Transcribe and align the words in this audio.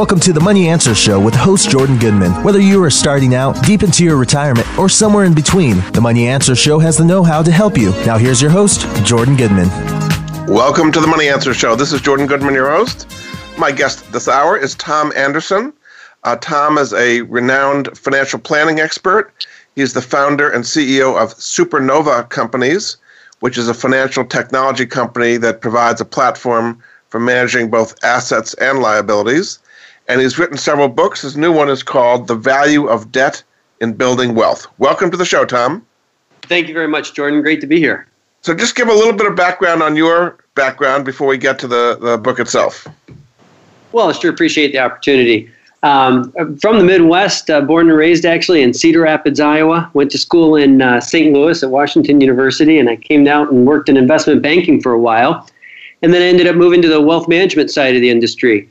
Welcome 0.00 0.20
to 0.20 0.32
the 0.32 0.40
Money 0.40 0.66
Answer 0.66 0.94
Show 0.94 1.20
with 1.20 1.34
host 1.34 1.68
Jordan 1.68 1.98
Goodman. 1.98 2.32
Whether 2.42 2.58
you 2.58 2.82
are 2.82 2.88
starting 2.88 3.34
out, 3.34 3.62
deep 3.62 3.82
into 3.82 4.02
your 4.02 4.16
retirement, 4.16 4.66
or 4.78 4.88
somewhere 4.88 5.26
in 5.26 5.34
between, 5.34 5.76
the 5.92 6.00
Money 6.00 6.26
Answer 6.26 6.56
Show 6.56 6.78
has 6.78 6.96
the 6.96 7.04
know 7.04 7.22
how 7.22 7.42
to 7.42 7.52
help 7.52 7.76
you. 7.76 7.90
Now, 8.06 8.16
here's 8.16 8.40
your 8.40 8.50
host, 8.50 8.86
Jordan 9.04 9.36
Goodman. 9.36 9.68
Welcome 10.46 10.90
to 10.92 11.00
the 11.00 11.06
Money 11.06 11.28
Answer 11.28 11.52
Show. 11.52 11.76
This 11.76 11.92
is 11.92 12.00
Jordan 12.00 12.26
Goodman, 12.26 12.54
your 12.54 12.70
host. 12.70 13.12
My 13.58 13.70
guest 13.70 14.10
this 14.10 14.26
hour 14.26 14.56
is 14.56 14.74
Tom 14.76 15.12
Anderson. 15.16 15.70
Uh, 16.24 16.36
Tom 16.36 16.78
is 16.78 16.94
a 16.94 17.20
renowned 17.20 17.94
financial 17.98 18.38
planning 18.38 18.80
expert. 18.80 19.46
He's 19.76 19.92
the 19.92 20.00
founder 20.00 20.48
and 20.48 20.64
CEO 20.64 21.22
of 21.22 21.34
Supernova 21.34 22.26
Companies, 22.30 22.96
which 23.40 23.58
is 23.58 23.68
a 23.68 23.74
financial 23.74 24.24
technology 24.24 24.86
company 24.86 25.36
that 25.36 25.60
provides 25.60 26.00
a 26.00 26.06
platform 26.06 26.82
for 27.10 27.20
managing 27.20 27.68
both 27.68 28.02
assets 28.02 28.54
and 28.54 28.78
liabilities 28.78 29.58
and 30.10 30.20
he's 30.20 30.40
written 30.40 30.56
several 30.56 30.88
books. 30.88 31.22
His 31.22 31.36
new 31.36 31.52
one 31.52 31.68
is 31.68 31.84
called 31.84 32.26
The 32.26 32.34
Value 32.34 32.88
of 32.88 33.12
Debt 33.12 33.40
in 33.80 33.92
Building 33.92 34.34
Wealth. 34.34 34.66
Welcome 34.78 35.08
to 35.12 35.16
the 35.16 35.24
show, 35.24 35.44
Tom. 35.44 35.86
Thank 36.42 36.66
you 36.66 36.74
very 36.74 36.88
much, 36.88 37.14
Jordan. 37.14 37.42
Great 37.42 37.60
to 37.60 37.68
be 37.68 37.78
here. 37.78 38.08
So, 38.42 38.52
just 38.52 38.74
give 38.74 38.88
a 38.88 38.92
little 38.92 39.12
bit 39.12 39.26
of 39.26 39.36
background 39.36 39.84
on 39.84 39.94
your 39.94 40.38
background 40.56 41.04
before 41.04 41.28
we 41.28 41.38
get 41.38 41.60
to 41.60 41.68
the, 41.68 41.96
the 42.00 42.18
book 42.18 42.40
itself. 42.40 42.88
Well, 43.92 44.08
I 44.08 44.12
sure 44.12 44.32
appreciate 44.32 44.72
the 44.72 44.80
opportunity. 44.80 45.48
Um, 45.84 46.32
from 46.60 46.78
the 46.78 46.84
Midwest, 46.84 47.48
uh, 47.48 47.60
born 47.60 47.88
and 47.88 47.96
raised 47.96 48.26
actually 48.26 48.62
in 48.62 48.74
Cedar 48.74 49.02
Rapids, 49.02 49.38
Iowa. 49.38 49.90
Went 49.94 50.10
to 50.10 50.18
school 50.18 50.56
in 50.56 50.82
uh, 50.82 51.00
St. 51.00 51.32
Louis 51.32 51.62
at 51.62 51.70
Washington 51.70 52.20
University, 52.20 52.80
and 52.80 52.88
I 52.88 52.96
came 52.96 53.28
out 53.28 53.52
and 53.52 53.64
worked 53.64 53.88
in 53.88 53.96
investment 53.96 54.42
banking 54.42 54.80
for 54.80 54.90
a 54.90 54.98
while. 54.98 55.48
And 56.02 56.12
then 56.12 56.20
I 56.20 56.24
ended 56.24 56.48
up 56.48 56.56
moving 56.56 56.82
to 56.82 56.88
the 56.88 57.00
wealth 57.00 57.28
management 57.28 57.70
side 57.70 57.94
of 57.94 58.00
the 58.00 58.10
industry. 58.10 58.68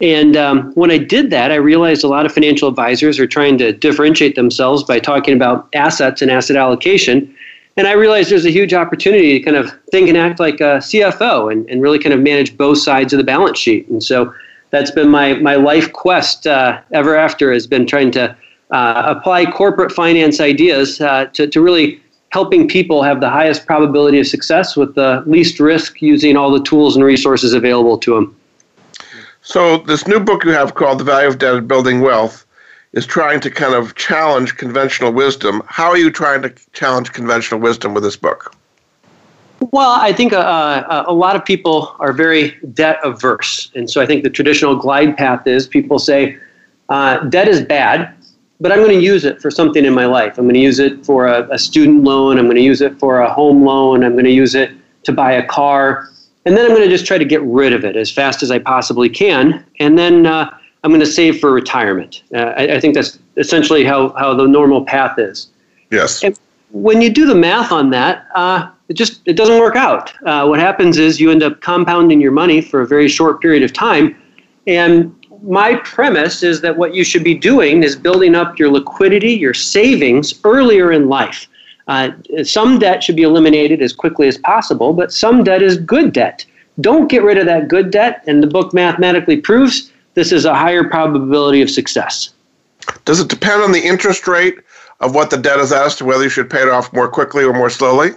And 0.00 0.36
um, 0.36 0.72
when 0.74 0.90
I 0.90 0.98
did 0.98 1.30
that, 1.30 1.50
I 1.50 1.56
realized 1.56 2.04
a 2.04 2.08
lot 2.08 2.26
of 2.26 2.32
financial 2.32 2.68
advisors 2.68 3.18
are 3.18 3.26
trying 3.26 3.56
to 3.58 3.72
differentiate 3.72 4.34
themselves 4.34 4.82
by 4.84 4.98
talking 4.98 5.34
about 5.34 5.68
assets 5.74 6.20
and 6.20 6.30
asset 6.30 6.56
allocation. 6.56 7.34
And 7.78 7.86
I 7.86 7.92
realized 7.92 8.30
there's 8.30 8.44
a 8.44 8.50
huge 8.50 8.74
opportunity 8.74 9.38
to 9.38 9.44
kind 9.44 9.56
of 9.56 9.72
think 9.90 10.08
and 10.08 10.16
act 10.16 10.38
like 10.38 10.60
a 10.60 10.80
CFO 10.80 11.50
and, 11.50 11.68
and 11.70 11.80
really 11.80 11.98
kind 11.98 12.12
of 12.12 12.20
manage 12.20 12.56
both 12.56 12.78
sides 12.78 13.12
of 13.12 13.18
the 13.18 13.24
balance 13.24 13.58
sheet. 13.58 13.88
And 13.88 14.02
so 14.02 14.32
that's 14.70 14.90
been 14.90 15.08
my, 15.08 15.34
my 15.34 15.54
life 15.54 15.92
quest 15.92 16.46
uh, 16.46 16.80
ever 16.92 17.16
after 17.16 17.52
has 17.52 17.66
been 17.66 17.86
trying 17.86 18.10
to 18.12 18.36
uh, 18.70 19.14
apply 19.16 19.50
corporate 19.50 19.92
finance 19.92 20.40
ideas 20.40 21.00
uh, 21.00 21.26
to, 21.34 21.46
to 21.46 21.60
really 21.60 22.00
helping 22.30 22.68
people 22.68 23.02
have 23.02 23.20
the 23.20 23.30
highest 23.30 23.64
probability 23.66 24.18
of 24.18 24.26
success 24.26 24.76
with 24.76 24.94
the 24.94 25.22
least 25.26 25.60
risk 25.60 26.02
using 26.02 26.36
all 26.36 26.50
the 26.50 26.62
tools 26.64 26.96
and 26.96 27.04
resources 27.04 27.54
available 27.54 27.96
to 27.96 28.14
them. 28.14 28.36
So, 29.46 29.78
this 29.78 30.08
new 30.08 30.18
book 30.18 30.44
you 30.44 30.50
have 30.50 30.74
called 30.74 30.98
The 30.98 31.04
Value 31.04 31.28
of 31.28 31.38
Debt 31.38 31.54
in 31.54 31.68
Building 31.68 32.00
Wealth 32.00 32.44
is 32.94 33.06
trying 33.06 33.38
to 33.38 33.48
kind 33.48 33.74
of 33.74 33.94
challenge 33.94 34.56
conventional 34.56 35.12
wisdom. 35.12 35.62
How 35.66 35.88
are 35.88 35.96
you 35.96 36.10
trying 36.10 36.42
to 36.42 36.52
challenge 36.72 37.12
conventional 37.12 37.60
wisdom 37.60 37.94
with 37.94 38.02
this 38.02 38.16
book? 38.16 38.56
Well, 39.70 39.92
I 40.00 40.12
think 40.12 40.32
uh, 40.32 40.38
uh, 40.38 41.04
a 41.06 41.14
lot 41.14 41.36
of 41.36 41.44
people 41.44 41.94
are 42.00 42.12
very 42.12 42.58
debt 42.74 42.98
averse. 43.04 43.70
And 43.76 43.88
so 43.88 44.00
I 44.00 44.06
think 44.06 44.24
the 44.24 44.30
traditional 44.30 44.74
glide 44.74 45.16
path 45.16 45.46
is 45.46 45.68
people 45.68 46.00
say, 46.00 46.36
uh, 46.88 47.18
debt 47.28 47.46
is 47.46 47.62
bad, 47.62 48.12
but 48.58 48.72
I'm 48.72 48.78
going 48.78 48.98
to 48.98 49.04
use 49.04 49.24
it 49.24 49.40
for 49.40 49.52
something 49.52 49.84
in 49.84 49.94
my 49.94 50.06
life. 50.06 50.38
I'm 50.38 50.46
going 50.46 50.54
to 50.54 50.60
use 50.60 50.80
it 50.80 51.06
for 51.06 51.28
a, 51.28 51.48
a 51.50 51.58
student 51.60 52.02
loan. 52.02 52.38
I'm 52.38 52.46
going 52.46 52.56
to 52.56 52.62
use 52.62 52.80
it 52.80 52.98
for 52.98 53.20
a 53.20 53.32
home 53.32 53.64
loan. 53.64 54.02
I'm 54.02 54.14
going 54.14 54.24
to 54.24 54.32
use 54.32 54.56
it 54.56 54.72
to 55.04 55.12
buy 55.12 55.34
a 55.34 55.46
car. 55.46 56.10
And 56.46 56.56
then 56.56 56.64
I'm 56.64 56.70
going 56.70 56.82
to 56.82 56.88
just 56.88 57.04
try 57.04 57.18
to 57.18 57.24
get 57.24 57.42
rid 57.42 57.72
of 57.72 57.84
it 57.84 57.96
as 57.96 58.10
fast 58.10 58.42
as 58.42 58.50
I 58.52 58.60
possibly 58.60 59.08
can. 59.08 59.66
And 59.80 59.98
then 59.98 60.26
uh, 60.26 60.56
I'm 60.84 60.90
going 60.90 61.00
to 61.00 61.06
save 61.06 61.40
for 61.40 61.52
retirement. 61.52 62.22
Uh, 62.32 62.54
I, 62.56 62.76
I, 62.76 62.80
think 62.80 62.94
that's 62.94 63.18
essentially 63.36 63.84
how, 63.84 64.10
how 64.10 64.32
the 64.32 64.46
normal 64.46 64.84
path 64.84 65.18
is. 65.18 65.48
Yes. 65.90 66.22
And 66.22 66.38
when 66.70 67.02
you 67.02 67.10
do 67.10 67.26
the 67.26 67.34
math 67.34 67.72
on 67.72 67.90
that, 67.90 68.28
uh, 68.36 68.70
it 68.88 68.94
just 68.94 69.20
it 69.26 69.36
doesn't 69.36 69.58
work 69.58 69.74
out. 69.74 70.12
Uh, 70.24 70.46
what 70.46 70.60
happens 70.60 70.96
is 70.96 71.20
you 71.20 71.32
end 71.32 71.42
up 71.42 71.60
compounding 71.60 72.20
your 72.20 72.30
money 72.30 72.60
for 72.60 72.80
a 72.80 72.86
very 72.86 73.08
short 73.08 73.40
period 73.40 73.64
of 73.64 73.72
time. 73.72 74.16
And 74.68 75.12
my 75.42 75.76
premise 75.76 76.44
is 76.44 76.60
that 76.60 76.76
what 76.76 76.94
you 76.94 77.02
should 77.02 77.24
be 77.24 77.34
doing 77.34 77.82
is 77.82 77.96
building 77.96 78.36
up 78.36 78.58
your 78.58 78.70
liquidity, 78.70 79.32
your 79.32 79.54
savings 79.54 80.40
earlier 80.44 80.92
in 80.92 81.08
life. 81.08 81.48
Uh, 81.88 82.10
some 82.42 82.78
debt 82.78 83.02
should 83.02 83.16
be 83.16 83.22
eliminated 83.22 83.80
as 83.80 83.92
quickly 83.92 84.26
as 84.26 84.38
possible, 84.38 84.92
but 84.92 85.12
some 85.12 85.44
debt 85.44 85.62
is 85.62 85.76
good 85.76 86.12
debt. 86.12 86.44
Don't 86.80 87.08
get 87.08 87.22
rid 87.22 87.38
of 87.38 87.46
that 87.46 87.68
good 87.68 87.90
debt, 87.90 88.22
and 88.26 88.42
the 88.42 88.46
book 88.46 88.74
mathematically 88.74 89.36
proves 89.36 89.92
this 90.14 90.32
is 90.32 90.44
a 90.44 90.54
higher 90.54 90.84
probability 90.84 91.62
of 91.62 91.70
success. 91.70 92.30
Does 93.04 93.20
it 93.20 93.28
depend 93.28 93.62
on 93.62 93.72
the 93.72 93.84
interest 93.84 94.26
rate 94.26 94.58
of 95.00 95.14
what 95.14 95.30
the 95.30 95.36
debt 95.36 95.58
is 95.58 95.72
as 95.72 95.94
to 95.96 96.04
whether 96.04 96.24
you 96.24 96.30
should 96.30 96.50
pay 96.50 96.62
it 96.62 96.68
off 96.68 96.92
more 96.92 97.08
quickly 97.08 97.44
or 97.44 97.52
more 97.52 97.70
slowly? 97.70 98.10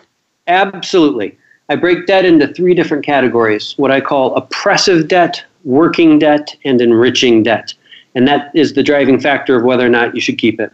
Absolutely. 0.47 1.37
I 1.69 1.75
break 1.75 2.07
debt 2.07 2.25
into 2.25 2.47
three 2.47 2.73
different 2.73 3.05
categories 3.05 3.75
what 3.77 3.91
I 3.91 4.01
call 4.01 4.35
oppressive 4.35 5.07
debt, 5.07 5.43
working 5.63 6.17
debt, 6.17 6.55
and 6.65 6.81
enriching 6.81 7.43
debt. 7.43 7.73
And 8.15 8.27
that 8.27 8.51
is 8.55 8.73
the 8.73 8.83
driving 8.83 9.19
factor 9.19 9.55
of 9.55 9.63
whether 9.63 9.85
or 9.85 9.89
not 9.89 10.15
you 10.15 10.21
should 10.21 10.39
keep 10.39 10.59
it. 10.59 10.71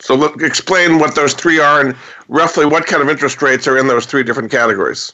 So 0.00 0.24
explain 0.34 0.98
what 0.98 1.14
those 1.14 1.34
three 1.34 1.60
are 1.60 1.80
and 1.80 1.94
roughly 2.28 2.66
what 2.66 2.86
kind 2.86 3.02
of 3.02 3.08
interest 3.08 3.42
rates 3.42 3.68
are 3.68 3.78
in 3.78 3.86
those 3.86 4.06
three 4.06 4.22
different 4.22 4.50
categories. 4.50 5.12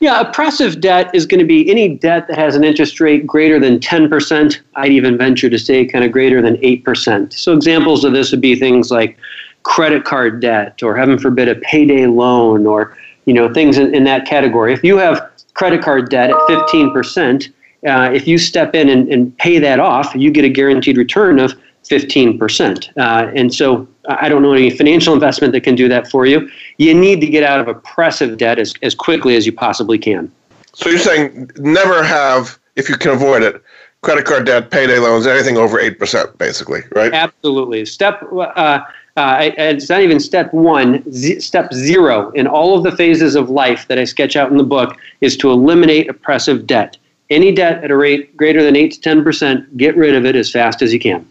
Yeah, 0.00 0.20
oppressive 0.20 0.80
debt 0.80 1.12
is 1.12 1.26
going 1.26 1.40
to 1.40 1.46
be 1.46 1.68
any 1.68 1.96
debt 1.96 2.28
that 2.28 2.38
has 2.38 2.54
an 2.54 2.62
interest 2.62 3.00
rate 3.00 3.26
greater 3.26 3.58
than 3.58 3.80
10%. 3.80 4.58
I'd 4.76 4.92
even 4.92 5.18
venture 5.18 5.50
to 5.50 5.58
say 5.58 5.84
kind 5.84 6.04
of 6.04 6.12
greater 6.12 6.40
than 6.40 6.56
8%. 6.58 7.32
So 7.32 7.52
examples 7.52 8.04
of 8.04 8.12
this 8.12 8.30
would 8.30 8.40
be 8.40 8.54
things 8.54 8.92
like 8.92 9.18
credit 9.64 10.04
card 10.04 10.40
debt 10.40 10.82
or 10.84 10.96
heaven 10.96 11.18
forbid 11.18 11.48
a 11.48 11.56
payday 11.56 12.06
loan 12.06 12.64
or 12.64 12.96
you 13.26 13.34
know 13.34 13.52
things 13.52 13.76
in, 13.76 13.94
in 13.94 14.04
that 14.04 14.24
category. 14.24 14.72
If 14.72 14.84
you 14.84 14.96
have 14.98 15.30
credit 15.54 15.82
card 15.82 16.10
debt 16.10 16.30
at 16.30 16.36
15%, 16.36 17.52
uh, 17.86 18.10
if 18.12 18.26
you 18.26 18.38
step 18.38 18.74
in 18.74 18.88
and, 18.88 19.08
and 19.12 19.36
pay 19.38 19.58
that 19.58 19.80
off, 19.80 20.14
you 20.14 20.30
get 20.30 20.44
a 20.44 20.48
guaranteed 20.48 20.96
return 20.96 21.38
of 21.40 21.54
15%. 21.88 22.96
Uh, 22.96 23.30
and 23.34 23.52
so 23.52 23.88
I 24.08 24.28
don't 24.28 24.42
know 24.42 24.52
any 24.52 24.70
financial 24.70 25.14
investment 25.14 25.52
that 25.52 25.62
can 25.62 25.74
do 25.74 25.88
that 25.88 26.08
for 26.10 26.26
you. 26.26 26.48
You 26.78 26.94
need 26.94 27.20
to 27.20 27.26
get 27.26 27.42
out 27.42 27.60
of 27.60 27.68
oppressive 27.68 28.38
debt 28.38 28.58
as, 28.58 28.74
as 28.82 28.94
quickly 28.94 29.36
as 29.36 29.46
you 29.46 29.52
possibly 29.52 29.98
can. 29.98 30.30
So 30.74 30.88
you're 30.88 30.98
saying 30.98 31.50
never 31.56 32.02
have, 32.02 32.58
if 32.76 32.88
you 32.88 32.96
can 32.96 33.12
avoid 33.12 33.42
it, 33.42 33.62
credit 34.02 34.24
card 34.24 34.46
debt, 34.46 34.70
payday 34.70 34.98
loans, 34.98 35.26
anything 35.26 35.56
over 35.56 35.78
8%, 35.78 36.38
basically, 36.38 36.80
right? 36.94 37.12
Absolutely. 37.12 37.84
Step, 37.84 38.22
uh, 38.32 38.80
uh, 39.16 39.50
it's 39.56 39.88
not 39.88 40.02
even 40.02 40.20
step 40.20 40.52
one, 40.54 41.02
z- 41.12 41.40
step 41.40 41.72
zero 41.74 42.30
in 42.30 42.46
all 42.46 42.76
of 42.76 42.84
the 42.84 42.96
phases 42.96 43.34
of 43.34 43.50
life 43.50 43.88
that 43.88 43.98
I 43.98 44.04
sketch 44.04 44.36
out 44.36 44.50
in 44.50 44.56
the 44.56 44.64
book 44.64 44.96
is 45.20 45.36
to 45.38 45.50
eliminate 45.50 46.08
oppressive 46.08 46.66
debt. 46.66 46.96
Any 47.30 47.52
debt 47.52 47.82
at 47.82 47.90
a 47.90 47.96
rate 47.96 48.36
greater 48.36 48.62
than 48.62 48.76
8 48.76 48.92
to 48.92 49.00
10%, 49.00 49.76
get 49.76 49.96
rid 49.96 50.14
of 50.14 50.24
it 50.24 50.36
as 50.36 50.50
fast 50.50 50.80
as 50.80 50.92
you 50.92 51.00
can. 51.00 51.30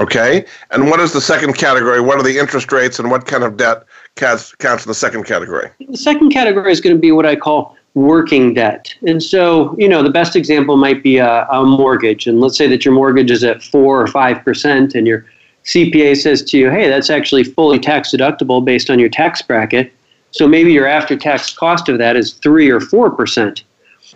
Okay. 0.00 0.44
And 0.70 0.90
what 0.90 1.00
is 1.00 1.12
the 1.12 1.20
second 1.20 1.54
category? 1.54 2.00
What 2.00 2.18
are 2.18 2.22
the 2.22 2.38
interest 2.38 2.72
rates 2.72 2.98
and 2.98 3.10
what 3.10 3.26
kind 3.26 3.44
of 3.44 3.56
debt 3.56 3.84
counts, 4.16 4.54
counts 4.56 4.84
in 4.84 4.90
the 4.90 4.94
second 4.94 5.24
category? 5.24 5.70
The 5.88 5.96
second 5.96 6.30
category 6.30 6.72
is 6.72 6.80
going 6.80 6.96
to 6.96 7.00
be 7.00 7.12
what 7.12 7.26
I 7.26 7.36
call 7.36 7.76
working 7.94 8.54
debt. 8.54 8.92
And 9.06 9.22
so, 9.22 9.76
you 9.78 9.88
know, 9.88 10.02
the 10.02 10.10
best 10.10 10.34
example 10.34 10.76
might 10.76 11.02
be 11.02 11.18
a, 11.18 11.46
a 11.46 11.64
mortgage. 11.64 12.26
And 12.26 12.40
let's 12.40 12.58
say 12.58 12.66
that 12.66 12.84
your 12.84 12.92
mortgage 12.92 13.30
is 13.30 13.44
at 13.44 13.62
4 13.62 14.02
or 14.02 14.06
5% 14.06 14.94
and 14.94 15.06
your 15.06 15.24
CPA 15.64 16.16
says 16.16 16.42
to 16.42 16.58
you, 16.58 16.70
hey, 16.70 16.88
that's 16.88 17.08
actually 17.08 17.44
fully 17.44 17.78
tax 17.78 18.10
deductible 18.10 18.64
based 18.64 18.90
on 18.90 18.98
your 18.98 19.08
tax 19.08 19.42
bracket. 19.42 19.92
So 20.32 20.48
maybe 20.48 20.72
your 20.72 20.86
after 20.86 21.16
tax 21.16 21.54
cost 21.54 21.88
of 21.88 21.98
that 21.98 22.16
is 22.16 22.34
3 22.34 22.68
or 22.68 22.80
4%. 22.80 23.62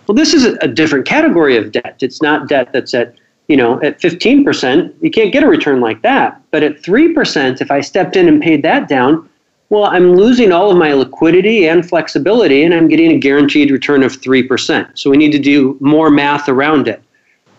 Well, 0.07 0.15
this 0.15 0.35
is 0.35 0.45
a 0.45 0.69
different 0.69 1.07
category 1.07 1.57
of 1.57 1.71
debt. 1.71 1.99
It's 2.01 2.21
not 2.21 2.49
debt 2.49 2.73
that's 2.73 2.95
at 2.95 3.15
you 3.49 3.57
know, 3.57 3.81
at 3.83 4.01
15%, 4.01 4.95
you 5.01 5.11
can't 5.11 5.33
get 5.33 5.43
a 5.43 5.49
return 5.49 5.81
like 5.81 6.03
that. 6.03 6.41
But 6.51 6.63
at 6.63 6.83
3%, 6.83 7.61
if 7.61 7.71
I 7.71 7.81
stepped 7.81 8.15
in 8.15 8.29
and 8.29 8.43
paid 8.43 8.63
that 8.63 8.89
down, 8.89 9.29
well, 9.71 9.85
I'm 9.85 10.15
losing 10.15 10.53
all 10.53 10.71
of 10.71 10.79
my 10.79 10.93
liquidity 10.93 11.67
and 11.67 11.87
flexibility, 11.87 12.63
and 12.63 12.73
I'm 12.73 12.89
getting 12.89 13.11
a 13.11 13.19
guaranteed 13.19 13.71
return 13.71 14.03
of 14.03 14.13
3%. 14.13 14.99
So 14.99 15.11
we 15.11 15.17
need 15.17 15.33
to 15.33 15.39
do 15.39 15.77
more 15.81 16.11
math 16.11 16.49
around 16.49 16.89
it. 16.89 17.03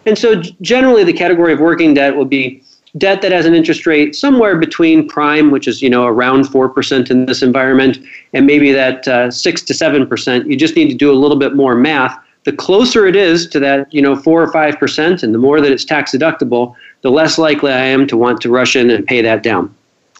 And 0.05 0.17
so 0.17 0.41
generally, 0.61 1.03
the 1.03 1.13
category 1.13 1.53
of 1.53 1.59
working 1.59 1.93
debt 1.93 2.15
will 2.15 2.25
be 2.25 2.63
debt 2.97 3.21
that 3.21 3.31
has 3.31 3.45
an 3.45 3.53
interest 3.53 3.85
rate 3.85 4.15
somewhere 4.15 4.57
between 4.57 5.07
prime, 5.07 5.51
which 5.51 5.67
is 5.67 5.81
you 5.81 5.89
know 5.89 6.05
around 6.05 6.45
four 6.45 6.69
percent 6.69 7.11
in 7.11 7.25
this 7.25 7.43
environment, 7.43 7.99
and 8.33 8.47
maybe 8.47 8.71
that 8.71 9.07
uh, 9.07 9.29
six 9.29 9.61
to 9.63 9.73
seven 9.73 10.07
percent. 10.07 10.47
You 10.47 10.55
just 10.55 10.75
need 10.75 10.89
to 10.89 10.95
do 10.95 11.11
a 11.11 11.13
little 11.13 11.37
bit 11.37 11.55
more 11.55 11.75
math. 11.75 12.17
The 12.49 12.55
closer 12.55 13.05
it 13.05 13.15
is 13.15 13.45
to 13.49 13.59
that, 13.59 13.93
you 13.93 14.01
know, 14.01 14.15
four 14.15 14.41
or 14.41 14.51
five 14.51 14.79
percent, 14.79 15.21
and 15.21 15.35
the 15.35 15.37
more 15.37 15.61
that 15.61 15.71
it's 15.71 15.85
tax 15.85 16.13
deductible, 16.13 16.73
the 17.01 17.11
less 17.11 17.37
likely 17.37 17.71
I 17.71 17.85
am 17.85 18.07
to 18.07 18.17
want 18.17 18.41
to 18.41 18.49
rush 18.49 18.75
in 18.75 18.89
and 18.89 19.05
pay 19.05 19.21
that 19.21 19.43
down. 19.43 19.71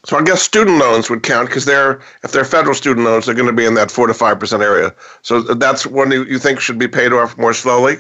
So 0.06 0.16
I 0.16 0.22
guess 0.22 0.44
student 0.44 0.78
loans 0.78 1.10
would 1.10 1.24
count 1.24 1.50
because 1.50 1.66
they're 1.66 2.00
if 2.24 2.32
they're 2.32 2.46
federal 2.46 2.76
student 2.76 3.04
loans, 3.08 3.26
they're 3.26 3.34
going 3.34 3.48
to 3.48 3.52
be 3.52 3.66
in 3.66 3.74
that 3.74 3.90
four 3.90 4.06
to 4.06 4.14
five 4.14 4.40
percent 4.40 4.62
area. 4.62 4.94
So 5.24 5.42
that's 5.42 5.88
one 5.88 6.12
you, 6.12 6.24
you 6.26 6.38
think 6.38 6.60
should 6.60 6.78
be 6.78 6.88
paid 6.88 7.14
off 7.14 7.36
more 7.36 7.56
slowly. 7.56 7.98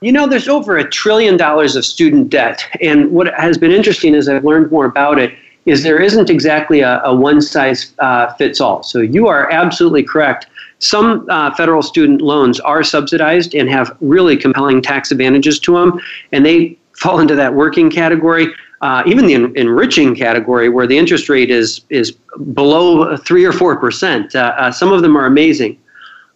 You 0.00 0.10
know, 0.10 0.26
there's 0.26 0.48
over 0.48 0.76
a 0.76 0.90
trillion 0.90 1.36
dollars 1.36 1.76
of 1.76 1.84
student 1.84 2.30
debt, 2.30 2.64
and 2.80 3.12
what 3.12 3.32
has 3.34 3.58
been 3.58 3.70
interesting 3.70 4.16
as 4.16 4.28
I've 4.28 4.44
learned 4.44 4.72
more 4.72 4.86
about 4.86 5.20
it 5.20 5.32
is 5.66 5.84
there 5.84 6.02
isn't 6.02 6.30
exactly 6.30 6.80
a, 6.80 7.00
a 7.04 7.14
one 7.14 7.40
size 7.40 7.94
uh, 8.00 8.32
fits 8.34 8.60
all. 8.60 8.82
So 8.82 8.98
you 8.98 9.28
are 9.28 9.48
absolutely 9.52 10.02
correct. 10.02 10.48
Some 10.78 11.26
uh, 11.28 11.54
federal 11.54 11.82
student 11.82 12.20
loans 12.20 12.60
are 12.60 12.82
subsidized 12.82 13.54
and 13.54 13.68
have 13.68 13.96
really 14.00 14.36
compelling 14.36 14.80
tax 14.80 15.10
advantages 15.10 15.58
to 15.60 15.74
them, 15.74 16.00
and 16.32 16.46
they 16.46 16.78
fall 16.92 17.20
into 17.20 17.34
that 17.34 17.54
working 17.54 17.90
category 17.90 18.48
uh, 18.80 19.02
even 19.06 19.26
the 19.26 19.34
en- 19.34 19.56
enriching 19.56 20.14
category, 20.14 20.68
where 20.68 20.86
the 20.86 20.96
interest 20.96 21.28
rate 21.28 21.50
is 21.50 21.82
is 21.90 22.12
below 22.52 23.16
three 23.16 23.44
or 23.44 23.52
four 23.52 23.76
percent. 23.76 24.34
Uh, 24.34 24.54
uh, 24.56 24.70
some 24.70 24.92
of 24.92 25.02
them 25.02 25.16
are 25.16 25.26
amazing. 25.26 25.78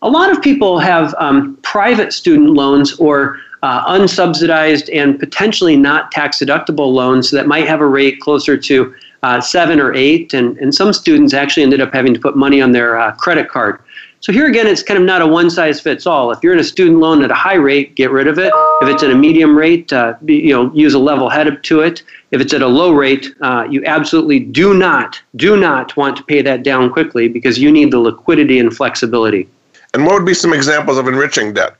A 0.02 0.08
lot 0.08 0.32
of 0.32 0.42
people 0.42 0.80
have 0.80 1.14
um, 1.18 1.56
private 1.62 2.12
student 2.12 2.50
loans 2.50 2.94
or 2.98 3.38
uh, 3.62 3.96
unsubsidized 3.96 4.92
and 4.92 5.20
potentially 5.20 5.76
not 5.76 6.10
tax 6.10 6.40
deductible 6.40 6.92
loans 6.92 7.30
that 7.30 7.46
might 7.46 7.68
have 7.68 7.80
a 7.80 7.86
rate 7.86 8.18
closer 8.18 8.56
to 8.56 8.92
uh, 9.22 9.40
seven 9.40 9.78
or 9.78 9.94
eight, 9.94 10.34
and, 10.34 10.58
and 10.58 10.74
some 10.74 10.92
students 10.92 11.32
actually 11.32 11.62
ended 11.62 11.80
up 11.80 11.92
having 11.92 12.12
to 12.12 12.18
put 12.18 12.36
money 12.36 12.60
on 12.60 12.72
their 12.72 13.12
credit 13.18 13.48
card. 13.48 13.80
So 14.22 14.32
here 14.32 14.46
again, 14.46 14.68
it's 14.68 14.84
kind 14.84 14.98
of 14.98 15.04
not 15.04 15.20
a 15.20 15.26
one 15.26 15.50
size 15.50 15.80
fits 15.80 16.06
all. 16.06 16.30
If 16.30 16.44
you're 16.44 16.52
in 16.52 16.60
a 16.60 16.64
student 16.64 17.00
loan 17.00 17.24
at 17.24 17.32
a 17.32 17.34
high 17.34 17.56
rate, 17.56 17.96
get 17.96 18.12
rid 18.12 18.28
of 18.28 18.38
it. 18.38 18.52
If 18.80 18.88
it's 18.88 19.02
at 19.02 19.10
a 19.10 19.16
medium 19.16 19.58
rate, 19.58 19.92
uh, 19.92 20.14
you 20.24 20.54
know, 20.54 20.72
use 20.72 20.94
a 20.94 20.98
level 21.00 21.28
head 21.28 21.48
up 21.48 21.60
to 21.64 21.80
it. 21.80 22.04
If 22.30 22.40
it's 22.40 22.54
at 22.54 22.62
a 22.62 22.68
low 22.68 22.92
rate, 22.92 23.34
uh, 23.40 23.66
you 23.68 23.84
absolutely 23.84 24.38
do 24.38 24.74
not, 24.74 25.20
do 25.34 25.58
not 25.58 25.96
want 25.96 26.16
to 26.18 26.22
pay 26.22 26.40
that 26.40 26.62
down 26.62 26.92
quickly 26.92 27.26
because 27.26 27.58
you 27.58 27.72
need 27.72 27.90
the 27.90 27.98
liquidity 27.98 28.60
and 28.60 28.72
flexibility. 28.72 29.48
And 29.92 30.06
what 30.06 30.14
would 30.14 30.24
be 30.24 30.34
some 30.34 30.52
examples 30.52 30.98
of 30.98 31.08
enriching 31.08 31.52
debt? 31.52 31.76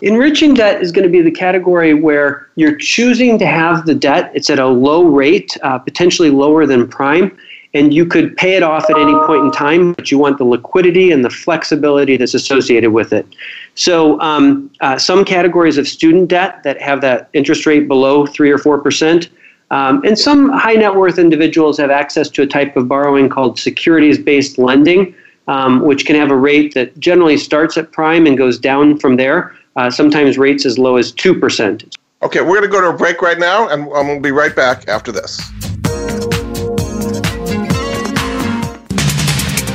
Enriching 0.00 0.54
debt 0.54 0.80
is 0.80 0.92
going 0.92 1.04
to 1.04 1.10
be 1.10 1.22
the 1.22 1.30
category 1.30 1.92
where 1.92 2.48
you're 2.54 2.76
choosing 2.76 3.36
to 3.40 3.46
have 3.46 3.84
the 3.84 3.96
debt. 3.96 4.30
It's 4.32 4.48
at 4.48 4.60
a 4.60 4.66
low 4.68 5.06
rate, 5.06 5.56
uh, 5.64 5.80
potentially 5.80 6.30
lower 6.30 6.66
than 6.66 6.86
prime, 6.86 7.36
and 7.74 7.92
you 7.92 8.06
could 8.06 8.36
pay 8.36 8.54
it 8.54 8.62
off 8.62 8.88
at 8.88 8.96
any 8.96 9.12
point 9.26 9.44
in 9.44 9.50
time, 9.50 9.92
but 9.92 10.10
you 10.10 10.16
want 10.16 10.38
the 10.38 10.44
liquidity 10.44 11.10
and 11.10 11.24
the 11.24 11.30
flexibility 11.30 12.16
that's 12.16 12.32
associated 12.32 12.92
with 12.92 13.12
it. 13.12 13.26
So, 13.74 14.20
um, 14.20 14.70
uh, 14.80 14.96
some 14.96 15.24
categories 15.24 15.76
of 15.76 15.88
student 15.88 16.28
debt 16.28 16.62
that 16.62 16.80
have 16.80 17.00
that 17.00 17.28
interest 17.32 17.66
rate 17.66 17.88
below 17.88 18.26
three 18.26 18.50
or 18.50 18.58
four 18.58 18.78
percent. 18.78 19.28
Um, 19.70 20.04
and 20.04 20.16
some 20.16 20.50
high 20.50 20.74
net 20.74 20.94
worth 20.94 21.18
individuals 21.18 21.78
have 21.78 21.90
access 21.90 22.28
to 22.30 22.42
a 22.42 22.46
type 22.46 22.76
of 22.76 22.86
borrowing 22.86 23.28
called 23.28 23.58
securities 23.58 24.18
based 24.18 24.56
lending, 24.56 25.14
um, 25.48 25.80
which 25.80 26.06
can 26.06 26.14
have 26.14 26.30
a 26.30 26.36
rate 26.36 26.74
that 26.74 26.96
generally 27.00 27.36
starts 27.36 27.76
at 27.76 27.90
prime 27.90 28.26
and 28.26 28.38
goes 28.38 28.58
down 28.58 28.98
from 28.98 29.16
there, 29.16 29.56
uh, 29.74 29.90
sometimes 29.90 30.38
rates 30.38 30.64
as 30.64 30.78
low 30.78 30.96
as 30.96 31.12
2%. 31.12 31.96
Okay, 32.22 32.40
we're 32.40 32.60
going 32.60 32.62
to 32.62 32.68
go 32.68 32.80
to 32.80 32.88
a 32.88 32.96
break 32.96 33.20
right 33.20 33.38
now, 33.38 33.68
and 33.68 33.86
we'll 33.86 34.20
be 34.20 34.30
right 34.30 34.54
back 34.54 34.86
after 34.88 35.10
this. 35.10 35.40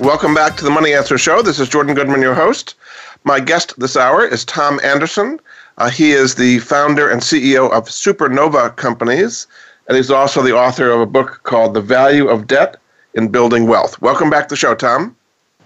Welcome 0.00 0.34
back 0.34 0.58
to 0.58 0.64
the 0.64 0.70
Money 0.70 0.92
Answer 0.92 1.16
Show. 1.16 1.40
This 1.40 1.58
is 1.58 1.70
Jordan 1.70 1.94
Goodman, 1.94 2.20
your 2.20 2.34
host. 2.34 2.74
My 3.24 3.40
guest 3.40 3.72
this 3.78 3.96
hour 3.96 4.26
is 4.26 4.44
Tom 4.44 4.78
Anderson. 4.84 5.40
Uh, 5.78 5.88
he 5.88 6.10
is 6.10 6.34
the 6.34 6.58
founder 6.58 7.08
and 7.08 7.22
CEO 7.22 7.72
of 7.72 7.86
Supernova 7.86 8.76
Companies, 8.76 9.46
and 9.88 9.96
he's 9.96 10.10
also 10.10 10.42
the 10.42 10.54
author 10.54 10.90
of 10.90 11.00
a 11.00 11.06
book 11.06 11.40
called 11.44 11.72
The 11.72 11.80
Value 11.80 12.28
of 12.28 12.46
Debt 12.46 12.76
in 13.14 13.28
Building 13.28 13.68
Wealth. 13.68 13.98
Welcome 14.02 14.28
back 14.28 14.48
to 14.48 14.52
the 14.52 14.56
show, 14.56 14.74
Tom. 14.74 15.16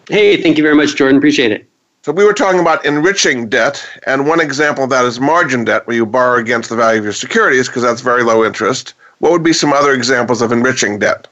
Hey, 0.08 0.40
thank 0.40 0.56
you 0.56 0.62
very 0.62 0.76
much, 0.76 0.94
Jordan. 0.94 1.16
Appreciate 1.16 1.50
it. 1.50 1.68
So, 2.02 2.12
we 2.12 2.24
were 2.24 2.32
talking 2.32 2.60
about 2.60 2.86
enriching 2.86 3.48
debt, 3.48 3.84
and 4.06 4.28
one 4.28 4.40
example 4.40 4.84
of 4.84 4.90
that 4.90 5.04
is 5.04 5.18
margin 5.18 5.64
debt, 5.64 5.88
where 5.88 5.96
you 5.96 6.06
borrow 6.06 6.38
against 6.38 6.70
the 6.70 6.76
value 6.76 7.00
of 7.00 7.04
your 7.04 7.12
securities 7.12 7.66
because 7.66 7.82
that's 7.82 8.00
very 8.00 8.22
low 8.22 8.44
interest. 8.44 8.94
What 9.18 9.32
would 9.32 9.42
be 9.42 9.52
some 9.52 9.72
other 9.72 9.92
examples 9.92 10.40
of 10.40 10.52
enriching 10.52 11.00
debt? 11.00 11.26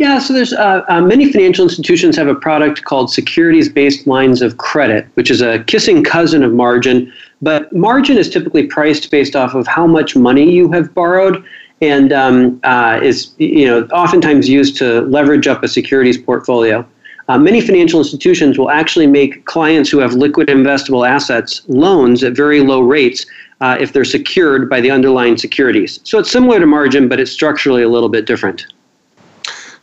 Yeah, 0.00 0.18
so 0.18 0.32
there's 0.32 0.54
uh, 0.54 0.82
uh, 0.88 1.02
many 1.02 1.30
financial 1.30 1.62
institutions 1.62 2.16
have 2.16 2.26
a 2.26 2.34
product 2.34 2.84
called 2.84 3.12
securities-based 3.12 4.06
lines 4.06 4.40
of 4.40 4.56
credit, 4.56 5.06
which 5.12 5.30
is 5.30 5.42
a 5.42 5.62
kissing 5.64 6.02
cousin 6.02 6.42
of 6.42 6.54
margin. 6.54 7.12
But 7.42 7.70
margin 7.74 8.16
is 8.16 8.30
typically 8.30 8.66
priced 8.66 9.10
based 9.10 9.36
off 9.36 9.54
of 9.54 9.66
how 9.66 9.86
much 9.86 10.16
money 10.16 10.50
you 10.50 10.72
have 10.72 10.94
borrowed, 10.94 11.44
and 11.82 12.14
um, 12.14 12.60
uh, 12.64 12.98
is 13.02 13.34
you 13.36 13.66
know 13.66 13.82
oftentimes 13.92 14.48
used 14.48 14.78
to 14.78 15.02
leverage 15.02 15.46
up 15.46 15.62
a 15.62 15.68
securities 15.68 16.16
portfolio. 16.16 16.82
Uh, 17.28 17.36
many 17.36 17.60
financial 17.60 17.98
institutions 18.00 18.56
will 18.56 18.70
actually 18.70 19.06
make 19.06 19.44
clients 19.44 19.90
who 19.90 19.98
have 19.98 20.14
liquid 20.14 20.48
investable 20.48 21.06
assets 21.06 21.60
loans 21.68 22.24
at 22.24 22.32
very 22.32 22.60
low 22.60 22.80
rates 22.80 23.26
uh, 23.60 23.76
if 23.78 23.92
they're 23.92 24.06
secured 24.06 24.70
by 24.70 24.80
the 24.80 24.90
underlying 24.90 25.36
securities. 25.36 26.00
So 26.04 26.18
it's 26.18 26.30
similar 26.30 26.58
to 26.58 26.64
margin, 26.64 27.06
but 27.06 27.20
it's 27.20 27.30
structurally 27.30 27.82
a 27.82 27.88
little 27.90 28.08
bit 28.08 28.24
different. 28.24 28.64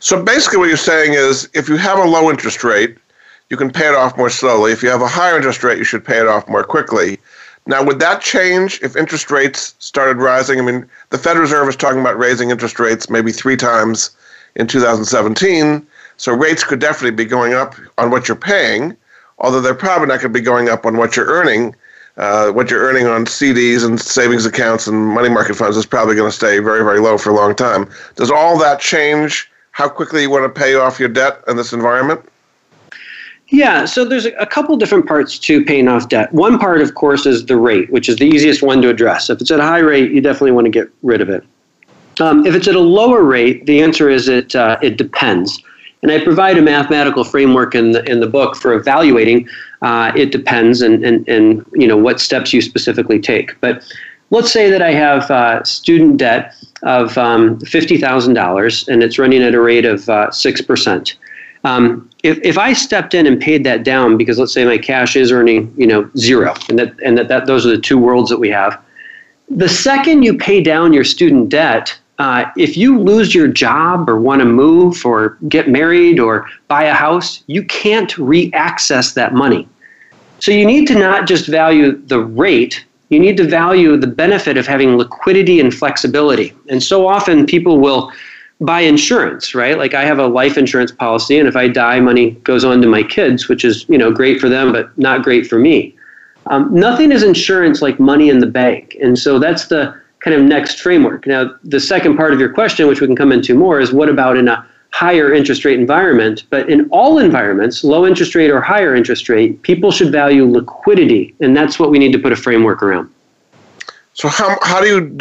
So 0.00 0.22
basically, 0.22 0.58
what 0.58 0.68
you're 0.68 0.76
saying 0.76 1.14
is 1.14 1.48
if 1.54 1.68
you 1.68 1.76
have 1.76 1.98
a 1.98 2.04
low 2.04 2.30
interest 2.30 2.62
rate, 2.62 2.96
you 3.50 3.56
can 3.56 3.70
pay 3.70 3.88
it 3.88 3.94
off 3.94 4.16
more 4.16 4.30
slowly. 4.30 4.72
If 4.72 4.82
you 4.82 4.90
have 4.90 5.02
a 5.02 5.08
higher 5.08 5.36
interest 5.36 5.64
rate, 5.64 5.78
you 5.78 5.84
should 5.84 6.04
pay 6.04 6.18
it 6.20 6.28
off 6.28 6.48
more 6.48 6.62
quickly. 6.62 7.18
Now, 7.66 7.82
would 7.82 7.98
that 7.98 8.20
change 8.20 8.80
if 8.82 8.96
interest 8.96 9.30
rates 9.30 9.74
started 9.78 10.18
rising? 10.18 10.58
I 10.58 10.62
mean, 10.62 10.88
the 11.10 11.18
Fed 11.18 11.36
Reserve 11.36 11.68
is 11.68 11.76
talking 11.76 12.00
about 12.00 12.18
raising 12.18 12.50
interest 12.50 12.78
rates 12.78 13.10
maybe 13.10 13.32
three 13.32 13.56
times 13.56 14.10
in 14.56 14.66
2017. 14.66 15.86
So 16.16 16.32
rates 16.32 16.64
could 16.64 16.78
definitely 16.78 17.16
be 17.16 17.24
going 17.24 17.54
up 17.54 17.74
on 17.98 18.10
what 18.10 18.28
you're 18.28 18.36
paying, 18.36 18.96
although 19.38 19.60
they're 19.60 19.74
probably 19.74 20.06
not 20.06 20.20
going 20.20 20.32
to 20.32 20.38
be 20.38 20.44
going 20.44 20.68
up 20.68 20.86
on 20.86 20.96
what 20.96 21.16
you're 21.16 21.26
earning. 21.26 21.74
Uh, 22.16 22.50
what 22.50 22.68
you're 22.68 22.82
earning 22.82 23.06
on 23.06 23.24
CDs 23.26 23.84
and 23.84 24.00
savings 24.00 24.44
accounts 24.44 24.88
and 24.88 25.06
money 25.06 25.28
market 25.28 25.54
funds 25.54 25.76
is 25.76 25.86
probably 25.86 26.16
going 26.16 26.28
to 26.28 26.34
stay 26.34 26.58
very, 26.58 26.82
very 26.82 26.98
low 26.98 27.16
for 27.16 27.30
a 27.30 27.34
long 27.34 27.54
time. 27.54 27.88
Does 28.16 28.28
all 28.28 28.58
that 28.58 28.80
change 28.80 29.48
how 29.78 29.88
quickly 29.88 30.22
you 30.22 30.28
want 30.28 30.42
to 30.42 30.60
pay 30.60 30.74
off 30.74 30.98
your 30.98 31.08
debt 31.08 31.40
in 31.46 31.56
this 31.56 31.72
environment? 31.72 32.20
Yeah, 33.46 33.84
so 33.84 34.04
there's 34.04 34.26
a 34.26 34.44
couple 34.44 34.76
different 34.76 35.06
parts 35.06 35.38
to 35.38 35.64
paying 35.64 35.86
off 35.86 36.08
debt. 36.08 36.32
One 36.32 36.58
part, 36.58 36.80
of 36.80 36.96
course, 36.96 37.26
is 37.26 37.46
the 37.46 37.56
rate, 37.56 37.88
which 37.92 38.08
is 38.08 38.16
the 38.16 38.26
easiest 38.26 38.60
one 38.60 38.82
to 38.82 38.88
address. 38.88 39.30
If 39.30 39.40
it's 39.40 39.52
at 39.52 39.60
a 39.60 39.62
high 39.62 39.78
rate, 39.78 40.10
you 40.10 40.20
definitely 40.20 40.50
want 40.50 40.64
to 40.64 40.70
get 40.70 40.90
rid 41.02 41.20
of 41.20 41.30
it. 41.30 41.44
Um, 42.20 42.44
if 42.44 42.56
it's 42.56 42.66
at 42.66 42.74
a 42.74 42.80
lower 42.80 43.22
rate, 43.22 43.66
the 43.66 43.80
answer 43.80 44.10
is 44.10 44.28
it 44.28 44.56
uh, 44.56 44.78
it 44.82 44.96
depends. 44.96 45.62
And 46.02 46.10
I 46.10 46.22
provide 46.24 46.58
a 46.58 46.62
mathematical 46.62 47.22
framework 47.22 47.76
in 47.76 47.92
the 47.92 48.04
in 48.10 48.18
the 48.18 48.26
book 48.26 48.56
for 48.56 48.74
evaluating. 48.74 49.48
Uh, 49.80 50.10
it 50.16 50.32
depends, 50.32 50.82
and, 50.82 51.04
and 51.04 51.26
and 51.28 51.64
you 51.72 51.86
know 51.86 51.96
what 51.96 52.18
steps 52.18 52.52
you 52.52 52.60
specifically 52.60 53.20
take. 53.20 53.58
But 53.60 53.84
let's 54.30 54.52
say 54.52 54.70
that 54.70 54.82
I 54.82 54.92
have 54.92 55.30
uh, 55.30 55.62
student 55.64 56.18
debt 56.18 56.54
of 56.82 57.16
um, 57.18 57.58
$50,000 57.60 58.88
and 58.88 59.02
it's 59.02 59.18
running 59.18 59.42
at 59.42 59.54
a 59.54 59.60
rate 59.60 59.84
of 59.84 60.08
uh, 60.08 60.28
6%. 60.28 61.14
Um, 61.64 62.08
if, 62.22 62.38
if 62.42 62.58
I 62.58 62.72
stepped 62.72 63.14
in 63.14 63.26
and 63.26 63.40
paid 63.40 63.64
that 63.64 63.84
down 63.84 64.16
because 64.16 64.38
let's 64.38 64.52
say 64.52 64.64
my 64.64 64.78
cash 64.78 65.16
is 65.16 65.32
earning 65.32 65.72
you 65.76 65.86
know 65.86 66.08
zero 66.16 66.54
and 66.68 66.78
that 66.78 66.94
and 67.04 67.18
that, 67.18 67.28
that 67.28 67.46
those 67.46 67.66
are 67.66 67.70
the 67.70 67.80
two 67.80 67.98
worlds 67.98 68.30
that 68.30 68.38
we 68.38 68.48
have 68.48 68.80
the 69.50 69.68
second 69.68 70.22
you 70.22 70.36
pay 70.36 70.62
down 70.62 70.92
your 70.92 71.04
student 71.04 71.48
debt 71.48 71.98
uh, 72.18 72.44
if 72.56 72.76
you 72.76 72.98
lose 72.98 73.34
your 73.34 73.48
job 73.48 74.08
or 74.08 74.20
want 74.20 74.40
to 74.40 74.44
move 74.44 75.04
or 75.04 75.38
get 75.48 75.68
married 75.68 76.18
or 76.18 76.48
buy 76.68 76.84
a 76.84 76.94
house 76.94 77.42
you 77.46 77.64
can't 77.64 78.16
re-access 78.18 79.12
that 79.14 79.34
money 79.34 79.68
so 80.38 80.52
you 80.52 80.64
need 80.64 80.86
to 80.86 80.94
not 80.94 81.26
just 81.26 81.46
value 81.48 82.00
the 82.06 82.20
rate 82.20 82.84
you 83.08 83.18
need 83.18 83.36
to 83.38 83.44
value 83.44 83.96
the 83.96 84.06
benefit 84.06 84.56
of 84.56 84.66
having 84.66 84.96
liquidity 84.96 85.60
and 85.60 85.74
flexibility. 85.74 86.54
And 86.68 86.82
so 86.82 87.06
often 87.06 87.46
people 87.46 87.78
will 87.78 88.12
buy 88.60 88.80
insurance, 88.80 89.54
right? 89.54 89.78
Like 89.78 89.94
I 89.94 90.04
have 90.04 90.18
a 90.18 90.26
life 90.26 90.58
insurance 90.58 90.92
policy, 90.92 91.38
and 91.38 91.48
if 91.48 91.56
I 91.56 91.68
die, 91.68 92.00
money 92.00 92.32
goes 92.42 92.64
on 92.64 92.82
to 92.82 92.88
my 92.88 93.02
kids, 93.02 93.48
which 93.48 93.64
is 93.64 93.86
you 93.88 93.98
know 93.98 94.10
great 94.10 94.40
for 94.40 94.48
them, 94.48 94.72
but 94.72 94.96
not 94.98 95.22
great 95.22 95.46
for 95.46 95.58
me. 95.58 95.94
Um, 96.46 96.72
nothing 96.72 97.12
is 97.12 97.22
insurance 97.22 97.82
like 97.82 98.00
money 98.00 98.30
in 98.30 98.40
the 98.40 98.46
bank, 98.46 98.96
and 99.00 99.18
so 99.18 99.38
that's 99.38 99.66
the 99.66 99.98
kind 100.20 100.34
of 100.34 100.42
next 100.42 100.80
framework. 100.80 101.26
Now, 101.26 101.54
the 101.62 101.78
second 101.78 102.16
part 102.16 102.32
of 102.32 102.40
your 102.40 102.52
question, 102.52 102.88
which 102.88 103.00
we 103.00 103.06
can 103.06 103.14
come 103.14 103.30
into 103.30 103.54
more, 103.54 103.78
is 103.78 103.92
what 103.92 104.08
about 104.08 104.36
in 104.36 104.48
a 104.48 104.66
higher 104.90 105.32
interest 105.32 105.64
rate 105.64 105.78
environment. 105.78 106.44
But 106.50 106.68
in 106.68 106.88
all 106.90 107.18
environments, 107.18 107.84
low 107.84 108.06
interest 108.06 108.34
rate 108.34 108.50
or 108.50 108.60
higher 108.60 108.94
interest 108.94 109.28
rate, 109.28 109.62
people 109.62 109.90
should 109.90 110.10
value 110.10 110.44
liquidity. 110.44 111.34
And 111.40 111.56
that's 111.56 111.78
what 111.78 111.90
we 111.90 111.98
need 111.98 112.12
to 112.12 112.18
put 112.18 112.32
a 112.32 112.36
framework 112.36 112.82
around. 112.82 113.10
So, 114.14 114.28
how, 114.28 114.56
how 114.62 114.80
do 114.80 114.88
you 114.88 115.18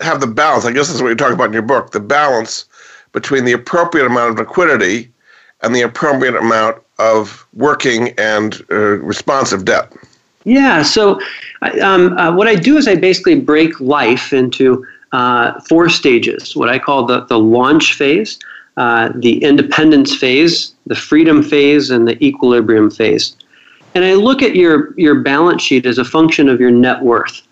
have 0.00 0.20
the 0.20 0.26
balance? 0.26 0.64
I 0.64 0.72
guess 0.72 0.88
that's 0.88 1.02
what 1.02 1.08
you 1.08 1.16
talk 1.16 1.32
about 1.32 1.46
in 1.46 1.52
your 1.52 1.62
book 1.62 1.90
the 1.90 2.00
balance 2.00 2.66
between 3.12 3.44
the 3.44 3.52
appropriate 3.52 4.06
amount 4.06 4.32
of 4.32 4.38
liquidity 4.38 5.10
and 5.62 5.74
the 5.74 5.82
appropriate 5.82 6.36
amount 6.36 6.82
of 6.98 7.46
working 7.54 8.10
and 8.18 8.62
uh, 8.70 8.98
responsive 8.98 9.64
debt. 9.64 9.92
Yeah. 10.44 10.82
So, 10.82 11.20
um, 11.82 12.16
uh, 12.16 12.32
what 12.32 12.46
I 12.46 12.54
do 12.54 12.76
is 12.76 12.86
I 12.86 12.94
basically 12.94 13.40
break 13.40 13.80
life 13.80 14.32
into 14.32 14.86
uh, 15.12 15.58
four 15.62 15.88
stages, 15.88 16.54
what 16.54 16.68
I 16.68 16.78
call 16.78 17.06
the, 17.06 17.24
the 17.24 17.38
launch 17.38 17.94
phase 17.94 18.38
uh, 18.76 19.10
the 19.16 19.42
independence 19.42 20.14
phase, 20.14 20.74
the 20.86 20.94
freedom 20.94 21.42
phase, 21.42 21.90
and 21.90 22.06
the 22.06 22.22
equilibrium 22.24 22.90
phase. 22.90 23.36
And 23.94 24.04
I 24.04 24.14
look 24.14 24.42
at 24.42 24.54
your, 24.54 24.92
your 24.98 25.20
balance 25.20 25.62
sheet 25.62 25.86
as 25.86 25.98
a 25.98 26.04
function 26.04 26.48
of 26.48 26.60
your 26.60 26.70
net 26.70 27.02
worth. 27.02 27.42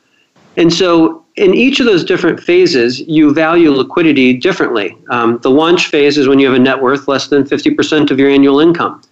And 0.56 0.72
so 0.72 1.24
in 1.36 1.54
each 1.54 1.80
of 1.80 1.86
those 1.86 2.04
different 2.04 2.40
phases, 2.40 3.00
you 3.00 3.32
value 3.32 3.70
liquidity 3.70 4.34
differently. 4.34 4.96
Um, 5.10 5.38
the 5.38 5.50
launch 5.50 5.88
phase 5.88 6.18
is 6.18 6.28
when 6.28 6.38
you 6.38 6.46
have 6.46 6.54
a 6.54 6.62
net 6.62 6.80
worth 6.80 7.08
less 7.08 7.28
than 7.28 7.44
50% 7.44 8.10
of 8.10 8.18
your 8.18 8.28
annual 8.28 8.60
income. 8.60 9.02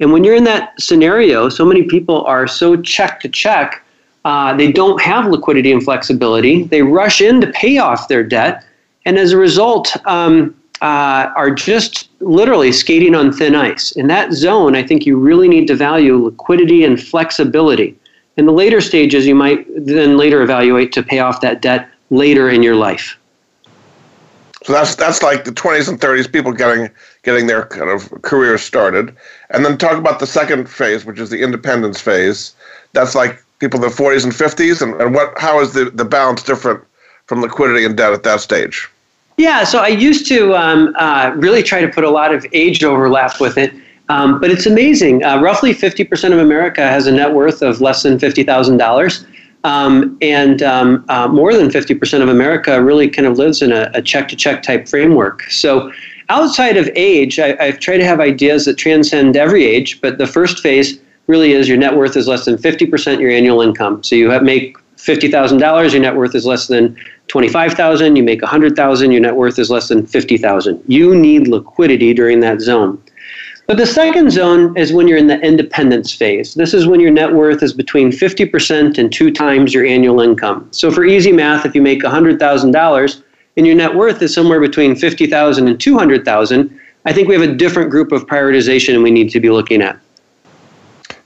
And 0.00 0.12
when 0.12 0.22
you're 0.22 0.36
in 0.36 0.44
that 0.44 0.80
scenario, 0.80 1.48
so 1.48 1.64
many 1.64 1.82
people 1.82 2.24
are 2.24 2.46
so 2.46 2.80
check 2.80 3.20
to 3.20 3.28
check, 3.28 3.84
uh, 4.24 4.54
they 4.54 4.70
don't 4.70 5.00
have 5.00 5.26
liquidity 5.26 5.72
and 5.72 5.82
flexibility. 5.82 6.64
They 6.64 6.82
rush 6.82 7.20
in 7.20 7.40
to 7.40 7.46
pay 7.48 7.78
off 7.78 8.08
their 8.08 8.22
debt. 8.22 8.64
And 9.04 9.18
as 9.18 9.32
a 9.32 9.36
result, 9.36 9.96
um, 10.06 10.54
uh, 10.80 11.32
are 11.34 11.50
just 11.50 12.08
literally 12.20 12.72
skating 12.72 13.14
on 13.14 13.32
thin 13.32 13.54
ice. 13.54 13.92
In 13.92 14.06
that 14.08 14.32
zone, 14.32 14.74
I 14.76 14.82
think 14.82 15.06
you 15.06 15.16
really 15.16 15.48
need 15.48 15.66
to 15.68 15.74
value 15.74 16.16
liquidity 16.16 16.84
and 16.84 17.00
flexibility. 17.00 17.96
In 18.36 18.46
the 18.46 18.52
later 18.52 18.80
stages, 18.80 19.26
you 19.26 19.34
might 19.34 19.66
then 19.74 20.16
later 20.16 20.42
evaluate 20.42 20.92
to 20.92 21.02
pay 21.02 21.18
off 21.18 21.40
that 21.40 21.60
debt 21.60 21.88
later 22.10 22.48
in 22.48 22.62
your 22.62 22.76
life. 22.76 23.18
So 24.64 24.72
that's 24.72 24.94
that's 24.96 25.22
like 25.22 25.44
the 25.44 25.50
20s 25.50 25.88
and 25.88 26.00
30s 26.00 26.30
people 26.30 26.52
getting 26.52 26.90
getting 27.22 27.46
their 27.46 27.64
kind 27.66 27.90
of 27.90 28.10
career 28.22 28.58
started, 28.58 29.16
and 29.50 29.64
then 29.64 29.78
talk 29.78 29.96
about 29.96 30.20
the 30.20 30.26
second 30.26 30.68
phase, 30.68 31.04
which 31.04 31.18
is 31.18 31.30
the 31.30 31.42
independence 31.42 32.00
phase. 32.00 32.54
That's 32.92 33.14
like 33.14 33.42
people 33.60 33.82
in 33.82 33.88
the 33.88 33.94
40s 33.94 34.24
and 34.24 34.32
50s, 34.32 34.82
and, 34.82 35.00
and 35.00 35.14
what 35.14 35.38
how 35.38 35.60
is 35.60 35.72
the, 35.72 35.90
the 35.90 36.04
balance 36.04 36.42
different 36.42 36.84
from 37.26 37.40
liquidity 37.40 37.84
and 37.84 37.96
debt 37.96 38.12
at 38.12 38.24
that 38.24 38.40
stage? 38.40 38.88
Yeah, 39.38 39.62
so 39.62 39.78
I 39.78 39.88
used 39.88 40.26
to 40.28 40.54
um, 40.56 40.92
uh, 40.98 41.32
really 41.36 41.62
try 41.62 41.80
to 41.80 41.88
put 41.88 42.02
a 42.02 42.10
lot 42.10 42.34
of 42.34 42.44
age 42.52 42.82
overlap 42.82 43.40
with 43.40 43.56
it. 43.56 43.72
Um, 44.08 44.40
but 44.40 44.50
it's 44.50 44.66
amazing. 44.66 45.22
Uh, 45.22 45.40
roughly 45.40 45.72
50% 45.72 46.32
of 46.32 46.40
America 46.40 46.82
has 46.82 47.06
a 47.06 47.12
net 47.12 47.32
worth 47.32 47.62
of 47.62 47.80
less 47.80 48.02
than 48.02 48.18
$50,000. 48.18 49.26
Um, 49.62 50.18
and 50.20 50.62
um, 50.62 51.04
uh, 51.08 51.28
more 51.28 51.54
than 51.54 51.68
50% 51.68 52.20
of 52.22 52.28
America 52.28 52.82
really 52.82 53.08
kind 53.08 53.26
of 53.26 53.38
lives 53.38 53.62
in 53.62 53.70
a 53.70 54.02
check 54.02 54.28
to 54.28 54.36
check 54.36 54.62
type 54.62 54.88
framework. 54.88 55.42
So, 55.50 55.92
outside 56.30 56.76
of 56.76 56.88
age, 56.94 57.38
I, 57.38 57.56
I've 57.58 57.78
tried 57.80 57.98
to 57.98 58.04
have 58.04 58.20
ideas 58.20 58.64
that 58.66 58.76
transcend 58.76 59.36
every 59.36 59.64
age, 59.64 60.00
but 60.00 60.18
the 60.18 60.26
first 60.26 60.60
phase 60.60 61.00
really 61.26 61.52
is 61.52 61.68
your 61.68 61.76
net 61.76 61.96
worth 61.96 62.16
is 62.16 62.28
less 62.28 62.44
than 62.44 62.56
50% 62.56 63.20
your 63.20 63.30
annual 63.30 63.60
income. 63.60 64.02
So, 64.02 64.14
you 64.14 64.30
have, 64.30 64.42
make 64.42 64.76
$50,000, 64.96 65.92
your 65.92 66.02
net 66.02 66.16
worth 66.16 66.34
is 66.34 66.46
less 66.46 66.68
than 66.68 66.96
25,000, 67.28 68.16
you 68.16 68.22
make 68.22 68.42
100,000, 68.42 69.12
your 69.12 69.20
net 69.20 69.36
worth 69.36 69.58
is 69.58 69.70
less 69.70 69.88
than 69.88 70.06
50,000. 70.06 70.82
You 70.86 71.14
need 71.14 71.46
liquidity 71.46 72.14
during 72.14 72.40
that 72.40 72.60
zone. 72.60 73.02
But 73.66 73.76
the 73.76 73.86
second 73.86 74.30
zone 74.30 74.74
is 74.78 74.94
when 74.94 75.06
you're 75.06 75.18
in 75.18 75.26
the 75.26 75.38
independence 75.40 76.10
phase. 76.10 76.54
This 76.54 76.72
is 76.72 76.86
when 76.86 77.00
your 77.00 77.10
net 77.10 77.34
worth 77.34 77.62
is 77.62 77.74
between 77.74 78.10
50% 78.10 78.96
and 78.96 79.12
two 79.12 79.30
times 79.30 79.74
your 79.74 79.84
annual 79.84 80.22
income. 80.22 80.66
So 80.70 80.90
for 80.90 81.04
easy 81.04 81.32
math, 81.32 81.66
if 81.66 81.74
you 81.74 81.82
make 81.82 82.02
$100,000 82.02 83.22
and 83.58 83.66
your 83.66 83.76
net 83.76 83.94
worth 83.94 84.22
is 84.22 84.32
somewhere 84.32 84.58
between 84.58 84.96
50,000 84.96 85.68
and 85.68 85.78
200,000, 85.78 86.80
I 87.04 87.12
think 87.12 87.28
we 87.28 87.34
have 87.34 87.42
a 87.42 87.54
different 87.54 87.90
group 87.90 88.10
of 88.10 88.26
prioritization 88.26 89.02
we 89.02 89.10
need 89.10 89.30
to 89.30 89.40
be 89.40 89.50
looking 89.50 89.82
at. 89.82 89.98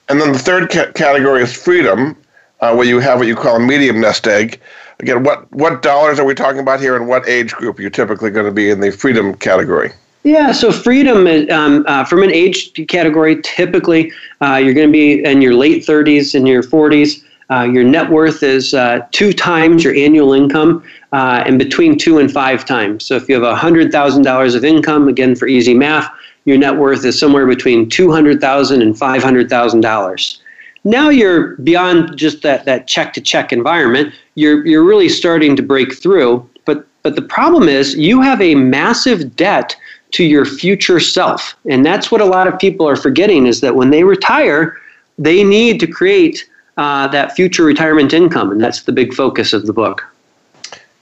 And 0.08 0.20
then 0.20 0.32
the 0.32 0.38
third 0.38 0.68
ca- 0.68 0.90
category 0.92 1.44
is 1.44 1.52
freedom, 1.52 2.16
uh, 2.60 2.74
where 2.74 2.86
you 2.86 2.98
have 2.98 3.20
what 3.20 3.28
you 3.28 3.36
call 3.36 3.54
a 3.54 3.60
medium 3.60 4.00
nest 4.00 4.26
egg 4.26 4.60
again, 5.00 5.22
what 5.24 5.50
what 5.52 5.82
dollars 5.82 6.18
are 6.18 6.24
we 6.24 6.34
talking 6.34 6.60
about 6.60 6.80
here, 6.80 6.96
and 6.96 7.08
what 7.08 7.28
age 7.28 7.52
group 7.52 7.78
are 7.78 7.82
you 7.82 7.90
typically 7.90 8.30
going 8.30 8.46
to 8.46 8.52
be 8.52 8.70
in 8.70 8.80
the 8.80 8.90
freedom 8.90 9.34
category? 9.34 9.92
Yeah, 10.24 10.52
so 10.52 10.70
freedom 10.70 11.26
um, 11.50 11.84
uh, 11.88 12.04
from 12.04 12.22
an 12.22 12.30
age 12.30 12.72
category, 12.86 13.42
typically 13.42 14.12
uh, 14.40 14.54
you're 14.54 14.74
going 14.74 14.86
to 14.88 14.92
be 14.92 15.24
in 15.24 15.42
your 15.42 15.54
late 15.54 15.84
30s 15.84 16.36
and 16.36 16.46
your 16.46 16.62
40s. 16.62 17.24
Uh, 17.50 17.64
your 17.64 17.82
net 17.82 18.08
worth 18.08 18.42
is 18.42 18.72
uh, 18.72 19.04
two 19.10 19.32
times 19.32 19.82
your 19.82 19.94
annual 19.96 20.32
income 20.32 20.82
uh, 21.12 21.42
and 21.44 21.58
between 21.58 21.98
two 21.98 22.18
and 22.18 22.32
five 22.32 22.64
times. 22.64 23.04
So 23.04 23.16
if 23.16 23.28
you 23.28 23.42
have 23.42 23.58
$100,000 23.58 24.56
of 24.56 24.64
income, 24.64 25.08
again 25.08 25.34
for 25.34 25.48
easy 25.48 25.74
math, 25.74 26.10
your 26.44 26.56
net 26.56 26.76
worth 26.76 27.04
is 27.04 27.18
somewhere 27.18 27.46
between 27.46 27.90
$200,000 27.90 28.80
and 28.80 28.94
$500,000. 28.94 30.38
Now 30.84 31.08
you're 31.08 31.56
beyond 31.58 32.16
just 32.16 32.42
that, 32.42 32.64
that 32.64 32.86
check 32.86 33.12
to 33.14 33.20
check 33.20 33.52
environment. 33.52 34.14
You're, 34.34 34.66
you're 34.66 34.84
really 34.84 35.08
starting 35.08 35.56
to 35.56 35.62
break 35.62 35.94
through. 35.94 36.48
But, 36.64 36.86
but 37.02 37.16
the 37.16 37.22
problem 37.22 37.68
is 37.68 37.94
you 37.96 38.20
have 38.20 38.40
a 38.40 38.54
massive 38.54 39.36
debt 39.36 39.76
to 40.12 40.24
your 40.24 40.44
future 40.44 41.00
self. 41.00 41.56
And 41.68 41.84
that's 41.86 42.10
what 42.10 42.20
a 42.20 42.26
lot 42.26 42.46
of 42.46 42.58
people 42.58 42.88
are 42.88 42.96
forgetting 42.96 43.46
is 43.46 43.60
that 43.60 43.74
when 43.74 43.90
they 43.90 44.04
retire, 44.04 44.76
they 45.18 45.44
need 45.44 45.80
to 45.80 45.86
create 45.86 46.48
uh, 46.76 47.06
that 47.08 47.32
future 47.32 47.64
retirement 47.64 48.12
income, 48.12 48.50
and 48.50 48.60
that's 48.60 48.82
the 48.82 48.92
big 48.92 49.12
focus 49.14 49.52
of 49.52 49.66
the 49.66 49.72
book. 49.72 50.04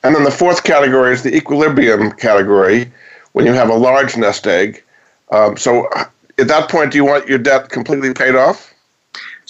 And 0.02 0.14
then 0.14 0.24
the 0.24 0.30
fourth 0.30 0.64
category 0.64 1.12
is 1.12 1.22
the 1.22 1.34
equilibrium 1.34 2.12
category, 2.12 2.90
when 3.32 3.46
you 3.46 3.52
have 3.52 3.68
a 3.68 3.74
large 3.74 4.16
nest 4.16 4.46
egg. 4.46 4.82
Um, 5.30 5.56
so 5.56 5.88
at 6.38 6.48
that 6.48 6.68
point, 6.68 6.92
do 6.92 6.98
you 6.98 7.04
want 7.04 7.28
your 7.28 7.38
debt 7.38 7.68
completely 7.68 8.12
paid 8.12 8.34
off? 8.34 8.74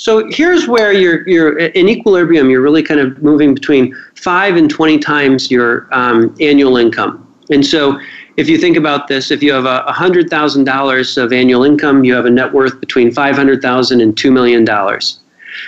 So 0.00 0.26
here's 0.30 0.66
where 0.66 0.94
you're 0.94 1.28
you're 1.28 1.58
in 1.58 1.86
equilibrium. 1.86 2.48
You're 2.48 2.62
really 2.62 2.82
kind 2.82 3.00
of 3.00 3.22
moving 3.22 3.52
between 3.52 3.94
five 4.14 4.56
and 4.56 4.70
twenty 4.70 4.98
times 4.98 5.50
your 5.50 5.88
um, 5.92 6.34
annual 6.40 6.78
income. 6.78 7.26
And 7.50 7.66
so, 7.66 8.00
if 8.38 8.48
you 8.48 8.56
think 8.56 8.78
about 8.78 9.08
this, 9.08 9.30
if 9.30 9.42
you 9.42 9.52
have 9.52 9.66
a 9.66 9.92
hundred 9.92 10.30
thousand 10.30 10.64
dollars 10.64 11.18
of 11.18 11.34
annual 11.34 11.64
income, 11.64 12.02
you 12.02 12.14
have 12.14 12.24
a 12.24 12.30
net 12.30 12.50
worth 12.50 12.80
between 12.80 13.12
five 13.12 13.36
hundred 13.36 13.60
thousand 13.60 14.00
and 14.00 14.16
two 14.16 14.30
million 14.30 14.64
dollars. 14.64 15.20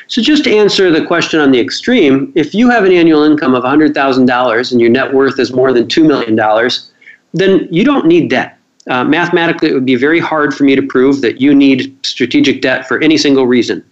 So 0.06 0.22
just 0.22 0.44
to 0.44 0.56
answer 0.56 0.90
the 0.90 1.04
question 1.04 1.38
on 1.38 1.50
the 1.50 1.60
extreme, 1.60 2.32
if 2.34 2.54
you 2.54 2.70
have 2.70 2.84
an 2.84 2.92
annual 2.92 3.24
income 3.24 3.54
of 3.54 3.64
hundred 3.64 3.92
thousand 3.92 4.24
dollars 4.24 4.72
and 4.72 4.80
your 4.80 4.88
net 4.88 5.12
worth 5.12 5.38
is 5.38 5.52
more 5.52 5.74
than 5.74 5.88
two 5.88 6.04
million 6.04 6.36
dollars, 6.36 6.90
then 7.34 7.68
you 7.70 7.84
don't 7.84 8.06
need 8.06 8.30
debt. 8.30 8.58
Uh, 8.88 9.04
mathematically, 9.04 9.68
it 9.68 9.74
would 9.74 9.84
be 9.84 9.94
very 9.94 10.20
hard 10.20 10.54
for 10.54 10.64
me 10.64 10.74
to 10.74 10.82
prove 10.82 11.20
that 11.20 11.38
you 11.38 11.54
need 11.54 11.94
strategic 12.02 12.62
debt 12.62 12.88
for 12.88 12.98
any 13.02 13.18
single 13.18 13.46
reason. 13.46 13.84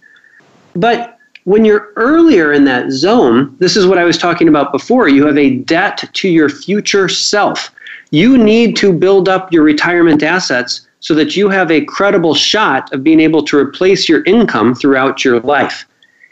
But 0.75 1.17
when 1.43 1.65
you're 1.65 1.91
earlier 1.95 2.53
in 2.53 2.65
that 2.65 2.91
zone, 2.91 3.55
this 3.59 3.75
is 3.75 3.87
what 3.87 3.97
I 3.97 4.03
was 4.03 4.17
talking 4.17 4.47
about 4.47 4.71
before. 4.71 5.09
You 5.09 5.25
have 5.25 5.37
a 5.37 5.57
debt 5.57 6.03
to 6.13 6.29
your 6.29 6.49
future 6.49 7.09
self. 7.09 7.71
You 8.11 8.37
need 8.37 8.75
to 8.77 8.93
build 8.93 9.27
up 9.27 9.51
your 9.51 9.63
retirement 9.63 10.21
assets 10.21 10.87
so 10.99 11.15
that 11.15 11.35
you 11.35 11.49
have 11.49 11.71
a 11.71 11.85
credible 11.85 12.35
shot 12.35 12.93
of 12.93 13.03
being 13.03 13.19
able 13.19 13.43
to 13.43 13.57
replace 13.57 14.07
your 14.07 14.23
income 14.25 14.75
throughout 14.75 15.25
your 15.25 15.39
life. 15.39 15.87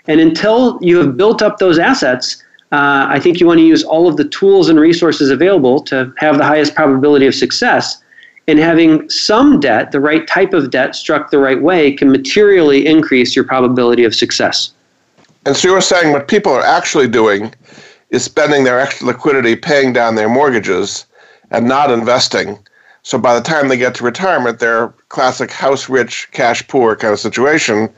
And 0.08 0.20
until 0.20 0.78
you 0.82 0.98
have 0.98 1.18
built 1.18 1.42
up 1.42 1.58
those 1.58 1.80
assets, 1.80 2.44
uh, 2.72 3.08
I 3.10 3.20
think 3.20 3.40
you 3.40 3.48
want 3.48 3.60
to 3.60 3.66
use 3.66 3.84
all 3.84 4.08
of 4.08 4.18
the 4.18 4.26
tools 4.26 4.70
and 4.70 4.80
resources 4.80 5.32
available 5.32 5.82
to 5.86 6.14
have 6.18 6.38
the 6.38 6.46
highest 6.46 6.76
probability 6.76 7.26
of 7.26 7.34
success 7.34 8.04
and 8.50 8.60
having 8.60 9.10
some 9.10 9.60
debt, 9.60 9.92
the 9.92 10.00
right 10.00 10.28
type 10.28 10.54
of 10.54 10.72
debt 10.72 10.96
struck 10.96 11.30
the 11.30 11.38
right 11.38 11.62
way, 11.62 11.92
can 11.92 12.12
materially 12.12 12.86
increase 12.86 13.36
your 13.36 13.46
probability 13.46 14.04
of 14.04 14.16
success. 14.16 14.72
And 15.46 15.56
so 15.56 15.70
you 15.70 15.74
were 15.74 15.82
saying 15.82 16.12
what 16.12 16.28
people 16.28 16.52
are 16.52 16.66
actually 16.66 17.08
doing 17.08 17.54
is 18.10 18.24
spending 18.24 18.64
their 18.64 18.80
extra 18.80 19.08
liquidity 19.08 19.56
paying 19.56 19.94
down 19.94 20.16
their 20.16 20.30
mortgages 20.30 21.06
and 21.52 21.68
not 21.68 21.92
investing. 21.92 22.58
So 23.04 23.18
by 23.18 23.36
the 23.36 23.42
time 23.42 23.68
they 23.68 23.78
get 23.78 23.96
to 23.96 24.04
retirement, 24.04 24.60
they're 24.60 24.90
classic 25.10 25.52
house 25.52 25.88
rich, 25.88 26.28
cash 26.32 26.68
poor 26.68 26.96
kind 26.96 27.14
of 27.14 27.20
situation, 27.20 27.90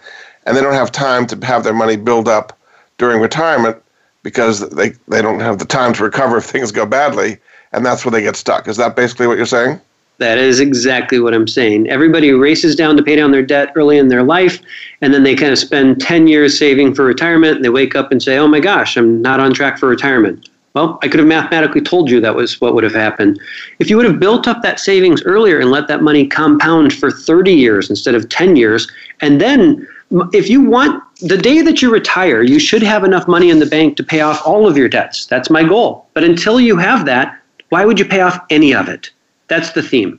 and 0.46 0.56
they 0.56 0.62
don't 0.62 0.74
have 0.74 0.92
time 0.92 1.26
to 1.28 1.46
have 1.46 1.64
their 1.64 1.74
money 1.74 1.96
build 1.96 2.28
up 2.28 2.58
during 2.98 3.22
retirement 3.22 3.82
because 4.24 4.70
they, 4.70 4.92
they 5.08 5.22
don't 5.22 5.40
have 5.40 5.60
the 5.60 5.66
time 5.66 5.94
to 5.94 6.04
recover 6.04 6.38
if 6.38 6.46
things 6.46 6.72
go 6.72 6.86
badly, 6.86 7.38
and 7.72 7.86
that's 7.86 8.06
where 8.06 8.12
they 8.12 8.22
get 8.22 8.36
stuck. 8.36 8.68
Is 8.68 8.78
that 8.78 8.96
basically 8.96 9.28
what 9.28 9.38
you're 9.38 9.46
saying? 9.46 9.82
That 10.22 10.38
is 10.38 10.60
exactly 10.60 11.20
what 11.20 11.34
I'm 11.34 11.48
saying. 11.48 11.90
Everybody 11.90 12.32
races 12.32 12.76
down 12.76 12.96
to 12.96 13.02
pay 13.02 13.16
down 13.16 13.32
their 13.32 13.42
debt 13.42 13.72
early 13.76 13.98
in 13.98 14.08
their 14.08 14.22
life, 14.22 14.62
and 15.02 15.12
then 15.12 15.24
they 15.24 15.34
kind 15.34 15.52
of 15.52 15.58
spend 15.58 16.00
10 16.00 16.28
years 16.28 16.60
saving 16.60 16.94
for 16.94 17.04
retirement, 17.04 17.56
and 17.56 17.66
they 17.66 17.70
wake 17.70 17.96
up 17.96 18.12
and 18.12 18.22
say, 18.22 18.38
oh 18.38 18.48
my 18.48 18.60
gosh, 18.60 18.98
I'm 18.98 19.20
not 19.24 19.40
on 19.40 19.52
track 19.52 19.80
for 19.80 19.90
retirement. 19.90 20.48
Well, 20.76 21.00
I 21.02 21.08
could 21.08 21.20
have 21.20 21.28
mathematically 21.28 21.82
told 21.82 22.12
you 22.12 22.22
that 22.22 22.36
was 22.36 22.62
what 22.62 22.76
would 22.76 22.84
have 22.84 22.94
happened. 22.94 23.40
If 23.80 23.90
you 23.90 23.98
would 23.98 24.06
have 24.06 24.20
built 24.20 24.48
up 24.48 24.62
that 24.62 24.80
savings 24.80 25.24
earlier 25.24 25.60
and 25.60 25.72
let 25.72 25.88
that 25.88 26.04
money 26.04 26.28
compound 26.28 26.94
for 26.94 27.10
30 27.10 27.52
years 27.52 27.90
instead 27.90 28.14
of 28.14 28.30
10 28.30 28.56
years, 28.56 28.88
and 29.22 29.42
then 29.42 29.88
if 30.34 30.52
you 30.52 30.62
want 30.62 31.04
the 31.22 31.36
day 31.36 31.64
that 31.64 31.82
you 31.82 31.92
retire, 31.92 32.44
you 32.44 32.60
should 32.60 32.84
have 32.84 33.04
enough 33.04 33.28
money 33.28 33.50
in 33.50 33.58
the 33.58 33.66
bank 33.66 33.98
to 33.98 34.04
pay 34.04 34.22
off 34.22 34.46
all 34.46 34.68
of 34.68 34.78
your 34.78 34.88
debts. 34.88 35.26
That's 35.26 35.50
my 35.50 35.64
goal. 35.64 36.06
But 36.14 36.24
until 36.24 36.62
you 36.62 36.78
have 36.78 37.08
that, 37.08 37.42
why 37.70 37.86
would 37.86 37.98
you 37.98 38.06
pay 38.06 38.22
off 38.22 38.40
any 38.52 38.76
of 38.76 38.88
it? 38.88 39.10
That's 39.52 39.74
the 39.74 39.84
theme. 39.84 40.18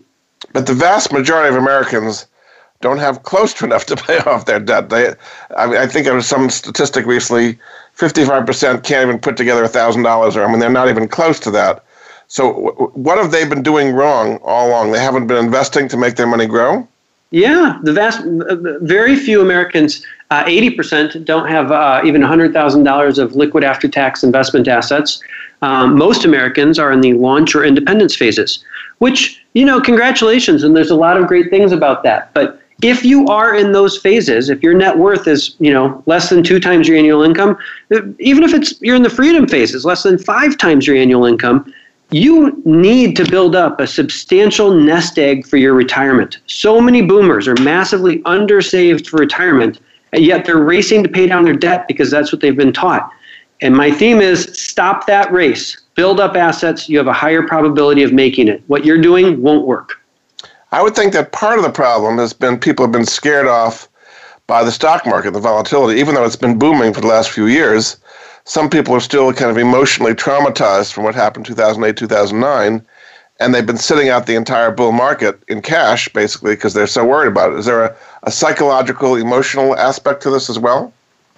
But 0.52 0.66
the 0.66 0.74
vast 0.74 1.10
majority 1.10 1.48
of 1.48 1.56
Americans 1.56 2.26
don't 2.82 2.98
have 2.98 3.22
close 3.22 3.54
to 3.54 3.64
enough 3.64 3.86
to 3.86 3.96
pay 3.96 4.18
off 4.26 4.44
their 4.44 4.60
debt. 4.60 4.90
They, 4.90 5.14
I, 5.56 5.66
mean, 5.66 5.78
I 5.78 5.86
think 5.86 6.04
there 6.04 6.14
was 6.14 6.26
some 6.26 6.50
statistic 6.50 7.06
recently, 7.06 7.58
55% 7.96 8.84
can't 8.84 9.08
even 9.08 9.18
put 9.18 9.38
together 9.38 9.64
$1,000, 9.64 10.36
or 10.36 10.44
I 10.44 10.50
mean, 10.50 10.58
they're 10.58 10.68
not 10.68 10.90
even 10.90 11.08
close 11.08 11.40
to 11.40 11.50
that. 11.52 11.82
So, 12.28 12.52
w- 12.52 12.90
what 12.92 13.16
have 13.16 13.30
they 13.30 13.46
been 13.46 13.62
doing 13.62 13.94
wrong 13.94 14.36
all 14.42 14.68
along? 14.68 14.92
They 14.92 15.00
haven't 15.00 15.28
been 15.28 15.42
investing 15.42 15.88
to 15.88 15.96
make 15.96 16.16
their 16.16 16.26
money 16.26 16.46
grow? 16.46 16.86
Yeah, 17.30 17.78
the 17.82 17.94
vast, 17.94 18.20
very 18.82 19.16
few 19.16 19.40
Americans, 19.40 20.04
uh, 20.30 20.44
80% 20.44 21.24
don't 21.24 21.48
have 21.48 21.72
uh, 21.72 22.02
even 22.04 22.20
$100,000 22.20 23.18
of 23.18 23.34
liquid 23.34 23.64
after 23.64 23.88
tax 23.88 24.22
investment 24.22 24.68
assets. 24.68 25.22
Um, 25.62 25.96
most 25.96 26.26
Americans 26.26 26.78
are 26.78 26.92
in 26.92 27.00
the 27.00 27.14
launch 27.14 27.54
or 27.54 27.64
independence 27.64 28.14
phases 28.14 28.62
which, 29.02 29.44
you 29.54 29.64
know, 29.64 29.80
congratulations. 29.80 30.62
And 30.62 30.76
there's 30.76 30.92
a 30.92 30.94
lot 30.94 31.16
of 31.16 31.26
great 31.26 31.50
things 31.50 31.72
about 31.72 32.04
that. 32.04 32.32
But 32.34 32.62
if 32.82 33.04
you 33.04 33.26
are 33.26 33.52
in 33.52 33.72
those 33.72 33.98
phases, 33.98 34.48
if 34.48 34.62
your 34.62 34.74
net 34.74 34.96
worth 34.96 35.26
is, 35.26 35.56
you 35.58 35.72
know, 35.72 36.00
less 36.06 36.30
than 36.30 36.44
two 36.44 36.60
times 36.60 36.86
your 36.86 36.96
annual 36.96 37.24
income, 37.24 37.58
uh, 37.92 38.02
even 38.20 38.44
if 38.44 38.54
it's 38.54 38.80
you're 38.80 38.94
in 38.94 39.02
the 39.02 39.10
freedom 39.10 39.48
phases, 39.48 39.84
less 39.84 40.04
than 40.04 40.18
five 40.18 40.56
times 40.56 40.86
your 40.86 40.94
annual 40.94 41.24
income, 41.24 41.74
you 42.12 42.62
need 42.64 43.16
to 43.16 43.28
build 43.28 43.56
up 43.56 43.80
a 43.80 43.88
substantial 43.88 44.72
nest 44.72 45.18
egg 45.18 45.48
for 45.48 45.56
your 45.56 45.74
retirement. 45.74 46.38
So 46.46 46.80
many 46.80 47.02
boomers 47.02 47.48
are 47.48 47.56
massively 47.56 48.20
undersaved 48.20 49.08
for 49.08 49.16
retirement, 49.16 49.80
and 50.12 50.24
yet 50.24 50.44
they're 50.44 50.62
racing 50.62 51.02
to 51.02 51.08
pay 51.08 51.26
down 51.26 51.44
their 51.44 51.56
debt 51.56 51.88
because 51.88 52.08
that's 52.08 52.30
what 52.30 52.40
they've 52.40 52.56
been 52.56 52.72
taught. 52.72 53.10
And 53.62 53.76
my 53.76 53.92
theme 53.92 54.20
is 54.20 54.50
stop 54.52 55.06
that 55.06 55.32
race 55.32 55.78
build 55.94 56.20
up 56.20 56.36
assets, 56.36 56.88
you 56.88 56.98
have 56.98 57.06
a 57.06 57.12
higher 57.12 57.42
probability 57.42 58.02
of 58.02 58.12
making 58.12 58.48
it. 58.48 58.62
What 58.66 58.84
you're 58.84 59.00
doing 59.00 59.42
won't 59.42 59.66
work. 59.66 60.00
I 60.72 60.82
would 60.82 60.94
think 60.94 61.12
that 61.12 61.32
part 61.32 61.58
of 61.58 61.64
the 61.64 61.70
problem 61.70 62.18
has 62.18 62.32
been 62.32 62.58
people 62.58 62.84
have 62.84 62.92
been 62.92 63.04
scared 63.04 63.46
off 63.46 63.88
by 64.46 64.64
the 64.64 64.72
stock 64.72 65.06
market, 65.06 65.32
the 65.32 65.40
volatility. 65.40 66.00
Even 66.00 66.14
though 66.14 66.24
it's 66.24 66.36
been 66.36 66.58
booming 66.58 66.94
for 66.94 67.02
the 67.02 67.06
last 67.06 67.30
few 67.30 67.46
years, 67.46 67.98
some 68.44 68.70
people 68.70 68.94
are 68.94 69.00
still 69.00 69.32
kind 69.32 69.50
of 69.50 69.58
emotionally 69.58 70.14
traumatized 70.14 70.92
from 70.92 71.04
what 71.04 71.14
happened 71.14 71.46
2008, 71.46 71.96
2009, 71.96 72.84
and 73.38 73.54
they've 73.54 73.66
been 73.66 73.76
sitting 73.76 74.08
out 74.08 74.26
the 74.26 74.34
entire 74.34 74.70
bull 74.70 74.92
market 74.92 75.42
in 75.48 75.60
cash, 75.60 76.08
basically, 76.08 76.54
because 76.54 76.74
they're 76.74 76.86
so 76.86 77.04
worried 77.04 77.28
about 77.28 77.52
it. 77.52 77.58
Is 77.58 77.66
there 77.66 77.84
a, 77.84 77.96
a 78.24 78.30
psychological, 78.30 79.14
emotional 79.14 79.76
aspect 79.76 80.22
to 80.22 80.30
this 80.30 80.48
as 80.48 80.58
well? 80.58 80.92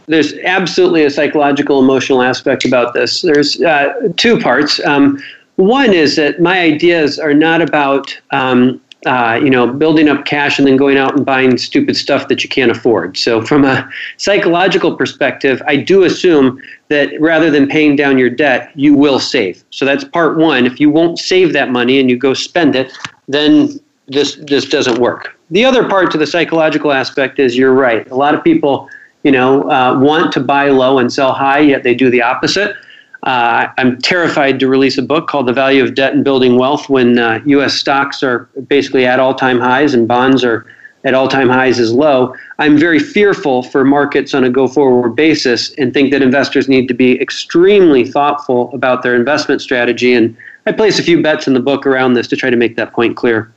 There's 0.06 0.34
absolutely 0.44 1.04
a 1.04 1.10
psychological 1.10 1.78
emotional 1.78 2.22
aspect 2.22 2.64
about 2.64 2.94
this. 2.94 3.22
There's 3.22 3.60
uh, 3.62 3.94
two 4.16 4.38
parts. 4.38 4.84
Um, 4.84 5.22
one 5.56 5.92
is 5.92 6.16
that 6.16 6.40
my 6.40 6.60
ideas 6.60 7.18
are 7.18 7.34
not 7.34 7.62
about 7.62 8.18
um, 8.32 8.80
uh, 9.06 9.38
you 9.42 9.50
know 9.50 9.66
building 9.66 10.08
up 10.08 10.24
cash 10.24 10.58
and 10.58 10.66
then 10.66 10.76
going 10.76 10.96
out 10.96 11.14
and 11.16 11.26
buying 11.26 11.58
stupid 11.58 11.96
stuff 11.96 12.28
that 12.28 12.42
you 12.42 12.48
can't 12.48 12.70
afford. 12.70 13.16
So 13.16 13.42
from 13.42 13.64
a 13.64 13.88
psychological 14.16 14.96
perspective 14.96 15.62
i 15.66 15.76
do 15.76 16.04
assume 16.04 16.60
that 16.88 17.10
rather 17.20 17.50
than 17.50 17.68
paying 17.68 17.96
down 17.96 18.18
your 18.18 18.30
debt 18.30 18.70
you 18.74 18.94
will 18.94 19.20
save. 19.20 19.62
So 19.70 19.84
that's 19.84 20.04
part 20.04 20.38
one. 20.38 20.66
If 20.66 20.80
you 20.80 20.90
won't 20.90 21.18
save 21.18 21.52
that 21.52 21.70
money 21.70 22.00
and 22.00 22.08
you 22.08 22.16
go 22.16 22.34
spend 22.34 22.74
it 22.74 22.92
then 23.28 23.78
this 24.08 24.36
this 24.36 24.66
doesn't 24.66 24.98
work. 24.98 25.38
The 25.50 25.64
other 25.64 25.88
part 25.88 26.10
to 26.12 26.18
the 26.18 26.26
psychological 26.26 26.92
aspect 26.92 27.38
is 27.38 27.56
you're 27.56 27.74
right. 27.74 28.10
A 28.10 28.16
lot 28.16 28.34
of 28.34 28.42
people 28.42 28.88
you 29.24 29.32
know, 29.32 29.68
uh, 29.70 29.98
want 29.98 30.32
to 30.34 30.40
buy 30.40 30.68
low 30.68 30.98
and 30.98 31.12
sell 31.12 31.32
high, 31.32 31.58
yet 31.58 31.82
they 31.82 31.94
do 31.94 32.10
the 32.10 32.22
opposite. 32.22 32.76
Uh, 33.24 33.68
I'm 33.78 34.00
terrified 34.02 34.60
to 34.60 34.68
release 34.68 34.98
a 34.98 35.02
book 35.02 35.28
called 35.28 35.48
The 35.48 35.52
Value 35.52 35.82
of 35.82 35.94
Debt 35.94 36.12
and 36.12 36.22
Building 36.22 36.58
Wealth 36.58 36.90
when 36.90 37.18
uh, 37.18 37.40
U.S. 37.46 37.72
stocks 37.72 38.22
are 38.22 38.50
basically 38.68 39.06
at 39.06 39.18
all 39.18 39.34
time 39.34 39.58
highs 39.58 39.94
and 39.94 40.06
bonds 40.06 40.44
are 40.44 40.66
at 41.04 41.14
all 41.14 41.26
time 41.26 41.48
highs 41.48 41.80
as 41.80 41.90
low. 41.90 42.34
I'm 42.58 42.76
very 42.76 42.98
fearful 42.98 43.62
for 43.62 43.82
markets 43.82 44.34
on 44.34 44.44
a 44.44 44.50
go 44.50 44.68
forward 44.68 45.16
basis 45.16 45.72
and 45.78 45.92
think 45.92 46.10
that 46.12 46.20
investors 46.20 46.68
need 46.68 46.86
to 46.88 46.94
be 46.94 47.18
extremely 47.20 48.06
thoughtful 48.06 48.70
about 48.74 49.02
their 49.02 49.14
investment 49.14 49.62
strategy. 49.62 50.12
And 50.12 50.36
I 50.66 50.72
place 50.72 50.98
a 50.98 51.02
few 51.02 51.22
bets 51.22 51.46
in 51.46 51.54
the 51.54 51.60
book 51.60 51.86
around 51.86 52.14
this 52.14 52.28
to 52.28 52.36
try 52.36 52.50
to 52.50 52.56
make 52.56 52.76
that 52.76 52.92
point 52.92 53.16
clear. 53.16 53.50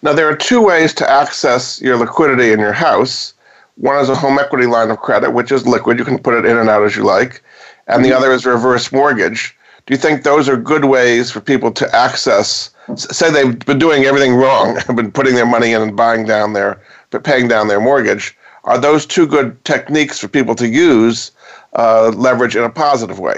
Now, 0.00 0.14
there 0.14 0.28
are 0.28 0.36
two 0.36 0.62
ways 0.62 0.94
to 0.94 1.10
access 1.10 1.80
your 1.82 1.96
liquidity 1.96 2.52
in 2.52 2.60
your 2.60 2.74
house. 2.74 3.33
One 3.76 3.96
is 3.96 4.08
a 4.08 4.14
home 4.14 4.38
equity 4.38 4.66
line 4.66 4.90
of 4.90 5.00
credit, 5.00 5.32
which 5.32 5.50
is 5.50 5.66
liquid. 5.66 5.98
You 5.98 6.04
can 6.04 6.18
put 6.18 6.34
it 6.34 6.44
in 6.44 6.56
and 6.56 6.68
out 6.68 6.84
as 6.84 6.96
you 6.96 7.02
like. 7.02 7.42
And 7.86 8.04
the 8.04 8.10
mm-hmm. 8.10 8.18
other 8.18 8.32
is 8.32 8.46
reverse 8.46 8.92
mortgage. 8.92 9.56
Do 9.86 9.92
you 9.92 9.98
think 9.98 10.22
those 10.22 10.48
are 10.48 10.56
good 10.56 10.86
ways 10.86 11.30
for 11.30 11.40
people 11.40 11.70
to 11.72 11.94
access? 11.94 12.70
Say 12.96 13.30
they've 13.30 13.58
been 13.58 13.78
doing 13.78 14.04
everything 14.04 14.34
wrong, 14.34 14.76
have 14.76 14.96
been 14.96 15.12
putting 15.12 15.34
their 15.34 15.46
money 15.46 15.72
in 15.72 15.82
and 15.82 15.96
buying 15.96 16.24
down 16.24 16.52
their, 16.52 16.80
but 17.10 17.24
paying 17.24 17.48
down 17.48 17.68
their 17.68 17.80
mortgage. 17.80 18.36
Are 18.64 18.78
those 18.78 19.04
two 19.04 19.26
good 19.26 19.62
techniques 19.64 20.18
for 20.18 20.28
people 20.28 20.54
to 20.54 20.66
use 20.66 21.32
uh, 21.74 22.12
leverage 22.14 22.56
in 22.56 22.64
a 22.64 22.70
positive 22.70 23.18
way? 23.18 23.36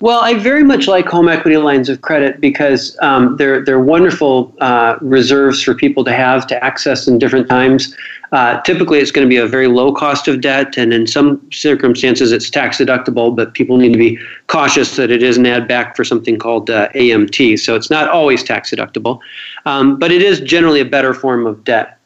Well, 0.00 0.20
I 0.20 0.32
very 0.32 0.64
much 0.64 0.88
like 0.88 1.06
home 1.06 1.28
equity 1.28 1.58
lines 1.58 1.90
of 1.90 2.00
credit 2.00 2.40
because 2.40 2.96
um, 3.02 3.36
they're 3.36 3.62
they're 3.62 3.80
wonderful 3.80 4.54
uh, 4.60 4.96
reserves 5.02 5.62
for 5.62 5.74
people 5.74 6.04
to 6.04 6.12
have 6.12 6.46
to 6.46 6.64
access 6.64 7.06
in 7.06 7.18
different 7.18 7.50
times. 7.50 7.94
Uh, 8.32 8.62
typically, 8.62 8.98
it's 9.00 9.10
going 9.10 9.26
to 9.26 9.28
be 9.28 9.36
a 9.36 9.46
very 9.46 9.66
low 9.66 9.92
cost 9.92 10.26
of 10.26 10.40
debt, 10.40 10.78
and 10.78 10.94
in 10.94 11.06
some 11.06 11.40
circumstances, 11.52 12.32
it's 12.32 12.48
tax 12.48 12.78
deductible. 12.78 13.36
But 13.36 13.52
people 13.52 13.76
need 13.76 13.92
to 13.92 13.98
be 13.98 14.18
cautious 14.46 14.96
that 14.96 15.10
it 15.10 15.22
is 15.22 15.36
an 15.36 15.44
add 15.44 15.68
back 15.68 15.96
for 15.96 16.04
something 16.04 16.38
called 16.38 16.70
uh, 16.70 16.88
AMT. 16.94 17.58
So 17.58 17.76
it's 17.76 17.90
not 17.90 18.08
always 18.08 18.42
tax 18.42 18.70
deductible, 18.70 19.20
um, 19.66 19.98
but 19.98 20.10
it 20.10 20.22
is 20.22 20.40
generally 20.40 20.80
a 20.80 20.86
better 20.86 21.12
form 21.12 21.46
of 21.46 21.62
debt. 21.64 21.98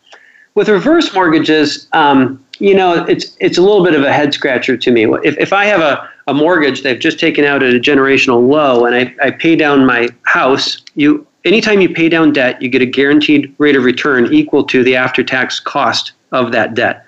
With 0.57 0.69
reverse 0.69 1.15
mortgages, 1.15 1.87
um, 1.93 2.45
you 2.59 2.75
know, 2.75 3.05
it's 3.05 3.37
it's 3.39 3.59
a 3.59 3.63
little 3.63 3.85
bit 3.85 3.95
of 3.95 4.03
a 4.03 4.13
head 4.13 4.35
scratcher 4.35 4.77
to 4.77 4.91
me. 4.91 5.05
If 5.23 5.39
if 5.39 5.53
I 5.53 5.67
have 5.67 5.81
a 5.81 6.11
a 6.27 6.35
mortgage 6.35 6.83
they've 6.83 6.99
just 6.99 7.19
taken 7.19 7.45
out 7.45 7.63
at 7.63 7.75
a 7.75 7.79
generational 7.79 8.49
low 8.49 8.87
and 8.87 8.95
I, 8.95 9.15
I 9.23 9.31
pay 9.31 9.57
down 9.57 9.85
my 9.85 10.09
house, 10.23 10.83
you 10.95 11.27
anytime 11.45 11.81
you 11.81 11.89
pay 11.93 12.09
down 12.09 12.33
debt, 12.33 12.61
you 12.63 12.69
get 12.69 12.83
a 12.83 12.87
guaranteed 12.87 13.55
rate 13.59 13.77
of 13.77 13.85
return 13.85 14.33
equal 14.33 14.65
to 14.65 14.83
the 14.83 14.97
after 14.97 15.23
tax 15.23 15.61
cost 15.61 16.13
of 16.33 16.53
that 16.53 16.75
debt. 16.75 17.05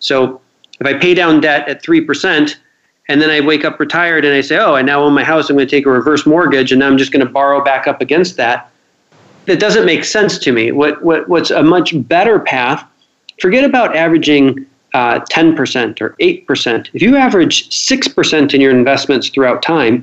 So 0.00 0.40
if 0.80 0.86
I 0.86 0.94
pay 0.94 1.14
down 1.14 1.40
debt 1.40 1.68
at 1.68 1.82
3%, 1.82 2.56
and 3.08 3.22
then 3.22 3.30
I 3.30 3.40
wake 3.40 3.64
up 3.64 3.78
retired 3.78 4.24
and 4.24 4.34
I 4.34 4.40
say, 4.40 4.56
oh, 4.56 4.74
I 4.74 4.82
now 4.82 5.02
own 5.02 5.12
my 5.12 5.22
house, 5.22 5.48
I'm 5.48 5.56
going 5.56 5.66
to 5.66 5.70
take 5.70 5.86
a 5.86 5.90
reverse 5.90 6.26
mortgage 6.26 6.72
and 6.72 6.80
now 6.80 6.88
I'm 6.88 6.98
just 6.98 7.12
going 7.12 7.24
to 7.24 7.32
borrow 7.32 7.62
back 7.62 7.86
up 7.86 8.00
against 8.00 8.36
that. 8.36 8.70
That 9.44 9.60
doesn't 9.60 9.86
make 9.86 10.04
sense 10.04 10.38
to 10.38 10.50
me. 10.50 10.72
What, 10.72 11.02
what, 11.04 11.28
what's 11.28 11.52
a 11.52 11.62
much 11.62 11.94
better 12.08 12.40
path, 12.40 12.84
forget 13.40 13.64
about 13.64 13.94
averaging 13.94 14.66
uh, 14.96 15.20
10% 15.26 16.00
or 16.00 16.16
8%, 16.18 16.88
if 16.94 17.02
you 17.02 17.16
average 17.16 17.68
6% 17.68 18.54
in 18.54 18.60
your 18.62 18.70
investments 18.70 19.28
throughout 19.28 19.60
time 19.60 20.02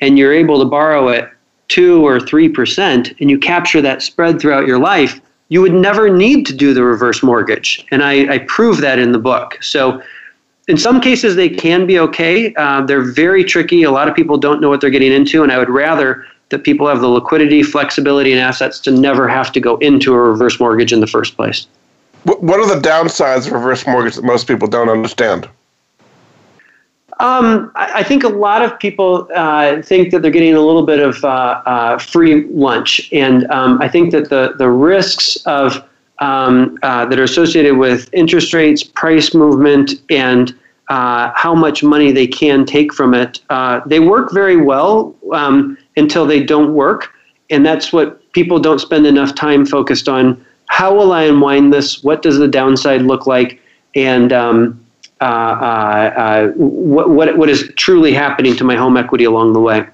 and 0.00 0.18
you're 0.18 0.32
able 0.32 0.58
to 0.58 0.64
borrow 0.64 1.10
at 1.10 1.32
2 1.68 2.04
or 2.04 2.18
3% 2.18 3.14
and 3.20 3.30
you 3.30 3.38
capture 3.38 3.80
that 3.80 4.02
spread 4.02 4.40
throughout 4.40 4.66
your 4.66 4.80
life, 4.80 5.20
you 5.48 5.60
would 5.60 5.72
never 5.72 6.10
need 6.10 6.44
to 6.46 6.52
do 6.52 6.74
the 6.74 6.82
reverse 6.82 7.22
mortgage. 7.22 7.86
And 7.92 8.02
I, 8.02 8.34
I 8.34 8.38
prove 8.48 8.80
that 8.80 8.98
in 8.98 9.12
the 9.12 9.18
book. 9.18 9.62
So 9.62 10.02
in 10.66 10.76
some 10.76 11.00
cases, 11.00 11.36
they 11.36 11.48
can 11.48 11.86
be 11.86 12.00
okay. 12.00 12.52
Uh, 12.56 12.82
they're 12.84 13.12
very 13.12 13.44
tricky. 13.44 13.84
A 13.84 13.92
lot 13.92 14.08
of 14.08 14.14
people 14.16 14.38
don't 14.38 14.60
know 14.60 14.68
what 14.68 14.80
they're 14.80 14.90
getting 14.90 15.12
into, 15.12 15.44
and 15.44 15.52
I 15.52 15.58
would 15.58 15.70
rather 15.70 16.26
that 16.48 16.64
people 16.64 16.88
have 16.88 17.00
the 17.00 17.08
liquidity, 17.08 17.62
flexibility, 17.62 18.32
and 18.32 18.40
assets 18.40 18.80
to 18.80 18.90
never 18.90 19.28
have 19.28 19.52
to 19.52 19.60
go 19.60 19.76
into 19.76 20.14
a 20.14 20.18
reverse 20.18 20.58
mortgage 20.58 20.92
in 20.92 20.98
the 20.98 21.06
first 21.06 21.36
place. 21.36 21.68
What 22.24 22.60
are 22.60 22.66
the 22.66 22.80
downsides 22.80 23.46
of 23.46 23.52
reverse 23.52 23.86
mortgage 23.86 24.14
that 24.14 24.24
most 24.24 24.46
people 24.46 24.68
don't 24.68 24.88
understand? 24.88 25.48
Um, 27.22 27.70
I 27.76 28.02
think 28.02 28.24
a 28.24 28.28
lot 28.28 28.62
of 28.62 28.76
people 28.80 29.28
uh, 29.34 29.80
think 29.82 30.10
that 30.10 30.22
they're 30.22 30.30
getting 30.30 30.54
a 30.54 30.60
little 30.60 30.84
bit 30.84 30.98
of 30.98 31.24
uh, 31.24 31.62
uh, 31.66 31.98
free 31.98 32.44
lunch, 32.46 33.08
and 33.12 33.48
um, 33.50 33.80
I 33.80 33.88
think 33.88 34.10
that 34.10 34.28
the 34.28 34.54
the 34.58 34.68
risks 34.68 35.36
of 35.46 35.84
um, 36.18 36.78
uh, 36.82 37.06
that 37.06 37.18
are 37.20 37.22
associated 37.22 37.76
with 37.76 38.08
interest 38.12 38.52
rates, 38.52 38.82
price 38.82 39.34
movement, 39.34 39.92
and 40.10 40.52
uh, 40.88 41.30
how 41.36 41.54
much 41.54 41.84
money 41.84 42.10
they 42.10 42.26
can 42.26 42.64
take 42.64 42.92
from 42.92 43.14
it, 43.14 43.40
uh, 43.50 43.80
they 43.86 44.00
work 44.00 44.32
very 44.32 44.56
well 44.56 45.14
um, 45.32 45.78
until 45.96 46.26
they 46.26 46.42
don't 46.42 46.74
work, 46.74 47.12
and 47.50 47.64
that's 47.64 47.92
what 47.92 48.32
people 48.32 48.58
don't 48.58 48.80
spend 48.80 49.06
enough 49.06 49.34
time 49.34 49.64
focused 49.64 50.08
on 50.08 50.44
how 50.66 50.94
will 50.94 51.12
I 51.12 51.24
unwind 51.24 51.72
this? 51.72 52.02
What 52.02 52.22
does 52.22 52.38
the 52.38 52.48
downside 52.48 53.02
look 53.02 53.26
like? 53.26 53.60
And 53.94 54.32
um, 54.32 54.84
uh, 55.20 55.24
uh, 55.24 56.14
uh, 56.16 56.48
what, 56.56 57.10
what, 57.10 57.36
what 57.36 57.48
is 57.48 57.70
truly 57.76 58.12
happening 58.14 58.56
to 58.56 58.64
my 58.64 58.74
home 58.74 58.96
equity 58.96 59.24
along 59.24 59.52
the 59.52 59.60
way? 59.60 59.86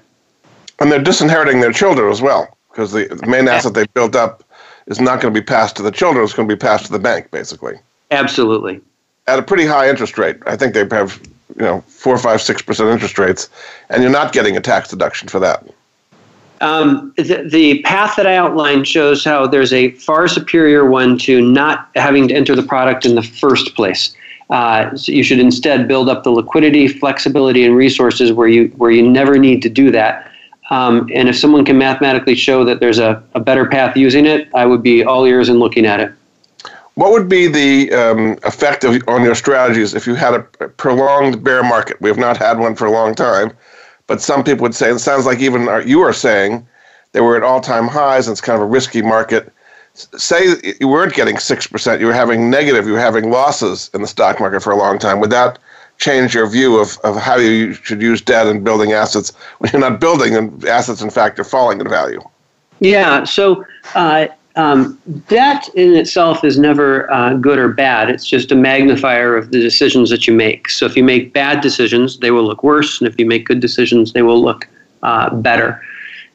And 0.79 0.91
they're 0.91 1.03
disinheriting 1.03 1.59
their 1.59 1.73
children 1.73 2.09
as 2.09 2.21
well, 2.21 2.57
because 2.71 2.93
the, 2.93 3.07
the 3.07 3.27
main 3.27 3.47
asset 3.47 3.73
they 3.73 3.85
built 3.87 4.15
up 4.15 4.43
is 4.87 4.99
not 4.99 5.21
going 5.21 5.33
to 5.33 5.39
be 5.39 5.45
passed 5.45 5.75
to 5.75 5.83
the 5.83 5.91
children, 5.91 6.23
it's 6.23 6.33
going 6.33 6.47
to 6.47 6.55
be 6.55 6.57
passed 6.57 6.85
to 6.85 6.91
the 6.91 6.99
bank, 6.99 7.29
basically. 7.31 7.75
Absolutely. 8.11 8.81
At 9.27 9.37
a 9.37 9.43
pretty 9.43 9.65
high 9.65 9.89
interest 9.89 10.17
rate. 10.17 10.37
I 10.47 10.55
think 10.55 10.73
they 10.73 10.87
have, 10.95 11.21
you 11.57 11.65
know, 11.65 11.81
four, 11.81 12.17
five, 12.17 12.41
six 12.41 12.61
percent 12.61 12.89
interest 12.89 13.19
rates, 13.19 13.49
and 13.89 14.01
you're 14.01 14.11
not 14.11 14.31
getting 14.31 14.57
a 14.57 14.61
tax 14.61 14.89
deduction 14.89 15.27
for 15.27 15.39
that. 15.41 15.67
Um, 16.61 17.13
the, 17.15 17.47
the, 17.49 17.81
path 17.83 18.15
that 18.17 18.27
I 18.27 18.35
outlined 18.35 18.85
shows 18.85 19.23
how 19.23 19.47
there's 19.47 19.71
a 19.71 19.91
far 19.91 20.27
superior 20.27 20.89
one 20.89 21.17
to 21.19 21.41
not 21.41 21.89
having 21.95 22.27
to 22.27 22.33
enter 22.33 22.55
the 22.55 22.63
product 22.63 23.05
in 23.05 23.15
the 23.15 23.23
first 23.23 23.75
place. 23.75 24.13
Uh, 24.49 24.93
so 24.95 25.11
you 25.11 25.23
should 25.23 25.39
instead 25.39 25.87
build 25.87 26.09
up 26.09 26.23
the 26.23 26.31
liquidity, 26.31 26.87
flexibility, 26.87 27.63
and 27.63 27.75
resources 27.75 28.33
where 28.33 28.47
you 28.47 28.67
where 28.77 28.91
you 28.91 29.07
never 29.07 29.37
need 29.37 29.61
to 29.61 29.69
do 29.69 29.91
that. 29.91 30.31
Um, 30.69 31.09
and 31.13 31.29
if 31.29 31.37
someone 31.37 31.65
can 31.65 31.77
mathematically 31.77 32.35
show 32.35 32.63
that 32.65 32.79
there's 32.79 32.99
a, 32.99 33.23
a 33.33 33.39
better 33.39 33.65
path 33.65 33.95
using 33.95 34.25
it, 34.25 34.49
I 34.53 34.65
would 34.65 34.83
be 34.83 35.03
all 35.03 35.25
ears 35.25 35.49
and 35.49 35.59
looking 35.59 35.85
at 35.85 35.99
it. 35.99 36.11
What 36.95 37.11
would 37.11 37.29
be 37.29 37.47
the 37.47 37.93
um, 37.93 38.37
effect 38.43 38.83
of, 38.83 39.01
on 39.07 39.23
your 39.23 39.33
strategies 39.33 39.93
if 39.93 40.05
you 40.05 40.15
had 40.15 40.33
a 40.33 40.41
prolonged 40.67 41.43
bear 41.43 41.63
market? 41.63 41.99
We 42.01 42.09
have 42.09 42.17
not 42.17 42.37
had 42.37 42.59
one 42.59 42.75
for 42.75 42.85
a 42.85 42.91
long 42.91 43.15
time. 43.15 43.51
But 44.09 44.21
some 44.21 44.43
people 44.43 44.63
would 44.63 44.73
say, 44.73 44.89
it 44.89 44.97
sounds 44.97 45.27
like 45.27 45.39
even 45.39 45.69
you 45.87 46.01
are 46.01 46.13
saying 46.13 46.67
they 47.11 47.21
were 47.21 47.37
at 47.37 47.43
all 47.43 47.61
time 47.61 47.87
highs 47.87 48.27
and 48.27 48.33
it's 48.33 48.41
kind 48.41 48.55
of 48.55 48.63
a 48.63 48.65
risky 48.65 49.03
market. 49.03 49.53
Say 49.93 50.55
you 50.79 50.87
weren't 50.87 51.13
getting 51.13 51.35
6%, 51.35 51.99
you 51.99 52.07
were 52.07 52.13
having 52.13 52.49
negative, 52.49 52.87
you 52.87 52.93
were 52.93 52.99
having 52.99 53.29
losses 53.29 53.91
in 53.93 54.01
the 54.01 54.07
stock 54.07 54.39
market 54.39 54.63
for 54.63 54.71
a 54.71 54.75
long 54.75 54.97
time. 54.97 55.19
Would 55.19 55.29
that 55.29 55.59
change 55.99 56.33
your 56.33 56.49
view 56.49 56.79
of, 56.79 56.97
of 57.03 57.17
how 57.17 57.35
you 57.37 57.73
should 57.73 58.01
use 58.01 58.19
debt 58.19 58.47
and 58.47 58.63
building 58.63 58.93
assets 58.93 59.31
when 59.59 59.69
you're 59.71 59.79
not 59.79 59.99
building 59.99 60.35
and 60.35 60.65
assets, 60.65 61.03
in 61.03 61.11
fact, 61.11 61.37
are 61.37 61.43
falling 61.43 61.79
in 61.79 61.87
value? 61.87 62.21
Yeah, 62.79 63.25
so 63.25 63.63
uh, 63.93 64.25
um, 64.59 64.99
in 65.75 65.95
itself 65.95 66.43
is 66.43 66.59
never 66.59 67.09
uh, 67.11 67.33
good 67.35 67.57
or 67.57 67.69
bad. 67.69 68.09
It's 68.09 68.27
just 68.27 68.51
a 68.51 68.55
magnifier 68.55 69.37
of 69.37 69.51
the 69.51 69.59
decisions 69.59 70.09
that 70.09 70.27
you 70.27 70.33
make. 70.33 70.69
So 70.69 70.85
if 70.85 70.97
you 70.97 71.03
make 71.03 71.33
bad 71.33 71.61
decisions, 71.61 72.19
they 72.19 72.31
will 72.31 72.43
look 72.43 72.61
worse, 72.61 72.99
and 72.99 73.07
if 73.07 73.17
you 73.17 73.25
make 73.25 73.45
good 73.45 73.61
decisions, 73.61 74.11
they 74.11 74.21
will 74.21 74.41
look 74.41 74.67
uh, 75.01 75.33
better. 75.35 75.81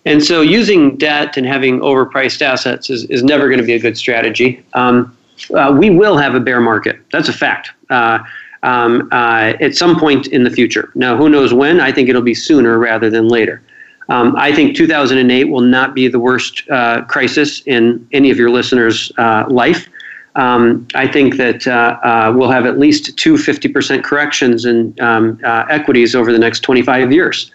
And 0.06 0.24
so 0.24 0.40
using 0.40 0.96
debt 0.96 1.36
and 1.36 1.46
having 1.46 1.80
overpriced 1.80 2.40
assets 2.40 2.88
is, 2.88 3.04
is 3.04 3.22
never 3.22 3.48
going 3.48 3.60
to 3.60 3.66
be 3.66 3.74
a 3.74 3.78
good 3.78 3.96
strategy. 3.98 4.64
Um, 4.72 5.16
uh, 5.54 5.76
we 5.78 5.90
will 5.90 6.16
have 6.16 6.34
a 6.34 6.40
bear 6.40 6.60
market. 6.60 7.00
That's 7.12 7.28
a 7.28 7.32
fact. 7.32 7.72
Uh, 7.90 8.20
um, 8.62 9.08
uh, 9.12 9.52
at 9.60 9.76
some 9.76 10.00
point 10.00 10.28
in 10.28 10.44
the 10.44 10.50
future. 10.50 10.90
Now, 10.94 11.16
who 11.16 11.28
knows 11.28 11.52
when? 11.52 11.80
I 11.80 11.92
think 11.92 12.08
it'll 12.08 12.22
be 12.22 12.34
sooner 12.34 12.78
rather 12.78 13.10
than 13.10 13.28
later. 13.28 13.60
Um, 14.08 14.36
I 14.36 14.54
think 14.54 14.76
2008 14.76 15.44
will 15.44 15.60
not 15.60 15.94
be 15.94 16.08
the 16.08 16.18
worst 16.18 16.68
uh, 16.70 17.02
crisis 17.02 17.62
in 17.66 18.06
any 18.12 18.30
of 18.30 18.38
your 18.38 18.50
listeners' 18.50 19.10
uh, 19.18 19.44
life. 19.48 19.88
Um, 20.36 20.86
I 20.94 21.06
think 21.06 21.36
that 21.36 21.66
uh, 21.66 21.98
uh 22.02 22.32
we'll 22.34 22.50
have 22.50 22.66
at 22.66 22.76
least 22.76 23.16
two 23.16 23.34
50% 23.34 24.02
corrections 24.02 24.64
in 24.64 24.94
um, 25.00 25.38
uh, 25.44 25.64
equities 25.70 26.16
over 26.16 26.32
the 26.32 26.38
next 26.38 26.60
25 26.60 27.12
years. 27.12 27.52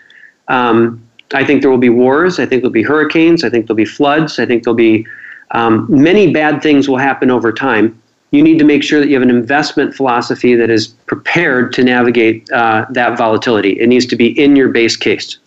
Um, 0.48 1.04
I 1.34 1.44
think 1.44 1.62
there 1.62 1.70
will 1.70 1.78
be 1.78 1.90
wars. 1.90 2.40
I 2.40 2.46
think 2.46 2.62
there'll 2.62 2.72
be 2.72 2.84
hurricanes. 2.84 3.44
I 3.44 3.50
think 3.50 3.68
there'll 3.68 3.76
be 3.76 3.86
floods. 3.86 4.40
I 4.40 4.46
think 4.46 4.64
there'll 4.64 4.76
be 4.76 5.06
um, 5.52 5.86
many 5.90 6.32
bad 6.32 6.62
things 6.62 6.88
will 6.88 6.98
happen 6.98 7.30
over 7.30 7.52
time. 7.52 8.02
You 8.32 8.44
need 8.44 8.60
to 8.60 8.66
make 8.66 8.84
sure 8.84 9.00
that 9.00 9.08
you 9.08 9.16
have 9.16 9.24
an 9.24 9.30
investment 9.30 9.96
philosophy 9.96 10.56
that 10.56 10.70
is 10.70 10.88
prepared 10.88 11.74
to 11.74 11.84
navigate 11.84 12.50
uh, 12.52 12.86
that 12.92 13.18
volatility. 13.18 13.80
It 13.80 13.88
needs 13.88 14.06
to 14.08 14.16
be 14.16 14.40
in 14.40 14.56
your 14.56 14.70
base 14.70 14.96
case. 14.96 15.38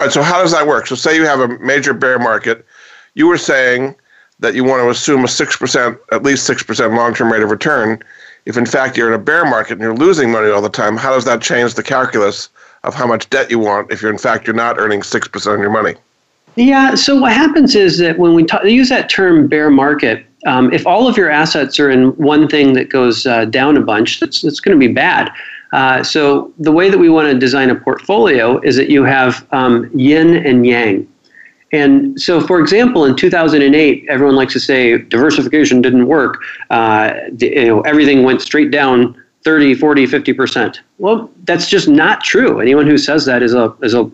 All 0.00 0.06
right, 0.06 0.12
so 0.12 0.22
how 0.22 0.40
does 0.40 0.52
that 0.52 0.66
work? 0.66 0.86
So 0.86 0.94
say 0.94 1.14
you 1.14 1.26
have 1.26 1.40
a 1.40 1.58
major 1.58 1.92
bear 1.92 2.18
market. 2.18 2.64
You 3.12 3.26
were 3.26 3.36
saying 3.36 3.94
that 4.38 4.54
you 4.54 4.64
want 4.64 4.82
to 4.82 4.88
assume 4.88 5.24
a 5.24 5.26
6%, 5.26 5.98
at 6.10 6.22
least 6.22 6.48
6% 6.48 6.96
long-term 6.96 7.30
rate 7.30 7.42
of 7.42 7.50
return. 7.50 8.02
If 8.46 8.56
in 8.56 8.64
fact 8.64 8.96
you're 8.96 9.08
in 9.08 9.20
a 9.20 9.22
bear 9.22 9.44
market 9.44 9.72
and 9.72 9.82
you're 9.82 9.94
losing 9.94 10.32
money 10.32 10.48
all 10.48 10.62
the 10.62 10.70
time, 10.70 10.96
how 10.96 11.10
does 11.10 11.26
that 11.26 11.42
change 11.42 11.74
the 11.74 11.82
calculus 11.82 12.48
of 12.82 12.94
how 12.94 13.06
much 13.06 13.28
debt 13.28 13.50
you 13.50 13.58
want 13.58 13.92
if 13.92 14.00
you're 14.00 14.10
in 14.10 14.16
fact 14.16 14.46
you're 14.46 14.56
not 14.56 14.78
earning 14.78 15.02
6% 15.02 15.52
on 15.52 15.60
your 15.60 15.70
money? 15.70 15.96
Yeah, 16.56 16.94
so 16.94 17.20
what 17.20 17.34
happens 17.34 17.74
is 17.74 17.98
that 17.98 18.18
when 18.18 18.32
we 18.32 18.44
talk, 18.44 18.64
use 18.64 18.88
that 18.88 19.10
term 19.10 19.48
bear 19.48 19.68
market, 19.68 20.24
um, 20.46 20.72
if 20.72 20.86
all 20.86 21.08
of 21.08 21.18
your 21.18 21.30
assets 21.30 21.78
are 21.78 21.90
in 21.90 22.12
one 22.16 22.48
thing 22.48 22.72
that 22.72 22.88
goes 22.88 23.26
uh, 23.26 23.44
down 23.44 23.76
a 23.76 23.82
bunch, 23.82 24.18
that's, 24.18 24.40
that's 24.40 24.60
going 24.60 24.80
to 24.80 24.88
be 24.88 24.90
bad. 24.90 25.30
Uh, 25.72 26.02
so 26.02 26.52
the 26.58 26.72
way 26.72 26.90
that 26.90 26.98
we 26.98 27.08
want 27.08 27.30
to 27.30 27.38
design 27.38 27.70
a 27.70 27.74
portfolio 27.74 28.58
is 28.60 28.76
that 28.76 28.90
you 28.90 29.04
have 29.04 29.46
um, 29.52 29.90
yin 29.94 30.36
and 30.36 30.66
yang. 30.66 31.06
And 31.72 32.20
so, 32.20 32.40
for 32.40 32.60
example, 32.60 33.04
in 33.04 33.14
2008, 33.14 34.06
everyone 34.08 34.34
likes 34.34 34.52
to 34.54 34.60
say 34.60 34.98
diversification 34.98 35.80
didn't 35.80 36.06
work. 36.06 36.42
Uh, 36.70 37.14
you 37.38 37.66
know, 37.66 37.80
everything 37.82 38.24
went 38.24 38.42
straight 38.42 38.72
down 38.72 39.14
30, 39.44 39.74
40, 39.74 40.06
50%. 40.06 40.80
Well, 40.98 41.30
that's 41.44 41.68
just 41.68 41.88
not 41.88 42.22
true. 42.24 42.60
Anyone 42.60 42.86
who 42.86 42.98
says 42.98 43.24
that 43.26 43.42
is 43.42 43.54
a, 43.54 43.74
is 43.82 43.94
a 43.94 44.10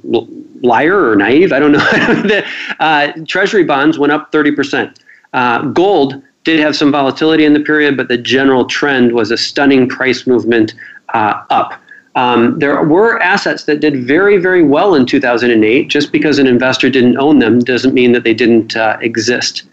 liar 0.63 1.11
or 1.11 1.17
naive. 1.17 1.53
I 1.55 1.59
don't 1.59 1.73
know. 1.73 2.43
uh, 2.81 3.13
treasury 3.27 3.65
bonds 3.65 3.99
went 3.99 4.13
up 4.13 4.31
30%. 4.33 4.95
Uh, 5.33 5.63
gold 5.69 6.23
did 6.45 6.61
have 6.61 6.77
some 6.77 6.93
volatility 6.93 7.45
in 7.45 7.55
the 7.55 7.61
period, 7.61 7.97
but 7.97 8.07
the 8.09 8.17
general 8.17 8.67
trend 8.67 9.13
was 9.13 9.31
a 9.31 9.37
stunning 9.37 9.89
price 9.89 10.27
movement 10.27 10.75
uh, 11.15 11.43
up. 11.51 11.81
Um, 12.15 12.59
there 12.59 12.83
were 12.83 13.21
assets 13.23 13.65
that 13.65 13.81
did 13.81 14.05
very, 14.05 14.39
very 14.39 14.63
well 14.63 14.95
in 14.95 15.05
2008. 15.05 15.89
Just 15.89 16.13
because 16.13 16.39
an 16.39 16.47
investor 16.47 16.89
didn't 16.89 17.19
own 17.19 17.39
them 17.39 17.61
doesn't 17.61 17.93
mean 17.93 18.13
that 18.13 18.25
they 18.25 18.35
didn't 18.35 18.75
uh, 18.75 18.97
exist. 19.01 19.65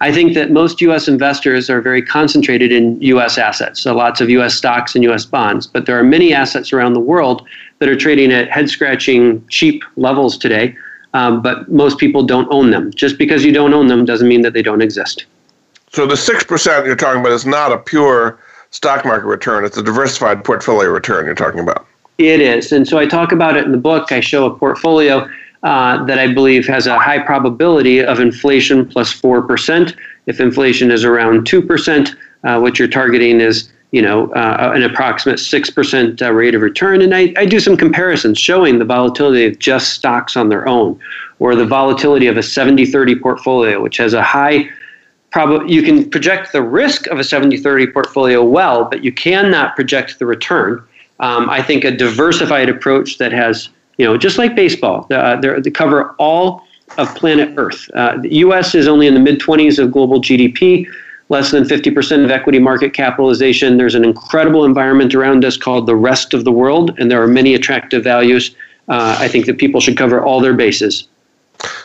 I 0.00 0.10
think 0.10 0.34
that 0.34 0.50
most 0.50 0.80
U.S. 0.80 1.06
investors 1.06 1.70
are 1.70 1.80
very 1.80 2.02
concentrated 2.02 2.72
in 2.72 3.00
U.S. 3.02 3.38
assets, 3.38 3.80
so 3.80 3.94
lots 3.94 4.20
of 4.20 4.28
U.S. 4.30 4.52
stocks 4.52 4.96
and 4.96 5.04
U.S. 5.04 5.24
bonds. 5.24 5.68
But 5.68 5.86
there 5.86 5.96
are 5.96 6.02
many 6.02 6.34
assets 6.34 6.72
around 6.72 6.94
the 6.94 7.00
world 7.00 7.46
that 7.78 7.88
are 7.88 7.94
trading 7.94 8.32
at 8.32 8.50
head 8.50 8.68
scratching 8.68 9.46
cheap 9.46 9.84
levels 9.94 10.36
today, 10.36 10.76
um, 11.14 11.40
but 11.40 11.70
most 11.70 11.98
people 11.98 12.24
don't 12.24 12.48
own 12.50 12.72
them. 12.72 12.90
Just 12.94 13.16
because 13.16 13.44
you 13.44 13.52
don't 13.52 13.72
own 13.72 13.86
them 13.86 14.04
doesn't 14.04 14.26
mean 14.26 14.42
that 14.42 14.54
they 14.54 14.62
don't 14.62 14.82
exist. 14.82 15.26
So 15.92 16.04
the 16.04 16.14
6% 16.14 16.86
you're 16.86 16.96
talking 16.96 17.20
about 17.20 17.32
is 17.32 17.46
not 17.46 17.70
a 17.70 17.78
pure 17.78 18.40
stock 18.72 19.04
market 19.04 19.26
return. 19.26 19.64
It's 19.64 19.76
a 19.76 19.82
diversified 19.82 20.44
portfolio 20.44 20.90
return 20.90 21.24
you're 21.24 21.34
talking 21.34 21.60
about. 21.60 21.86
It 22.18 22.40
is. 22.40 22.72
And 22.72 22.86
so 22.86 22.98
I 22.98 23.06
talk 23.06 23.32
about 23.32 23.56
it 23.56 23.64
in 23.64 23.72
the 23.72 23.78
book. 23.78 24.12
I 24.12 24.20
show 24.20 24.46
a 24.46 24.54
portfolio 24.54 25.28
uh, 25.62 26.04
that 26.04 26.18
I 26.18 26.32
believe 26.32 26.66
has 26.66 26.86
a 26.86 26.98
high 26.98 27.20
probability 27.20 28.02
of 28.02 28.18
inflation 28.18 28.86
plus 28.86 29.12
4%. 29.18 29.96
If 30.26 30.40
inflation 30.40 30.90
is 30.90 31.04
around 31.04 31.46
2%, 31.46 32.16
uh, 32.44 32.58
what 32.58 32.78
you're 32.78 32.88
targeting 32.88 33.40
is 33.40 33.72
you 33.92 34.00
know, 34.00 34.32
uh, 34.32 34.72
an 34.74 34.82
approximate 34.82 35.36
6% 35.36 36.22
uh, 36.22 36.32
rate 36.32 36.54
of 36.54 36.62
return. 36.62 37.02
And 37.02 37.14
I, 37.14 37.32
I 37.36 37.44
do 37.44 37.60
some 37.60 37.76
comparisons 37.76 38.38
showing 38.38 38.78
the 38.78 38.86
volatility 38.86 39.44
of 39.44 39.58
just 39.58 39.92
stocks 39.92 40.34
on 40.34 40.48
their 40.48 40.66
own 40.66 40.98
or 41.40 41.54
the 41.54 41.66
volatility 41.66 42.26
of 42.26 42.38
a 42.38 42.42
70 42.42 42.86
30 42.86 43.16
portfolio, 43.16 43.82
which 43.82 43.98
has 43.98 44.14
a 44.14 44.22
high 44.22 44.66
probably 45.32 45.74
you 45.74 45.82
can 45.82 46.08
project 46.08 46.52
the 46.52 46.62
risk 46.62 47.06
of 47.08 47.18
a 47.18 47.22
70-30 47.22 47.92
portfolio 47.92 48.44
well, 48.44 48.84
but 48.84 49.02
you 49.02 49.10
cannot 49.10 49.74
project 49.74 50.18
the 50.18 50.26
return. 50.26 50.84
Um, 51.20 51.48
I 51.50 51.62
think 51.62 51.84
a 51.84 51.90
diversified 51.90 52.68
approach 52.68 53.18
that 53.18 53.32
has, 53.32 53.70
you 53.96 54.04
know, 54.04 54.16
just 54.16 54.38
like 54.38 54.54
baseball, 54.54 55.06
uh, 55.10 55.36
they 55.36 55.70
cover 55.70 56.10
all 56.18 56.64
of 56.98 57.14
planet 57.14 57.54
Earth. 57.56 57.90
Uh, 57.94 58.18
the 58.18 58.34
U.S. 58.36 58.74
is 58.74 58.86
only 58.86 59.06
in 59.06 59.14
the 59.14 59.20
mid 59.20 59.40
20s 59.40 59.78
of 59.78 59.90
global 59.90 60.20
GDP, 60.20 60.86
less 61.30 61.50
than 61.50 61.64
50% 61.64 62.24
of 62.24 62.30
equity 62.30 62.58
market 62.58 62.92
capitalization. 62.92 63.78
There's 63.78 63.94
an 63.94 64.04
incredible 64.04 64.64
environment 64.64 65.14
around 65.14 65.44
us 65.44 65.56
called 65.56 65.86
the 65.86 65.96
rest 65.96 66.34
of 66.34 66.44
the 66.44 66.52
world, 66.52 66.98
and 66.98 67.10
there 67.10 67.22
are 67.22 67.28
many 67.28 67.54
attractive 67.54 68.04
values. 68.04 68.54
Uh, 68.88 69.16
I 69.18 69.28
think 69.28 69.46
that 69.46 69.56
people 69.58 69.80
should 69.80 69.96
cover 69.96 70.22
all 70.22 70.40
their 70.40 70.54
bases. 70.54 71.08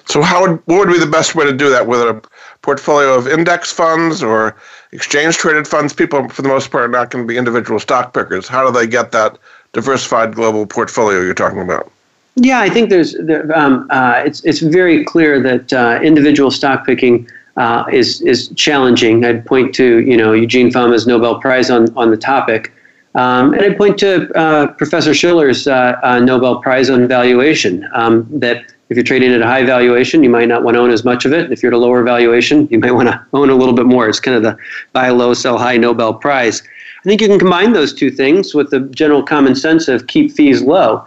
So, 0.06 0.22
how 0.22 0.42
would, 0.42 0.62
what 0.66 0.80
would 0.80 0.94
be 0.94 1.00
the 1.00 1.06
best 1.06 1.36
way 1.36 1.46
to 1.46 1.54
do 1.54 1.70
that? 1.70 1.84
A 1.84 2.22
portfolio 2.68 3.14
of 3.14 3.30
index 3.30 3.72
funds 3.72 4.22
or 4.22 4.54
exchange 4.92 5.38
traded 5.38 5.66
funds? 5.66 5.94
People, 5.94 6.28
for 6.28 6.42
the 6.42 6.50
most 6.50 6.70
part, 6.70 6.84
are 6.84 6.90
not 6.90 7.10
going 7.10 7.24
to 7.24 7.28
be 7.28 7.38
individual 7.38 7.80
stock 7.80 8.14
pickers. 8.14 8.46
How 8.46 8.66
do 8.66 8.78
they 8.78 8.86
get 8.86 9.14
that 9.14 9.38
diversified 9.72 10.36
global 10.36 10.66
portfolio 10.66 11.22
you're 11.22 11.34
talking 11.34 11.62
about? 11.62 11.90
Yeah, 12.36 12.60
I 12.60 12.70
think 12.70 12.90
there's 12.90 13.16
um, 13.56 13.88
uh, 13.90 14.22
it's 14.26 14.44
it's 14.44 14.60
very 14.60 15.06
clear 15.06 15.42
that 15.42 15.72
uh, 15.72 16.00
individual 16.04 16.52
stock 16.52 16.86
picking 16.86 17.30
uh, 17.56 17.86
is 17.92 18.22
is 18.22 18.50
challenging. 18.50 19.24
I'd 19.24 19.46
point 19.46 19.74
to 19.76 20.02
you 20.02 20.18
know 20.18 20.34
Eugene 20.34 20.70
Fama's 20.70 21.08
Nobel 21.08 21.40
Prize 21.40 21.72
on 21.72 21.88
on 21.96 22.12
the 22.12 22.18
topic, 22.18 22.74
um, 23.16 23.54
and 23.54 23.62
I'd 23.64 23.78
point 23.78 23.98
to 24.00 24.30
uh, 24.38 24.68
Professor 24.74 25.14
Shiller's 25.14 25.68
uh, 25.68 26.00
uh, 26.04 26.20
Nobel 26.20 26.62
Prize 26.62 26.90
on 26.90 27.08
valuation. 27.08 27.88
Um, 27.94 28.28
that 28.40 28.74
if 28.90 28.96
you're 28.96 29.04
trading 29.04 29.34
at 29.34 29.42
a 29.42 29.46
high 29.46 29.66
valuation, 29.66 30.24
you 30.24 30.30
might 30.30 30.48
not 30.48 30.64
want 30.64 30.76
to 30.76 30.80
own 30.80 30.92
as 30.92 31.04
much 31.04 31.26
of 31.26 31.34
it. 31.34 31.52
If 31.52 31.62
you're 31.62 31.74
at 31.74 31.76
a 31.76 31.80
lower 31.80 32.04
valuation, 32.04 32.68
you 32.72 32.80
might 32.80 32.92
want 32.92 33.10
to 33.10 33.26
own 33.34 33.50
a 33.50 33.56
little 33.56 33.74
bit 33.74 33.86
more. 33.86 34.08
It's 34.08 34.20
kind 34.20 34.38
of 34.38 34.44
the 34.44 34.58
buy 34.94 35.10
low, 35.10 35.34
sell 35.34 35.58
high 35.58 35.78
Nobel 35.78 36.14
Prize. 36.14 36.62
I 37.00 37.04
think 37.04 37.22
you 37.22 37.28
can 37.28 37.40
combine 37.40 37.74
those 37.74 37.94
two 37.94 38.10
things 38.10 38.54
with 38.54 38.70
the 38.70 38.82
general 38.92 39.24
common 39.24 39.56
sense 39.56 39.88
of 39.88 40.08
keep 40.08 40.32
fees 40.32 40.62
low. 40.62 41.06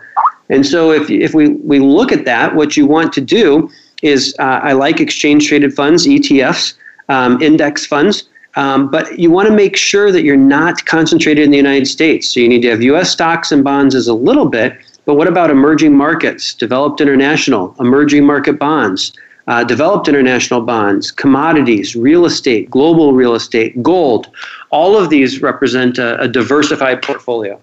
And 0.49 0.67
so 0.67 0.91
if, 0.91 1.11
if 1.11 1.35
we, 1.35 1.49
we 1.49 1.79
look 1.79 2.13
at 2.13 2.25
that, 2.25 2.55
what 2.55 2.77
you 2.77 2.87
want 2.87 3.13
to 3.15 3.21
do 3.21 3.71
is 4.03 4.35
uh, 4.39 4.61
I 4.63 4.73
like 4.73 5.01
exchange 5.01 5.49
traded 5.49 5.75
funds, 5.75 6.07
ETFs, 6.07 6.75
um, 7.09 7.41
index 7.41 7.87
funds. 7.87 8.29
Um, 8.57 8.91
but 8.91 9.19
you 9.19 9.31
want 9.31 9.49
to 9.49 9.55
make 9.55 9.77
sure 9.77 10.11
that 10.11 10.23
you're 10.23 10.37
not 10.37 10.85
concentrated 10.87 11.45
in 11.45 11.51
the 11.51 11.57
United 11.57 11.87
States. 11.87 12.29
So 12.29 12.41
you 12.41 12.49
need 12.49 12.63
to 12.63 12.71
have 12.71 12.83
U.S. 12.83 13.11
stocks 13.11 13.53
and 13.53 13.63
bonds 13.63 13.95
as 13.95 14.09
a 14.09 14.15
little 14.15 14.47
bit, 14.47 14.77
but 15.05 15.15
what 15.15 15.27
about 15.27 15.51
emerging 15.51 15.97
markets, 15.97 16.55
developed 16.55 17.01
international, 17.01 17.75
emerging 17.81 18.25
market 18.25 18.59
bonds, 18.59 19.13
uh, 19.49 19.65
developed 19.65 20.09
international 20.09 20.61
bonds, 20.61 21.11
commodities, 21.11 21.97
real 21.97 22.25
estate, 22.27 22.71
global 22.71 23.13
real 23.13 23.35
estate, 23.35 23.83
gold? 23.83 24.29
All 24.71 24.97
of 24.97 25.11
these 25.11 25.43
represent 25.43 25.99
a, 25.99 26.21
a 26.21 26.29
diversified 26.29 27.03
portfolio. 27.03 27.61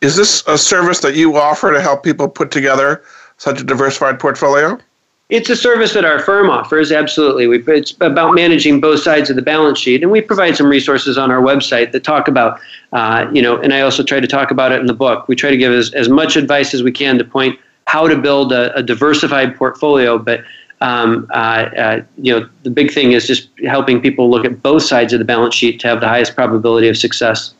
Is 0.00 0.16
this 0.16 0.42
a 0.46 0.58
service 0.58 1.00
that 1.00 1.14
you 1.14 1.36
offer 1.36 1.72
to 1.72 1.80
help 1.80 2.02
people 2.02 2.28
put 2.28 2.50
together 2.50 3.02
such 3.38 3.60
a 3.60 3.64
diversified 3.64 4.18
portfolio? 4.18 4.78
It's 5.28 5.50
a 5.50 5.56
service 5.56 5.92
that 5.94 6.04
our 6.04 6.20
firm 6.20 6.50
offers, 6.50 6.92
absolutely. 6.92 7.48
We, 7.48 7.58
it's 7.66 7.94
about 8.00 8.34
managing 8.34 8.80
both 8.80 9.00
sides 9.00 9.28
of 9.28 9.34
the 9.34 9.42
balance 9.42 9.76
sheet, 9.76 10.02
and 10.02 10.12
we 10.12 10.20
provide 10.20 10.56
some 10.56 10.68
resources 10.68 11.18
on 11.18 11.32
our 11.32 11.40
website 11.40 11.90
that 11.92 12.04
talk 12.04 12.28
about, 12.28 12.60
uh, 12.92 13.28
you 13.32 13.42
know, 13.42 13.56
and 13.60 13.74
I 13.74 13.80
also 13.80 14.04
try 14.04 14.20
to 14.20 14.26
talk 14.28 14.52
about 14.52 14.70
it 14.70 14.78
in 14.78 14.86
the 14.86 14.94
book. 14.94 15.26
We 15.26 15.34
try 15.34 15.50
to 15.50 15.56
give 15.56 15.72
as, 15.72 15.92
as 15.94 16.08
much 16.08 16.36
advice 16.36 16.74
as 16.74 16.84
we 16.84 16.92
can 16.92 17.18
to 17.18 17.24
point 17.24 17.58
how 17.88 18.06
to 18.06 18.16
build 18.16 18.52
a, 18.52 18.72
a 18.76 18.84
diversified 18.84 19.56
portfolio, 19.56 20.16
but 20.16 20.44
um, 20.80 21.26
uh, 21.30 21.34
uh, 21.34 22.02
you 22.18 22.38
know, 22.38 22.48
the 22.62 22.70
big 22.70 22.92
thing 22.92 23.10
is 23.12 23.26
just 23.26 23.48
helping 23.64 24.00
people 24.00 24.30
look 24.30 24.44
at 24.44 24.62
both 24.62 24.84
sides 24.84 25.12
of 25.12 25.18
the 25.18 25.24
balance 25.24 25.56
sheet 25.56 25.80
to 25.80 25.88
have 25.88 26.00
the 26.00 26.08
highest 26.08 26.36
probability 26.36 26.86
of 26.86 26.96
success. 26.96 27.52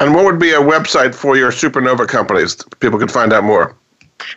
And 0.00 0.14
what 0.14 0.24
would 0.26 0.38
be 0.38 0.50
a 0.50 0.60
website 0.60 1.14
for 1.14 1.38
your 1.38 1.52
supernova 1.52 2.06
companies? 2.06 2.56
People 2.80 2.98
can 2.98 3.08
find 3.08 3.32
out 3.32 3.44
more. 3.44 3.74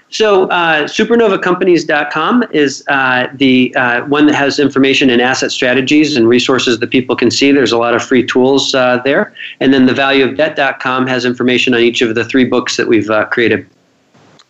So, 0.09 0.47
uh, 0.49 0.83
supernovacompanies.com 0.83 2.43
is 2.51 2.83
uh, 2.87 3.27
the 3.33 3.73
uh, 3.75 4.05
one 4.05 4.27
that 4.27 4.35
has 4.35 4.59
information 4.59 5.09
and 5.09 5.21
asset 5.21 5.51
strategies 5.51 6.17
and 6.17 6.27
resources 6.27 6.79
that 6.79 6.89
people 6.89 7.15
can 7.15 7.31
see. 7.31 7.51
There's 7.51 7.71
a 7.71 7.77
lot 7.77 7.95
of 7.95 8.03
free 8.03 8.25
tools 8.25 8.75
uh, 8.75 8.97
there. 9.03 9.33
And 9.59 9.73
then 9.73 9.85
the 9.85 9.93
valueofdebt.com 9.93 11.07
has 11.07 11.25
information 11.25 11.73
on 11.73 11.79
each 11.79 12.01
of 12.01 12.13
the 12.13 12.25
three 12.25 12.45
books 12.45 12.77
that 12.77 12.87
we've 12.87 13.09
uh, 13.09 13.25
created. 13.25 13.67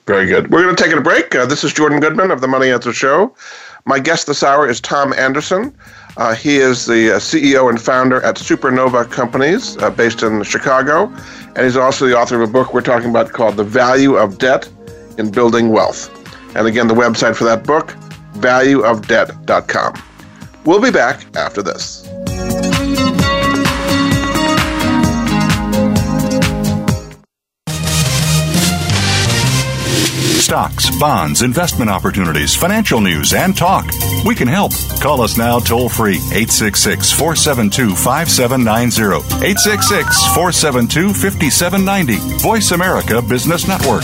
Very 0.08 0.26
good. 0.26 0.52
We're 0.52 0.64
going 0.64 0.76
to 0.76 0.84
take 0.84 0.94
a 0.94 1.00
break. 1.00 1.34
Uh, 1.36 1.46
this 1.46 1.64
is 1.64 1.74
Jordan 1.74 2.00
Goodman 2.00 2.32
of 2.32 2.42
the 2.42 2.48
Money 2.48 2.72
Answer 2.72 2.92
Show. 2.92 3.36
My 3.86 4.00
guest 4.00 4.28
this 4.28 4.44
hour 4.44 4.68
is 4.68 4.82
Tom 4.82 5.14
Anderson. 5.14 5.76
he 6.38 6.58
is 6.58 6.86
the 6.86 7.10
CEO 7.20 7.70
and 7.70 7.80
founder 7.82 8.22
at 8.24 8.36
Supernova 8.36 9.10
Companies 9.10 9.76
based 9.96 10.24
in 10.24 10.44
Chicago. 10.44 11.06
And 11.56 11.60
he's 11.60 11.78
also 11.78 12.08
the 12.08 12.18
author 12.18 12.42
of 12.42 12.50
a 12.50 12.52
book 12.52 12.74
we're 12.74 12.82
talking 12.82 13.10
about 13.10 13.32
called 13.32 13.58
The 13.58 13.64
Value 13.64 14.16
of 14.16 14.38
Debt 14.38 14.70
in 15.22 15.32
building 15.32 15.70
wealth. 15.70 16.10
And 16.56 16.68
again, 16.68 16.88
the 16.88 16.94
website 16.94 17.36
for 17.38 17.46
that 17.46 17.64
book, 17.64 17.96
valueofdebt.com. 18.34 20.04
We'll 20.66 20.82
be 20.82 20.92
back 20.92 21.26
after 21.36 21.62
this. 21.62 22.08
Stocks, 30.52 30.94
bonds, 31.00 31.44
investment 31.44 31.90
opportunities, 31.90 32.54
financial 32.54 33.00
news, 33.00 33.34
and 33.34 33.56
talk. 33.56 33.86
We 34.26 34.36
can 34.36 34.50
help. 34.50 34.74
Call 35.00 35.22
us 35.22 35.38
now 35.38 35.60
toll 35.60 35.88
free 35.88 36.18
866 36.18 37.10
472 37.14 37.96
5790. 37.96 39.24
866 39.46 40.26
472 40.36 41.14
5790. 41.14 42.18
Voice 42.44 42.72
America 42.72 43.22
Business 43.22 43.66
Network. 43.66 44.04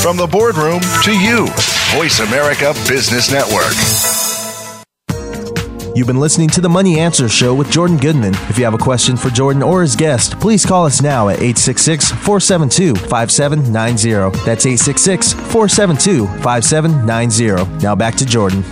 From 0.00 0.16
the 0.16 0.28
boardroom 0.30 0.80
to 1.04 1.12
you, 1.12 1.46
Voice 1.98 2.20
America 2.20 2.72
Business 2.88 3.30
Network. 3.30 3.72
You've 5.96 6.06
been 6.06 6.20
listening 6.20 6.48
to 6.50 6.60
the 6.60 6.68
Money 6.68 6.98
Answer 7.00 7.28
Show 7.28 7.54
with 7.54 7.70
Jordan 7.70 7.96
Goodman. 7.96 8.34
If 8.48 8.58
you 8.58 8.64
have 8.64 8.74
a 8.74 8.78
question 8.78 9.16
for 9.16 9.28
Jordan 9.28 9.62
or 9.62 9.82
his 9.82 9.96
guest, 9.96 10.38
please 10.40 10.64
call 10.64 10.86
us 10.86 11.02
now 11.02 11.28
at 11.28 11.36
866 11.36 12.10
472 12.10 12.94
5790. 13.08 14.44
That's 14.44 14.66
866 14.66 15.32
472 15.32 16.26
5790. 16.42 17.82
Now 17.82 17.94
back 17.94 18.14
to 18.16 18.26
Jordan. 18.26 18.62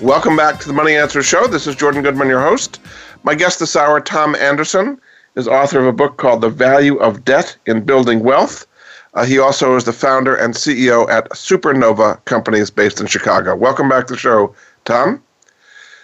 Welcome 0.00 0.36
back 0.36 0.60
to 0.60 0.66
the 0.66 0.72
Money 0.72 0.94
Answer 0.96 1.22
Show. 1.22 1.46
This 1.46 1.66
is 1.66 1.76
Jordan 1.76 2.02
Goodman, 2.02 2.28
your 2.28 2.40
host. 2.40 2.80
My 3.22 3.34
guest 3.34 3.58
this 3.60 3.76
hour, 3.76 4.00
Tom 4.00 4.34
Anderson, 4.36 5.00
is 5.36 5.46
author 5.46 5.80
of 5.80 5.86
a 5.86 5.92
book 5.92 6.16
called 6.16 6.40
The 6.40 6.50
Value 6.50 6.96
of 6.96 7.24
Debt 7.24 7.56
in 7.66 7.84
Building 7.84 8.20
Wealth. 8.20 8.66
Uh, 9.16 9.24
he 9.24 9.38
also 9.38 9.74
is 9.76 9.84
the 9.84 9.94
founder 9.94 10.36
and 10.36 10.52
CEO 10.52 11.08
at 11.08 11.28
Supernova 11.30 12.22
Companies 12.26 12.70
based 12.70 13.00
in 13.00 13.06
Chicago. 13.06 13.56
Welcome 13.56 13.88
back 13.88 14.06
to 14.08 14.12
the 14.12 14.18
show, 14.18 14.54
Tom. 14.84 15.22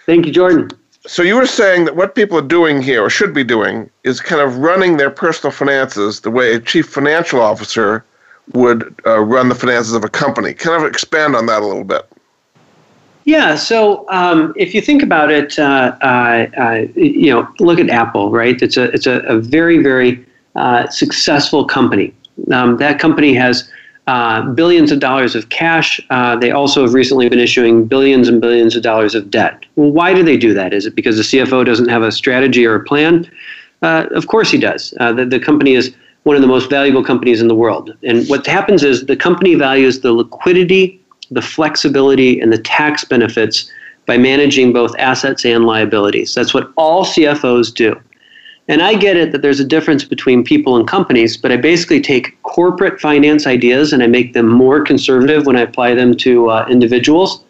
Thank 0.07 0.25
you, 0.25 0.31
Jordan. 0.31 0.71
So 1.05 1.21
you 1.21 1.35
were 1.35 1.45
saying 1.45 1.85
that 1.85 1.95
what 1.95 2.15
people 2.15 2.39
are 2.39 2.47
doing 2.47 2.81
here, 2.81 3.03
or 3.03 3.11
should 3.11 3.33
be 3.33 3.43
doing, 3.43 3.89
is 4.03 4.19
kind 4.19 4.41
of 4.41 4.57
running 4.57 4.97
their 4.97 5.11
personal 5.11 5.51
finances 5.51 6.21
the 6.21 6.31
way 6.31 6.53
a 6.55 6.59
chief 6.59 6.87
financial 6.87 7.39
officer 7.39 8.03
would 8.53 8.95
uh, 9.05 9.19
run 9.19 9.47
the 9.49 9.55
finances 9.55 9.93
of 9.93 10.03
a 10.03 10.09
company. 10.09 10.53
Kind 10.53 10.81
of 10.81 10.89
expand 10.89 11.35
on 11.35 11.45
that 11.45 11.61
a 11.61 11.65
little 11.67 11.83
bit. 11.83 12.09
Yeah. 13.25 13.55
So 13.55 14.09
um, 14.09 14.53
if 14.57 14.73
you 14.73 14.81
think 14.81 15.03
about 15.03 15.31
it, 15.31 15.59
uh, 15.59 15.95
uh, 16.01 16.47
uh, 16.57 16.87
you 16.95 17.31
know, 17.31 17.47
look 17.59 17.79
at 17.79 17.89
Apple, 17.89 18.31
right? 18.31 18.59
It's 18.59 18.75
a 18.75 18.85
it's 18.85 19.05
a, 19.05 19.19
a 19.19 19.39
very 19.39 19.83
very 19.83 20.25
uh, 20.55 20.89
successful 20.89 21.65
company. 21.65 22.13
Um, 22.51 22.77
that 22.77 22.99
company 22.99 23.33
has 23.33 23.69
uh, 24.07 24.41
billions 24.51 24.91
of 24.91 24.99
dollars 24.99 25.35
of 25.35 25.49
cash. 25.49 26.01
Uh, 26.09 26.35
they 26.35 26.51
also 26.51 26.81
have 26.81 26.93
recently 26.93 27.29
been 27.29 27.39
issuing 27.39 27.85
billions 27.85 28.27
and 28.27 28.41
billions 28.41 28.75
of 28.75 28.83
dollars 28.83 29.15
of 29.15 29.29
debt. 29.29 29.65
Well, 29.75 29.91
why 29.91 30.13
do 30.13 30.23
they 30.23 30.37
do 30.37 30.53
that? 30.53 30.73
Is 30.73 30.85
it 30.85 30.95
because 30.95 31.17
the 31.17 31.23
CFO 31.23 31.65
doesn't 31.65 31.87
have 31.89 32.01
a 32.01 32.11
strategy 32.11 32.65
or 32.65 32.75
a 32.75 32.83
plan? 32.83 33.29
of 33.81 34.27
course 34.27 34.49
he 34.49 34.57
does. 34.57 34.91
the, 34.91 35.27
the 35.29 35.41
company 35.41 35.73
is 35.73 35.93
one 36.23 36.37
of 36.37 36.41
the 36.41 36.47
most 36.47 36.69
valuable 36.69 37.03
companies 37.03 37.41
in 37.41 37.49
the 37.49 37.55
world. 37.55 37.93
And 38.03 38.25
what 38.29 38.47
happens 38.47 38.81
is 38.81 39.07
the 39.07 39.17
company 39.17 39.55
values 39.55 39.99
the 39.99 40.13
liquidity 40.13 41.03
the 41.31 41.41
flexibility 41.41 42.39
and 42.39 42.51
the 42.51 42.57
tax 42.57 43.03
benefits 43.03 43.71
by 44.05 44.17
managing 44.17 44.73
both 44.73 44.95
assets 44.97 45.45
and 45.45 45.65
liabilities. 45.65 46.33
That's 46.33 46.53
what 46.53 46.71
all 46.75 47.05
CFOs 47.05 47.73
do. 47.73 47.99
And 48.67 48.81
I 48.81 48.95
get 48.95 49.17
it 49.17 49.31
that 49.33 49.41
there's 49.41 49.59
a 49.59 49.65
difference 49.65 50.05
between 50.05 50.43
people 50.43 50.77
and 50.77 50.87
companies, 50.87 51.35
but 51.35 51.51
I 51.51 51.57
basically 51.57 51.99
take 51.99 52.41
corporate 52.43 52.99
finance 52.99 53.45
ideas 53.45 53.91
and 53.91 54.01
I 54.01 54.07
make 54.07 54.33
them 54.33 54.47
more 54.47 54.81
conservative 54.81 55.45
when 55.45 55.57
I 55.57 55.61
apply 55.61 55.95
them 55.95 56.15
to 56.17 56.49
uh, 56.49 56.65
individuals. 56.69 57.43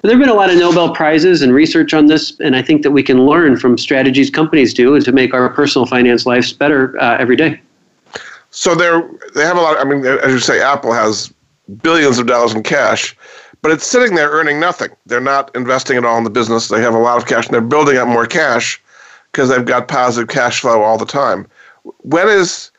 But 0.00 0.08
there 0.08 0.16
have 0.16 0.20
been 0.20 0.28
a 0.28 0.34
lot 0.34 0.50
of 0.50 0.58
Nobel 0.58 0.94
Prizes 0.94 1.42
and 1.42 1.52
research 1.52 1.94
on 1.94 2.06
this, 2.06 2.38
and 2.38 2.54
I 2.54 2.62
think 2.62 2.82
that 2.82 2.90
we 2.90 3.02
can 3.02 3.26
learn 3.26 3.56
from 3.56 3.78
strategies 3.78 4.30
companies 4.30 4.74
do 4.74 5.00
to 5.00 5.12
make 5.12 5.34
our 5.34 5.48
personal 5.48 5.86
finance 5.86 6.26
lives 6.26 6.52
better 6.52 7.00
uh, 7.00 7.16
every 7.18 7.34
day. 7.34 7.60
So 8.50 8.74
they're, 8.74 9.08
they 9.34 9.42
have 9.42 9.56
a 9.56 9.60
lot. 9.60 9.76
of, 9.76 9.86
I 9.86 9.90
mean, 9.90 10.06
as 10.06 10.32
you 10.32 10.38
say, 10.38 10.60
Apple 10.60 10.92
has 10.92 11.32
billions 11.82 12.18
of 12.18 12.26
dollars 12.26 12.54
in 12.54 12.62
cash, 12.62 13.16
but 13.60 13.72
it's 13.72 13.86
sitting 13.86 14.14
there 14.14 14.30
earning 14.30 14.60
nothing. 14.60 14.90
They're 15.06 15.20
not 15.20 15.54
investing 15.56 15.96
at 15.96 16.04
all 16.04 16.18
in 16.18 16.24
the 16.24 16.30
business. 16.30 16.68
They 16.68 16.80
have 16.80 16.94
a 16.94 16.98
lot 16.98 17.16
of 17.16 17.26
cash 17.26 17.46
and 17.46 17.54
they're 17.54 17.60
building 17.60 17.96
up 17.96 18.06
more 18.06 18.26
cash 18.26 18.80
because 19.32 19.48
they've 19.48 19.64
got 19.64 19.88
positive 19.88 20.28
cash 20.28 20.60
flow 20.60 20.82
all 20.82 20.98
the 20.98 21.06
time. 21.06 21.46
When 21.98 22.28
is 22.28 22.70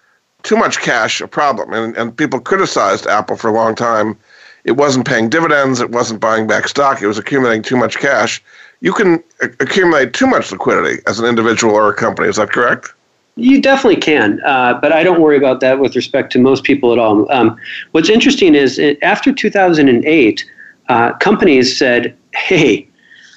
too 0.44 0.56
much 0.56 0.80
cash 0.80 1.22
a 1.22 1.28
problem? 1.28 1.74
And, 1.74 1.96
and 1.98 2.16
people 2.16 2.40
criticized 2.40 3.08
Apple 3.08 3.38
for 3.38 3.50
a 3.50 3.54
long 3.54 3.76
time. 3.76 4.18
It 4.66 4.74
wasn't 4.74 5.08
paying 5.08 5.30
dividends, 5.30 5.80
it 5.80 5.92
wasn't 5.92 6.20
buying 6.20 6.48
back 6.48 6.68
stock, 6.68 7.02
it 7.02 7.08
was 7.08 7.18
accumulating 7.18 7.64
too 7.64 7.78
much 7.78 7.98
cash. 7.98 8.44
You 8.82 8.94
can 8.94 9.24
accumulate 9.42 10.14
too 10.14 10.28
much 10.28 10.52
liquidity 10.52 11.02
as 11.08 11.20
an 11.20 11.26
individual 11.26 11.74
or 11.74 11.90
a 11.90 11.94
company. 11.94 12.28
Is 12.28 12.36
that 12.36 12.52
correct? 12.52 12.94
You 13.36 13.62
definitely 13.62 14.02
can, 14.02 14.42
uh, 14.42 14.78
but 14.82 14.92
I 14.92 15.02
don't 15.02 15.22
worry 15.22 15.38
about 15.38 15.62
that 15.62 15.80
with 15.80 15.96
respect 15.96 16.32
to 16.34 16.40
most 16.40 16.66
people 16.66 16.92
at 16.92 17.00
all. 17.00 17.32
Um, 17.32 17.58
what's 17.92 18.10
interesting 18.10 18.54
is 18.54 18.78
it, 18.78 19.02
after 19.02 19.32
2008, 19.32 20.46
uh, 20.90 21.14
companies 21.14 21.78
said, 21.78 22.16
hey, 22.34 22.88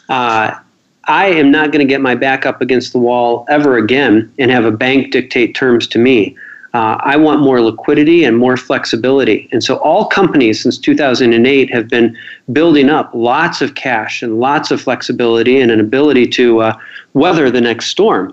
uh, 0.09 0.59
I 1.05 1.27
am 1.27 1.51
not 1.51 1.73
going 1.73 1.87
to 1.87 1.91
get 1.91 2.01
my 2.01 2.15
back 2.15 2.47
up 2.47 2.61
against 2.61 2.93
the 2.93 2.99
wall 2.99 3.45
ever 3.49 3.77
again 3.77 4.33
and 4.39 4.51
have 4.51 4.65
a 4.65 4.71
bank 4.71 5.13
dictate 5.13 5.55
terms 5.55 5.87
to 5.89 5.99
me. 5.99 6.37
Uh, 6.75 6.97
I 7.01 7.17
want 7.17 7.43
more 7.43 7.61
liquidity 7.61 8.25
and 8.25 8.39
more 8.39 8.57
flexibility. 8.57 9.49
And 9.53 9.63
so 9.63 9.77
all 9.77 10.07
companies 10.07 10.63
since 10.63 10.79
2008 10.79 11.71
have 11.71 11.89
been 11.89 12.17
building 12.51 12.89
up 12.89 13.11
lots 13.13 13.61
of 13.61 13.75
cash 13.75 14.23
and 14.23 14.41
lots 14.41 14.71
of 14.71 14.81
flexibility 14.81 15.61
and 15.61 15.71
an 15.71 15.81
ability 15.81 16.29
to 16.29 16.61
uh, 16.61 16.79
weather 17.13 17.51
the 17.51 17.61
next 17.61 17.87
storm 17.87 18.33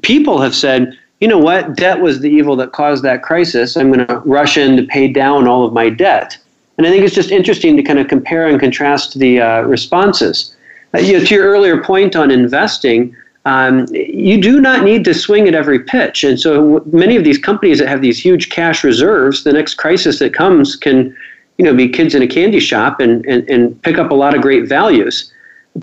people 0.00 0.40
have 0.40 0.54
said, 0.54 0.96
you 1.20 1.28
know 1.28 1.38
what, 1.38 1.76
debt 1.76 2.00
was 2.00 2.20
the 2.20 2.30
evil 2.30 2.56
that 2.56 2.72
caused 2.72 3.04
that 3.04 3.22
crisis. 3.22 3.76
I'm 3.76 3.92
going 3.92 4.06
to 4.06 4.18
rush 4.20 4.56
in 4.56 4.76
to 4.76 4.82
pay 4.82 5.08
down 5.08 5.46
all 5.46 5.64
of 5.64 5.72
my 5.72 5.90
debt. 5.90 6.38
And 6.78 6.86
I 6.86 6.90
think 6.90 7.04
it's 7.04 7.14
just 7.14 7.30
interesting 7.30 7.76
to 7.76 7.82
kind 7.82 7.98
of 7.98 8.08
compare 8.08 8.48
and 8.48 8.58
contrast 8.58 9.18
the 9.18 9.40
uh, 9.40 9.62
responses. 9.62 10.56
Uh, 10.94 10.98
you 10.98 11.18
know, 11.18 11.24
to 11.24 11.34
your 11.34 11.46
earlier 11.46 11.82
point 11.82 12.16
on 12.16 12.30
investing, 12.30 13.16
um, 13.44 13.86
you 13.90 14.40
do 14.40 14.60
not 14.60 14.84
need 14.84 15.04
to 15.04 15.14
swing 15.14 15.48
at 15.48 15.54
every 15.54 15.80
pitch. 15.80 16.22
And 16.22 16.38
so 16.38 16.82
many 16.92 17.16
of 17.16 17.24
these 17.24 17.38
companies 17.38 17.78
that 17.78 17.88
have 17.88 18.00
these 18.00 18.22
huge 18.22 18.50
cash 18.50 18.84
reserves, 18.84 19.44
the 19.44 19.52
next 19.52 19.74
crisis 19.74 20.18
that 20.20 20.32
comes 20.32 20.76
can, 20.76 21.16
you 21.58 21.64
know, 21.64 21.74
be 21.74 21.88
kids 21.88 22.14
in 22.14 22.22
a 22.22 22.28
candy 22.28 22.60
shop 22.60 23.00
and, 23.00 23.24
and, 23.26 23.48
and 23.48 23.80
pick 23.82 23.98
up 23.98 24.10
a 24.10 24.14
lot 24.14 24.34
of 24.34 24.42
great 24.42 24.68
values 24.68 25.32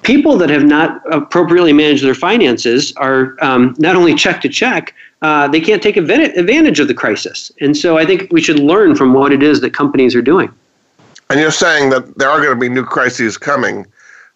people 0.04 0.38
that 0.38 0.50
have 0.50 0.64
not 0.64 1.02
appropriately 1.12 1.74
managed 1.74 2.04
their 2.04 2.16
finances 2.16 2.94
are 2.98 3.36
um, 3.42 3.76
not 3.80 3.96
only 3.96 4.14
check 4.14 4.42
to 4.42 4.50
check, 4.50 4.94
uh, 5.22 5.48
they 5.48 5.60
can't 5.60 5.82
take 5.82 5.98
advantage 5.98 6.80
of 6.80 6.88
the 6.88 6.94
crisis. 6.94 7.52
And 7.60 7.76
so 7.76 7.98
I 7.98 8.06
think 8.06 8.32
we 8.32 8.42
should 8.42 8.60
learn 8.60 8.96
from 8.96 9.14
what 9.14 9.32
it 9.32 9.44
is 9.44 9.62
that 9.62 9.74
companies 9.74 10.16
are 10.16 10.22
doing. 10.22 10.54
And 11.30 11.40
you're 11.40 11.52
saying 11.52 11.90
that 11.90 12.18
there 12.18 12.30
are 12.30 12.40
going 12.40 12.54
to 12.54 12.60
be 12.60 12.70
new 12.70 12.86
crises 12.86 13.38
coming. 13.38 13.86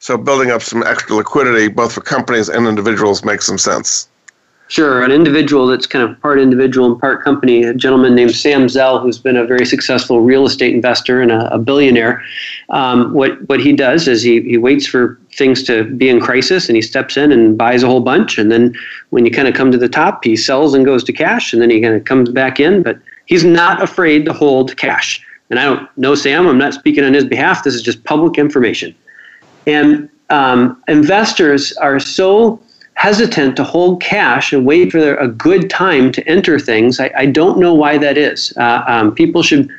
So 0.04 0.18
building 0.18 0.52
up 0.52 0.62
some 0.62 0.84
extra 0.84 1.16
liquidity, 1.16 1.70
both 1.70 1.94
for 1.94 2.02
companies 2.02 2.50
and 2.50 2.68
individuals, 2.68 3.24
makes 3.24 3.46
some 3.46 3.58
sense. 3.58 4.10
Sure, 4.68 5.02
an 5.02 5.14
individual 5.14 5.66
that's 5.66 5.88
kind 5.88 6.04
of 6.04 6.20
part 6.20 6.42
individual 6.42 6.92
and 6.92 7.00
part 7.00 7.24
company, 7.24 7.64
a 7.64 7.74
gentleman 7.74 8.14
named 8.14 8.36
Sam 8.36 8.68
Zell, 8.68 9.00
who's 9.00 9.18
been 9.18 9.38
a 9.38 9.46
very 9.46 9.66
successful 9.66 10.20
real 10.20 10.46
estate 10.46 10.76
investor 10.76 11.22
and 11.22 11.32
a, 11.32 11.54
a 11.54 11.58
billionaire. 11.58 12.22
Um, 12.70 13.14
what 13.14 13.48
what 13.48 13.62
he 13.62 13.72
does 13.72 14.10
is 14.10 14.22
he 14.22 14.42
he 14.42 14.58
waits 14.58 14.86
for 14.86 15.18
things 15.36 15.64
to 15.68 15.86
be 15.86 16.10
in 16.10 16.20
crisis 16.20 16.68
and 16.68 16.76
he 16.76 16.82
steps 16.82 17.16
in 17.16 17.32
and 17.32 17.58
buys 17.58 17.82
a 17.82 17.88
whole 17.88 18.02
bunch, 18.02 18.38
and 18.38 18.52
then 18.52 18.76
when 19.12 19.26
you 19.26 19.32
kind 19.32 19.48
of 19.48 19.54
come 19.54 19.72
to 19.72 19.78
the 19.78 19.88
top, 19.88 20.26
he 20.26 20.36
sells 20.36 20.74
and 20.74 20.84
goes 20.84 21.06
to 21.06 21.14
cash, 21.14 21.54
and 21.54 21.62
then 21.62 21.70
he 21.70 21.80
kind 21.80 21.96
of 21.96 22.04
comes 22.04 22.28
back 22.28 22.60
in. 22.60 22.84
But 22.84 23.00
he's 23.26 23.46
not 23.46 23.82
afraid 23.82 24.26
to 24.26 24.34
hold 24.34 24.76
cash. 24.76 25.26
And 25.50 25.60
I 25.60 25.64
don't 25.64 25.98
know 25.98 26.14
Sam. 26.14 26.46
I'm 26.46 26.58
not 26.58 26.74
speaking 26.74 27.06
on 27.06 27.14
his 27.14 27.24
behalf. 27.24 27.64
This 27.64 27.74
is 27.74 27.82
just 27.82 28.04
public 28.04 28.38
information. 28.38 28.94
And 29.68 30.10
um, 30.30 30.82
investors 30.88 31.74
are 31.74 32.00
so 32.00 32.60
hesitant 32.96 33.56
to 33.58 33.64
hold 33.64 34.02
cash 34.02 34.54
and 34.54 34.66
wait 34.66 34.92
for 34.92 35.16
a 35.16 35.28
good 35.28 35.70
time 35.70 36.12
to 36.12 36.28
enter 36.28 36.60
things. 36.60 37.00
I, 37.00 37.12
I 37.18 37.26
don't 37.26 37.60
know 37.60 37.74
why 37.74 37.98
that 37.98 38.18
is. 38.18 38.54
Uh, 38.58 38.84
um, 38.88 39.14
people 39.14 39.44
should 39.44 39.70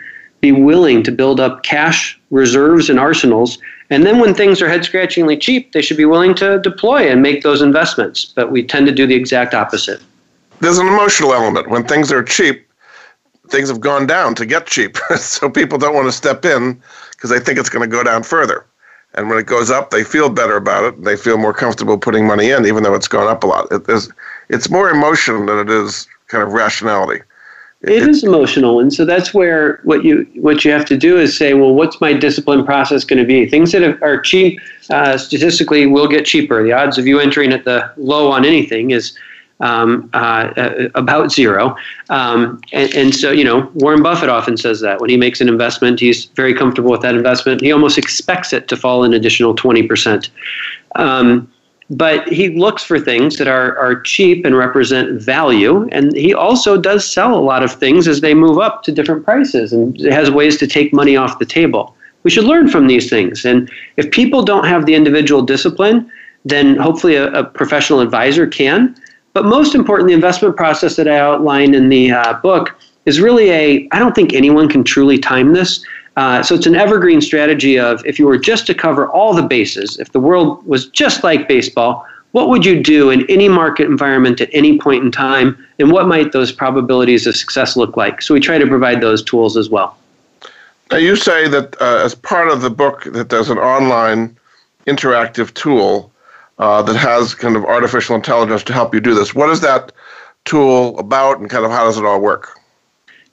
be 0.41 0.53
willing 0.53 1.03
to 1.03 1.13
build 1.13 1.41
up 1.41 1.63
cash 1.63 2.21
reserves 2.31 2.91
and 2.91 2.99
arsenals. 2.99 3.59
And 3.91 4.05
then 4.05 4.19
when 4.19 4.35
things 4.35 4.61
are 4.61 4.69
head 4.69 4.85
scratchingly 4.85 5.37
cheap, 5.37 5.73
they 5.73 5.81
should 5.81 5.97
be 5.97 6.05
willing 6.05 6.35
to 6.37 6.61
deploy 6.61 7.11
and 7.11 7.23
make 7.23 7.43
those 7.43 7.63
investments. 7.63 8.25
But 8.25 8.51
we 8.51 8.63
tend 8.63 8.87
to 8.87 8.93
do 8.93 9.07
the 9.07 9.15
exact 9.15 9.55
opposite. 9.55 10.03
There's 10.61 10.79
an 10.79 10.87
emotional 10.87 11.33
element. 11.33 11.71
When 11.71 11.85
things 11.85 12.13
are 12.13 12.23
cheap, 12.23 12.67
things 13.49 13.69
have 13.69 13.81
gone 13.81 14.07
down 14.07 14.35
to 14.37 14.47
get 14.47 14.67
cheap. 14.67 14.97
so 15.17 15.49
people 15.49 15.79
don't 15.79 15.95
want 15.95 16.07
to 16.07 16.13
step 16.13 16.45
in 16.45 16.81
because 17.13 17.31
they 17.31 17.41
think 17.41 17.59
it's 17.59 17.69
going 17.69 17.89
to 17.89 17.97
go 17.97 18.03
down 18.03 18.23
further. 18.23 18.67
And 19.15 19.29
when 19.29 19.39
it 19.39 19.47
goes 19.47 19.71
up, 19.71 19.91
they 19.91 20.03
feel 20.03 20.29
better 20.29 20.57
about 20.57 20.85
it. 20.85 21.05
They 21.05 21.17
feel 21.17 21.39
more 21.39 21.55
comfortable 21.55 21.99
putting 21.99 22.27
money 22.27 22.51
in, 22.51 22.67
even 22.67 22.83
though 22.83 22.95
it's 22.95 23.09
gone 23.09 23.29
up 23.29 23.45
a 23.45 23.47
lot. 23.47 23.71
It 23.71 23.89
is, 23.89 24.11
it's 24.49 24.69
more 24.69 24.91
emotion 24.91 25.47
than 25.47 25.59
it 25.59 25.71
is 25.71 26.09
kind 26.27 26.43
of 26.43 26.53
rationality. 26.53 27.23
It, 27.83 28.03
it 28.03 28.09
is 28.09 28.25
emotional, 28.25 28.81
and 28.81 28.93
so 28.93 29.05
that's 29.05 29.35
where 29.35 29.81
what 29.85 30.05
you 30.05 30.27
what 30.37 30.65
you 30.65 30.71
have 30.71 30.87
to 30.87 30.97
do 30.97 31.19
is 31.19 31.37
say, 31.37 31.53
well, 31.53 31.75
what's 31.75 32.01
my 32.01 32.15
discipline 32.15 32.65
process 32.65 33.05
going 33.05 33.19
to 33.19 33.27
be? 33.27 33.47
Things 33.47 33.73
that 33.73 34.03
are 34.03 34.21
cheap 34.21 34.59
uh, 34.89 35.19
statistically 35.19 35.85
will 35.85 36.09
get 36.09 36.25
cheaper. 36.25 36.63
The 36.63 36.73
odds 36.73 36.97
of 36.97 37.07
you 37.07 37.21
entering 37.21 37.53
at 37.53 37.65
the 37.65 37.93
low 37.99 38.31
on 38.31 38.47
anything 38.47 38.91
is 38.91 39.17
um, 39.65 40.11
uh, 40.13 40.89
about 40.95 41.33
zero. 41.33 41.75
Um, 42.11 42.61
and, 42.73 42.95
and, 42.95 43.15
so, 43.15 43.31
you 43.31 43.45
know, 43.45 43.71
Warren 43.75 44.03
Buffett 44.03 44.29
often 44.29 44.59
says 44.59 44.81
that 44.81 45.01
when 45.01 45.09
he 45.09 45.17
makes 45.17 45.41
an 45.41 45.49
investment, 45.49 46.01
he's 46.01 46.27
very 46.27 46.55
comfortable 46.55 46.91
with 46.91 47.01
that 47.01 47.15
investment. 47.15 47.63
He 47.63 47.73
almost 47.73 47.97
expects 47.97 48.53
it 48.53 48.69
to 48.69 48.77
fall 48.77 49.05
an 49.05 49.15
additional 49.15 49.57
20%. 49.57 50.29
Um, 50.97 51.51
but 51.91 52.29
he 52.29 52.51
looks 52.51 52.83
for 52.85 53.01
things 53.01 53.39
that 53.39 53.49
are, 53.49 53.77
are 53.79 54.01
cheap 54.03 54.45
and 54.45 54.57
represent 54.57 55.21
value. 55.21 55.89
And 55.93 56.15
he 56.15 56.35
also 56.35 56.79
does 56.79 57.11
sell 57.11 57.35
a 57.35 57.41
lot 57.41 57.63
of 57.63 57.73
things 57.73 58.07
as 58.07 58.21
they 58.21 58.35
move 58.35 58.59
up 58.59 58.83
to 58.85 58.93
different 58.93 59.25
prices 59.25 59.73
and 59.73 59.99
has 60.01 60.31
ways 60.31 60.59
to 60.59 60.67
take 60.67 60.93
money 60.93 61.17
off 61.17 61.39
the 61.39 61.47
table. 61.47 61.97
We 62.23 62.31
should 62.31 62.45
learn 62.45 62.69
from 62.69 62.87
these 62.87 63.09
things. 63.09 63.45
And 63.47 63.71
if 63.97 64.11
people 64.11 64.43
don't 64.43 64.67
have 64.67 64.85
the 64.85 64.95
individual 64.95 65.43
discipline, 65.43 66.11
then 66.45 66.77
hopefully 66.77 67.17
a, 67.17 67.33
a 67.33 67.45
professional 67.45 68.01
advisor 68.01 68.47
can. 68.47 68.95
But 69.35 69.45
most 69.45 69.75
important, 69.75 70.09
the 70.09 70.15
investment 70.15 70.57
process 70.57 70.95
that 70.97 71.09
I 71.09 71.19
outline 71.19 71.75
in 71.75 71.89
the 71.89 72.13
uh, 72.13 72.35
book 72.35 72.79
is 73.05 73.21
really 73.21 73.51
a, 73.51 73.89
I 73.91 73.99
don't 73.99 74.15
think 74.15 74.33
anyone 74.33 74.69
can 74.69 74.85
truly 74.85 75.19
time 75.19 75.53
this. 75.53 75.85
Uh, 76.17 76.41
so 76.43 76.55
it's 76.55 76.67
an 76.67 76.77
evergreen 76.77 77.21
strategy 77.21 77.77
of 77.77 78.05
if 78.07 78.21
you 78.21 78.27
were 78.27 78.39
just 78.39 78.65
to 78.69 78.75
cover 78.75 79.11
all 79.11 79.35
the 79.35 79.43
bases, 79.43 79.99
if 79.99 80.13
the 80.13 80.21
world 80.21 80.65
was 80.65 80.87
just 80.87 81.25
like 81.25 81.49
baseball, 81.49 82.07
what 82.31 82.49
would 82.49 82.65
you 82.65 82.81
do 82.81 83.11
in 83.11 83.29
any 83.29 83.49
market 83.49 83.87
environment 83.87 84.41
at 84.41 84.49
any 84.53 84.79
point 84.79 85.05
in 85.05 85.11
time, 85.11 85.59
and 85.81 85.91
what 85.91 86.07
might 86.07 86.31
those 86.31 86.53
probabilities 86.53 87.27
of 87.27 87.37
success 87.37 87.77
look 87.77 87.97
like? 87.97 88.23
So 88.23 88.35
we 88.35 88.41
try 88.41 88.59
to 88.59 88.67
provide 88.67 89.01
those 89.01 89.23
tools 89.23 89.57
as 89.57 89.69
well. 89.69 89.97
Now 90.93 90.99
you 90.99 91.17
say 91.17 91.49
that 91.49 91.81
uh, 91.81 92.05
as 92.05 92.15
part 92.15 92.49
of 92.49 92.61
the 92.61 92.71
book 92.71 93.05
that 93.05 93.29
there's 93.29 93.51
an 93.51 93.59
online 93.59 94.37
interactive 94.87 95.53
tool 95.55 96.13
uh, 96.59 96.83
that 96.83 96.97
has 96.97 97.35
kind 97.35 97.57
of 97.57 97.65
artificial 97.65 98.15
intelligence 98.15 98.63
to 98.65 98.73
help 98.73 98.95
you 98.95 99.01
do 99.01 99.15
this. 99.15 99.35
What 99.35 99.51
is 99.51 99.61
that 99.61 99.93
tool 100.45 100.99
about, 100.99 101.39
and 101.39 101.49
kind 101.49 101.65
of 101.65 101.71
how 101.71 101.85
does 101.85 101.99
it 101.99 102.05
all 102.05 102.21
work? 102.21 102.61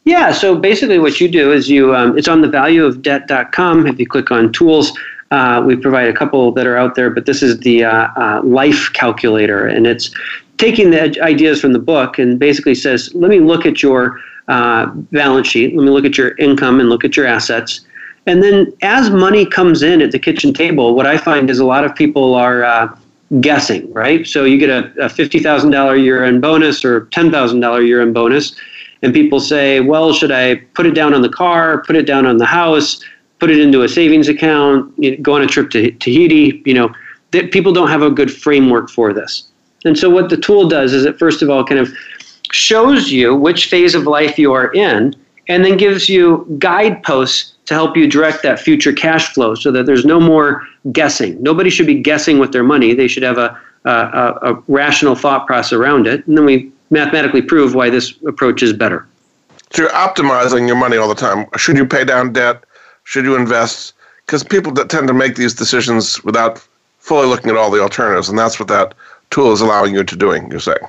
Yeah, 0.04 0.32
so 0.32 0.58
basically 0.58 0.98
what 0.98 1.22
you 1.22 1.28
do 1.30 1.52
is 1.52 1.70
you, 1.70 1.96
um, 1.96 2.18
it's 2.18 2.28
on 2.28 2.42
the 2.42 2.48
valueofdebt.com. 2.48 3.86
If 3.86 4.00
you 4.00 4.08
click 4.08 4.32
on 4.32 4.52
tools, 4.52 4.98
uh, 5.30 5.62
we 5.66 5.76
provide 5.76 6.08
a 6.08 6.14
couple 6.14 6.52
that 6.54 6.66
are 6.66 6.76
out 6.76 6.96
there, 6.96 7.10
but 7.10 7.26
this 7.26 7.44
is 7.44 7.60
the 7.60 7.84
uh, 7.84 8.08
uh, 8.18 8.42
life 8.44 8.92
calculator, 8.94 9.68
and 9.68 9.86
it's 9.86 10.10
taking 10.58 10.92
the 10.92 11.20
ideas 11.22 11.62
from 11.62 11.74
the 11.74 11.80
book 11.80 12.20
and 12.20 12.38
basically 12.38 12.76
says, 12.76 13.14
let 13.16 13.30
me 13.30 13.40
look 13.40 13.66
at 13.66 13.82
your 13.82 14.20
uh, 14.48 14.86
balance 15.12 15.48
sheet, 15.48 15.76
let 15.76 15.84
me 15.84 15.90
look 15.90 16.06
at 16.06 16.18
your 16.18 16.36
income 16.38 16.80
and 16.80 16.90
look 16.90 17.04
at 17.04 17.16
your 17.16 17.26
assets. 17.26 17.82
And 18.28 18.44
then 18.44 18.72
as 18.84 19.10
money 19.10 19.46
comes 19.46 19.82
in 19.82 20.02
at 20.02 20.12
the 20.12 20.20
kitchen 20.20 20.54
table, 20.54 20.94
what 20.94 21.08
I 21.08 21.18
find 21.18 21.50
is 21.50 21.58
a 21.58 21.66
lot 21.66 21.84
of 21.84 21.96
people 21.96 22.36
are 22.36 22.64
uh, 22.64 22.96
guessing, 23.40 23.92
right? 23.94 24.28
So 24.28 24.44
you 24.44 24.58
get 24.58 24.70
a, 24.70 25.06
a 25.06 25.08
$50,000 25.08 26.04
year 26.04 26.24
end 26.24 26.42
bonus 26.42 26.84
or 26.84 27.06
$10,000 27.08 27.88
year 27.88 28.02
end 28.02 28.14
bonus 28.14 28.56
and 29.02 29.14
people 29.14 29.40
say, 29.40 29.80
well, 29.80 30.14
should 30.14 30.32
I 30.32 30.56
put 30.76 30.86
it 30.86 30.94
down 30.94 31.14
on 31.14 31.22
the 31.22 31.30
car, 31.30 31.84
put 31.84 31.96
it 31.96 32.06
down 32.06 32.26
on 32.26 32.38
the 32.38 32.46
house, 32.46 33.04
put 33.40 33.50
it 33.50 33.60
into 33.60 33.82
a 33.84 33.90
savings 33.90 34.28
account, 34.28 34.94
go 35.24 35.36
on 35.36 35.42
a 35.42 35.48
trip 35.48 35.72
to 35.72 35.92
Tahiti? 35.92 36.62
You 36.66 36.74
know, 36.74 36.94
that 37.32 37.52
people 37.52 37.74
don't 37.74 37.90
have 37.90 38.02
a 38.02 38.12
good 38.12 38.32
framework 38.32 38.90
for 38.90 39.14
this. 39.14 39.48
And 39.86 39.98
so 39.98 40.10
what 40.10 40.30
the 40.30 40.38
tool 40.38 40.68
does 40.68 40.94
is 40.94 41.06
it 41.06 41.18
first 41.18 41.42
of 41.42 41.50
all 41.50 41.64
kind 41.64 41.80
of 41.80 41.92
shows 42.52 43.12
you 43.12 43.34
which 43.34 43.68
phase 43.68 43.96
of 43.96 44.04
life 44.04 44.38
you 44.38 44.54
are 44.54 44.72
in 44.74 45.16
and 45.48 45.66
then 45.66 45.78
gives 45.78 46.08
you 46.08 46.46
guideposts 46.60 47.51
to 47.66 47.74
help 47.74 47.96
you 47.96 48.08
direct 48.08 48.44
that 48.44 48.60
future 48.60 48.94
cash 48.94 49.34
flow 49.34 49.56
so 49.56 49.72
that 49.72 49.86
there's 49.86 50.06
no 50.06 50.20
more 50.20 50.68
guessing. 50.92 51.42
Nobody 51.42 51.70
should 51.70 51.88
be 51.88 52.00
guessing 52.00 52.40
with 52.40 52.52
their 52.52 52.64
money. 52.64 52.94
They 52.94 53.08
should 53.08 53.24
have 53.24 53.38
a, 53.38 53.60
a, 53.86 53.92
a 53.92 54.64
rational 54.68 55.16
thought 55.16 55.46
process 55.48 55.74
around 55.74 56.08
it. 56.08 56.26
And 56.28 56.38
then 56.38 56.46
we 56.46 56.72
mathematically 56.90 57.42
prove 57.42 57.76
why 57.76 57.90
this 57.90 58.14
approach 58.28 58.64
is 58.64 58.74
better. 58.74 59.08
So 59.72 59.84
you're 59.84 59.92
optimizing 59.92 60.68
your 60.68 60.76
money 60.76 60.98
all 60.98 61.08
the 61.08 61.16
time. 61.16 61.46
Should 61.58 61.78
you 61.78 61.86
pay 61.86 62.04
down 62.04 62.34
debt? 62.34 62.64
Should 63.04 63.26
you 63.26 63.36
invest? 63.36 63.94
Because 64.26 64.44
people 64.44 64.72
that 64.74 64.90
tend 64.90 65.08
to 65.08 65.14
make 65.14 65.36
these 65.36 65.54
decisions 65.54 66.24
without 66.24 66.66
fully 67.00 67.28
looking 67.28 67.50
at 67.50 67.58
all 67.58 67.72
the 67.72 67.82
alternatives, 67.82 68.30
and 68.30 68.38
that's 68.38 68.60
what 68.60 68.68
that 68.68 68.94
tool 69.30 69.52
is 69.52 69.62
allowing 69.62 69.94
you 69.94 70.04
to 70.04 70.16
doing. 70.16 70.50
You're 70.52 70.60
saying. 70.60 70.86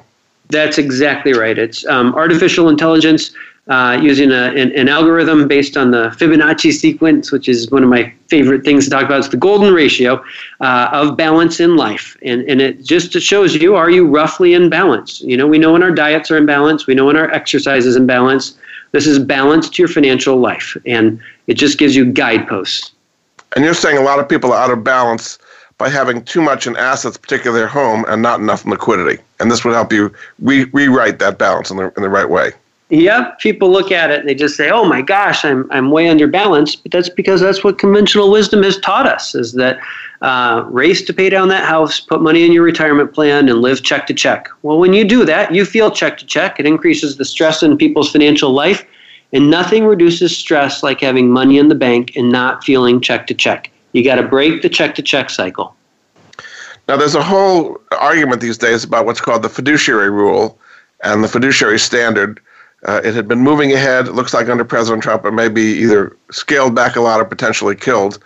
That's 0.49 0.79
exactly 0.79 1.33
right. 1.33 1.57
It's 1.57 1.87
um, 1.87 2.15
artificial 2.15 2.69
intelligence 2.69 3.33
uh, 3.69 3.99
using 4.03 4.33
a, 4.33 4.51
an, 4.55 4.73
an, 4.73 4.89
algorithm 4.89 5.47
based 5.47 5.77
on 5.77 5.93
the 5.93 6.09
Fibonacci 6.19 6.73
sequence, 6.73 7.31
which 7.31 7.49
is 7.49 7.71
one 7.71 7.85
of 7.85 7.89
my 7.89 8.13
favorite 8.27 8.65
things 8.65 8.85
to 8.85 8.91
talk 8.91 9.05
about. 9.05 9.21
It's 9.21 9.29
the 9.29 9.37
golden 9.37 9.73
ratio 9.73 10.23
uh, 10.61 10.89
of 10.93 11.17
balance 11.17 11.61
in 11.61 11.77
life. 11.77 12.17
And, 12.23 12.43
and 12.43 12.61
it 12.61 12.83
just 12.83 13.13
shows 13.13 13.55
you 13.55 13.77
are 13.77 13.89
you 13.89 14.07
roughly 14.07 14.55
in 14.55 14.69
balance? 14.69 15.21
You 15.21 15.37
know, 15.37 15.47
we 15.47 15.59
know 15.59 15.73
when 15.73 15.83
our 15.85 15.93
diets 15.93 16.29
are 16.31 16.37
in 16.37 16.45
balance, 16.45 16.89
we 16.89 16.95
know 16.95 17.07
when 17.07 17.17
our 17.17 17.31
exercise 17.31 17.87
is 17.87 17.95
in 17.95 18.05
balance. 18.05 18.59
This 18.91 19.07
is 19.07 19.21
balance 19.21 19.71
to 19.71 19.83
your 19.83 19.89
financial 19.89 20.37
life. 20.37 20.77
And 20.85 21.21
it 21.47 21.55
just 21.55 21.79
gives 21.79 21.95
you 21.95 22.13
guideposts. 22.13 22.91
And 23.55 23.65
you're 23.65 23.75
saying 23.75 23.97
a 23.97 24.03
lot 24.03 24.19
of 24.19 24.29
people 24.29 24.53
are 24.53 24.65
out 24.65 24.71
of 24.73 24.83
balance 24.83 25.39
by 25.79 25.89
having 25.89 26.25
too 26.25 26.43
much 26.43 26.67
in 26.67 26.77
assets, 26.77 27.17
particularly 27.17 27.61
their 27.61 27.69
home, 27.69 28.05
and 28.09 28.23
not 28.23 28.41
enough 28.41 28.65
in 28.65 28.71
liquidity. 28.71 29.23
And 29.39 29.51
this 29.51 29.65
would 29.65 29.75
help 29.75 29.93
you 29.93 30.13
re- 30.41 30.65
rewrite 30.73 31.21
that 31.21 31.39
balance 31.39 31.71
in 31.71 31.77
the, 31.77 31.93
in 31.97 32.03
the 32.03 32.09
right 32.09 32.29
way. 32.29 32.53
Yep, 32.93 33.39
people 33.39 33.71
look 33.71 33.91
at 33.91 34.11
it 34.11 34.21
and 34.21 34.29
they 34.29 34.35
just 34.35 34.55
say, 34.55 34.69
"Oh 34.69 34.85
my 34.85 35.01
gosh, 35.01 35.47
I'm 35.47 35.67
I'm 35.71 35.91
way 35.91 36.11
under 36.11 36.27
balance." 36.27 36.77
But 36.77 36.93
that's 36.93 37.09
because 37.09 37.41
that's 37.41 37.65
what 37.65 37.79
conventional 37.79 38.31
wisdom 38.31 38.63
has 38.65 38.79
taught 38.81 39.07
us: 39.07 39.35
is 39.35 39.55
that 39.55 39.79
uh, 40.21 40.63
race 40.67 41.01
to 41.07 41.15
pay 41.15 41.31
down 41.31 41.49
that 41.49 41.65
house, 41.65 42.01
put 42.01 42.21
money 42.21 42.45
in 42.45 42.53
your 42.53 42.63
retirement 42.63 43.15
plan, 43.15 43.49
and 43.49 43.63
live 43.63 43.83
check 43.83 44.07
to 44.09 44.15
check. 44.15 44.51
Well, 44.61 44.79
when 44.79 44.93
you 44.93 45.07
do 45.07 45.25
that, 45.25 45.55
you 45.55 45.65
feel 45.65 45.91
check 45.91 46.19
to 46.19 46.27
check. 46.27 46.61
It 46.61 46.67
increases 46.67 47.17
the 47.17 47.25
stress 47.25 47.63
in 47.63 47.79
people's 47.79 48.13
financial 48.13 48.51
life, 48.51 48.85
and 49.33 49.49
nothing 49.49 49.87
reduces 49.87 50.37
stress 50.37 50.83
like 50.83 51.01
having 51.01 51.31
money 51.31 51.57
in 51.57 51.69
the 51.69 51.75
bank 51.75 52.15
and 52.15 52.31
not 52.31 52.63
feeling 52.63 53.01
check 53.01 53.27
to 53.29 53.35
check. 53.35 53.71
You 53.93 54.05
got 54.05 54.17
to 54.17 54.23
break 54.23 54.61
the 54.61 54.69
check 54.69 54.95
to 54.97 55.03
check 55.03 55.31
cycle. 55.31 55.75
Now, 56.89 56.99
there's 56.99 57.15
a 57.15 57.23
whole 57.23 57.81
argument 57.99 58.43
these 58.43 58.59
days 58.59 58.85
about 58.85 59.07
what's 59.07 59.21
called 59.23 59.43
the 59.43 59.49
fiduciary 59.49 60.11
rule 60.11 60.59
and 61.03 61.25
the 61.25 61.29
fiduciary 61.29 61.79
standard 61.79 62.39
uh, 62.85 63.01
it 63.05 63.15
had 63.15 63.29
been 63.29 63.41
moving 63.41 63.73
ahead. 63.73 64.09
It 64.09 64.13
looks 64.13 64.35
like 64.35 64.49
under 64.49 64.65
President 64.65 65.03
Trump, 65.03 65.25
it 65.25 65.33
may 65.33 65.49
be 65.49 65.63
either 65.79 66.17
scaled 66.31 66.75
back 66.75 66.97
a 66.97 67.01
lot 67.01 67.21
or 67.21 67.25
potentially 67.25 67.77
killed. 67.77 68.19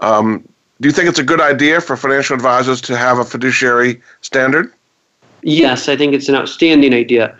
Um, 0.00 0.48
do 0.80 0.88
you 0.88 0.92
think 0.92 1.08
it's 1.08 1.18
a 1.18 1.24
good 1.24 1.40
idea 1.40 1.80
for 1.80 1.96
financial 1.96 2.34
advisors 2.34 2.80
to 2.82 2.96
have 2.96 3.18
a 3.18 3.24
fiduciary 3.24 4.00
standard? 4.20 4.72
Yes, 5.42 5.88
I 5.88 5.96
think 5.96 6.14
it's 6.14 6.28
an 6.28 6.36
outstanding 6.36 6.94
idea. 6.94 7.36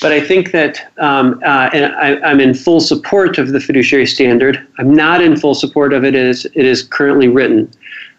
But 0.00 0.12
I 0.12 0.20
think 0.20 0.52
that, 0.52 0.92
um, 0.98 1.40
uh, 1.44 1.68
and 1.72 1.92
I, 1.94 2.30
am 2.30 2.40
in 2.40 2.54
full 2.54 2.80
support 2.80 3.38
of 3.38 3.48
the 3.48 3.60
fiduciary 3.60 4.06
standard. 4.06 4.66
I'm 4.78 4.94
not 4.94 5.20
in 5.20 5.36
full 5.36 5.54
support 5.54 5.92
of 5.92 6.04
it 6.04 6.14
as 6.14 6.44
it 6.44 6.64
is 6.64 6.84
currently 6.84 7.28
written. 7.28 7.70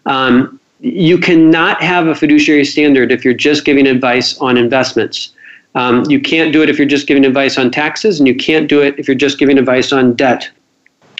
Um, 0.04 0.60
you 0.80 1.16
cannot 1.16 1.82
have 1.82 2.08
a 2.08 2.14
fiduciary 2.14 2.64
standard 2.64 3.10
if 3.10 3.24
you're 3.24 3.34
just 3.34 3.64
giving 3.64 3.86
advice 3.86 4.36
on 4.38 4.58
investments. 4.58 5.32
Um, 5.74 6.04
you 6.10 6.20
can't 6.20 6.52
do 6.52 6.62
it 6.62 6.68
if 6.68 6.78
you're 6.78 6.86
just 6.86 7.06
giving 7.06 7.24
advice 7.24 7.56
on 7.56 7.70
taxes, 7.70 8.18
and 8.18 8.28
you 8.28 8.34
can't 8.34 8.68
do 8.68 8.80
it 8.80 8.98
if 8.98 9.08
you're 9.08 9.14
just 9.14 9.38
giving 9.38 9.58
advice 9.58 9.92
on 9.92 10.14
debt. 10.14 10.50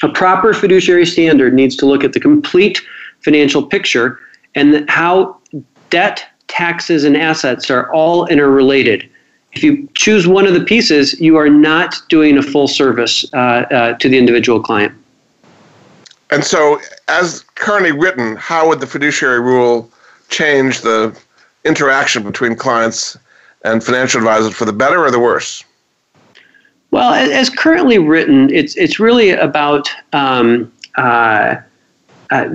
A 0.02 0.08
proper 0.08 0.52
fiduciary 0.52 1.06
standard 1.06 1.54
needs 1.54 1.76
to 1.76 1.86
look 1.86 2.04
at 2.04 2.12
the 2.12 2.20
complete 2.20 2.82
financial 3.20 3.64
picture 3.64 4.18
and 4.54 4.88
how 4.90 5.38
debt, 5.90 6.24
taxes, 6.48 7.04
and 7.04 7.16
assets 7.16 7.70
are 7.70 7.90
all 7.92 8.26
interrelated. 8.26 9.08
If 9.52 9.62
you 9.62 9.88
choose 9.94 10.26
one 10.26 10.46
of 10.46 10.54
the 10.54 10.64
pieces, 10.64 11.18
you 11.20 11.36
are 11.36 11.48
not 11.48 11.94
doing 12.08 12.38
a 12.38 12.42
full 12.42 12.68
service 12.68 13.24
uh, 13.32 13.36
uh, 13.36 13.94
to 13.94 14.08
the 14.08 14.18
individual 14.18 14.60
client. 14.60 14.94
And 16.30 16.42
so, 16.42 16.80
as 17.08 17.42
currently 17.56 17.92
written, 17.92 18.36
how 18.36 18.66
would 18.68 18.80
the 18.80 18.86
fiduciary 18.86 19.40
rule 19.40 19.90
change 20.30 20.80
the 20.80 21.16
interaction 21.64 22.22
between 22.22 22.56
clients 22.56 23.18
and 23.64 23.82
financial 23.82 24.18
advisors 24.18 24.54
for 24.54 24.64
the 24.64 24.72
better 24.72 25.04
or 25.04 25.10
the 25.10 25.20
worse? 25.20 25.64
Well, 26.90 27.14
as 27.14 27.48
currently 27.48 27.98
written, 27.98 28.52
it's 28.52 28.76
it's 28.76 29.00
really 29.00 29.30
about 29.30 29.90
um, 30.12 30.70
uh, 30.96 31.56
uh, 32.30 32.48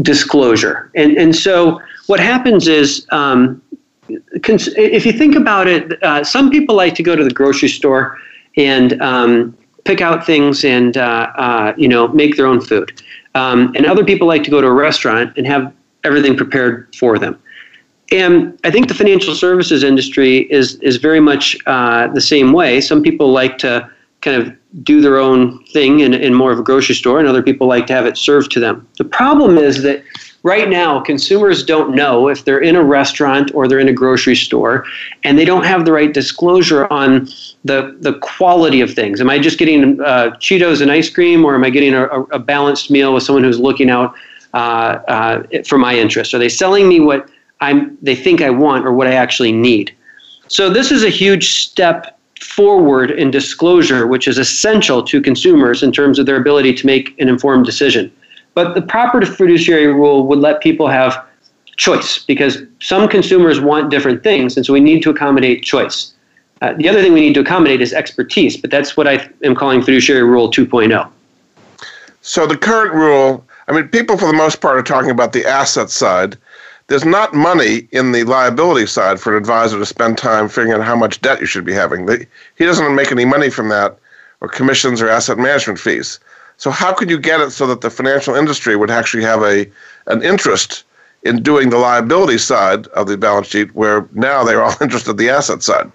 disclosure, 0.00 0.90
and 0.94 1.16
and 1.16 1.34
so 1.34 1.80
what 2.06 2.20
happens 2.20 2.68
is. 2.68 3.06
Um, 3.10 3.62
if 4.10 5.04
you 5.04 5.12
think 5.12 5.36
about 5.36 5.66
it, 5.66 6.02
uh, 6.02 6.24
some 6.24 6.48
people 6.48 6.74
like 6.74 6.94
to 6.94 7.02
go 7.02 7.14
to 7.14 7.22
the 7.22 7.30
grocery 7.30 7.68
store 7.68 8.16
and 8.56 8.98
um, 9.02 9.54
pick 9.84 10.00
out 10.00 10.24
things 10.24 10.64
and 10.64 10.96
uh, 10.96 11.30
uh, 11.36 11.74
you 11.76 11.88
know 11.88 12.08
make 12.08 12.36
their 12.36 12.46
own 12.46 12.60
food, 12.60 13.02
um, 13.34 13.72
and 13.76 13.84
other 13.84 14.04
people 14.04 14.26
like 14.26 14.44
to 14.44 14.50
go 14.50 14.62
to 14.62 14.66
a 14.66 14.72
restaurant 14.72 15.36
and 15.36 15.46
have 15.46 15.74
everything 16.04 16.36
prepared 16.36 16.94
for 16.96 17.18
them. 17.18 17.38
And 18.10 18.58
I 18.64 18.70
think 18.70 18.88
the 18.88 18.94
financial 18.94 19.34
services 19.34 19.82
industry 19.82 20.50
is 20.50 20.76
is 20.76 20.96
very 20.96 21.20
much 21.20 21.56
uh, 21.66 22.08
the 22.08 22.20
same 22.20 22.52
way. 22.52 22.80
Some 22.80 23.02
people 23.02 23.30
like 23.30 23.58
to 23.58 23.90
kind 24.20 24.42
of 24.42 24.56
do 24.82 25.00
their 25.00 25.18
own 25.18 25.62
thing 25.66 26.00
in, 26.00 26.12
in 26.12 26.34
more 26.34 26.52
of 26.52 26.58
a 26.58 26.62
grocery 26.62 26.94
store, 26.94 27.18
and 27.18 27.28
other 27.28 27.42
people 27.42 27.66
like 27.66 27.86
to 27.86 27.92
have 27.92 28.06
it 28.06 28.16
served 28.16 28.50
to 28.52 28.60
them. 28.60 28.86
The 28.98 29.04
problem 29.04 29.58
is 29.58 29.82
that 29.82 30.02
right 30.42 30.68
now 30.68 31.00
consumers 31.00 31.64
don't 31.64 31.94
know 31.94 32.28
if 32.28 32.44
they're 32.44 32.60
in 32.60 32.76
a 32.76 32.82
restaurant 32.82 33.50
or 33.54 33.68
they're 33.68 33.78
in 33.78 33.88
a 33.88 33.92
grocery 33.92 34.36
store, 34.36 34.84
and 35.24 35.38
they 35.38 35.44
don't 35.44 35.64
have 35.64 35.84
the 35.84 35.92
right 35.92 36.12
disclosure 36.12 36.90
on 36.90 37.28
the 37.64 37.96
the 38.00 38.14
quality 38.20 38.80
of 38.80 38.92
things. 38.94 39.20
Am 39.20 39.28
I 39.28 39.38
just 39.38 39.58
getting 39.58 40.00
uh, 40.00 40.30
Cheetos 40.40 40.80
and 40.80 40.90
ice 40.90 41.10
cream, 41.10 41.44
or 41.44 41.54
am 41.54 41.64
I 41.64 41.70
getting 41.70 41.94
a, 41.94 42.06
a 42.06 42.38
balanced 42.38 42.90
meal 42.90 43.12
with 43.12 43.22
someone 43.22 43.44
who's 43.44 43.60
looking 43.60 43.90
out 43.90 44.14
uh, 44.54 44.98
uh, 45.08 45.42
for 45.66 45.76
my 45.76 45.94
interests? 45.94 46.32
Are 46.32 46.38
they 46.38 46.48
selling 46.48 46.88
me 46.88 47.00
what 47.00 47.28
I'm 47.60 47.98
they 48.02 48.14
think 48.14 48.40
I 48.40 48.50
want 48.50 48.86
or 48.86 48.92
what 48.92 49.06
I 49.06 49.14
actually 49.14 49.52
need. 49.52 49.94
So 50.48 50.70
this 50.70 50.90
is 50.90 51.04
a 51.04 51.10
huge 51.10 51.60
step 51.60 52.18
forward 52.40 53.10
in 53.10 53.30
disclosure, 53.30 54.06
which 54.06 54.28
is 54.28 54.38
essential 54.38 55.02
to 55.02 55.20
consumers 55.20 55.82
in 55.82 55.92
terms 55.92 56.18
of 56.18 56.26
their 56.26 56.36
ability 56.36 56.72
to 56.74 56.86
make 56.86 57.18
an 57.20 57.28
informed 57.28 57.66
decision. 57.66 58.12
But 58.54 58.74
the 58.74 58.82
proper 58.82 59.24
fiduciary 59.24 59.88
rule 59.88 60.26
would 60.26 60.38
let 60.38 60.60
people 60.60 60.88
have 60.88 61.24
choice 61.76 62.18
because 62.24 62.62
some 62.80 63.08
consumers 63.08 63.60
want 63.60 63.90
different 63.90 64.22
things, 64.22 64.56
and 64.56 64.64
so 64.64 64.72
we 64.72 64.80
need 64.80 65.02
to 65.02 65.10
accommodate 65.10 65.62
choice. 65.62 66.12
Uh, 66.60 66.72
the 66.72 66.88
other 66.88 67.00
thing 67.00 67.12
we 67.12 67.20
need 67.20 67.34
to 67.34 67.40
accommodate 67.40 67.80
is 67.80 67.92
expertise, 67.92 68.56
but 68.56 68.70
that's 68.70 68.96
what 68.96 69.06
I 69.06 69.28
am 69.44 69.54
calling 69.54 69.80
fiduciary 69.80 70.24
rule 70.24 70.50
2.0. 70.50 71.08
So 72.20 72.46
the 72.46 72.56
current 72.56 72.92
rule, 72.94 73.46
I 73.68 73.72
mean, 73.72 73.88
people 73.88 74.18
for 74.18 74.26
the 74.26 74.36
most 74.36 74.60
part 74.60 74.76
are 74.76 74.82
talking 74.82 75.10
about 75.10 75.32
the 75.32 75.46
asset 75.46 75.88
side. 75.88 76.36
There's 76.88 77.04
not 77.04 77.34
money 77.34 77.86
in 77.92 78.12
the 78.12 78.24
liability 78.24 78.86
side 78.86 79.20
for 79.20 79.36
an 79.36 79.38
advisor 79.38 79.78
to 79.78 79.86
spend 79.86 80.16
time 80.16 80.48
figuring 80.48 80.72
out 80.72 80.84
how 80.84 80.96
much 80.96 81.20
debt 81.20 81.40
you 81.40 81.46
should 81.46 81.64
be 81.64 81.74
having. 81.74 82.08
He 82.56 82.64
doesn't 82.64 82.94
make 82.94 83.12
any 83.12 83.26
money 83.26 83.50
from 83.50 83.68
that, 83.68 83.98
or 84.40 84.48
commissions 84.48 85.02
or 85.02 85.08
asset 85.08 85.38
management 85.38 85.78
fees. 85.78 86.18
So 86.56 86.70
how 86.70 86.92
could 86.94 87.10
you 87.10 87.18
get 87.18 87.40
it 87.40 87.50
so 87.50 87.66
that 87.66 87.82
the 87.82 87.90
financial 87.90 88.34
industry 88.34 88.74
would 88.74 88.90
actually 88.90 89.22
have 89.22 89.42
a 89.42 89.70
an 90.06 90.22
interest 90.22 90.84
in 91.22 91.42
doing 91.42 91.68
the 91.70 91.78
liability 91.78 92.38
side 92.38 92.86
of 92.88 93.06
the 93.06 93.16
balance 93.16 93.48
sheet, 93.48 93.74
where 93.74 94.08
now 94.12 94.42
they're 94.42 94.62
all 94.62 94.74
interested 94.80 95.10
in 95.10 95.16
the 95.16 95.28
asset 95.28 95.62
side? 95.62 95.90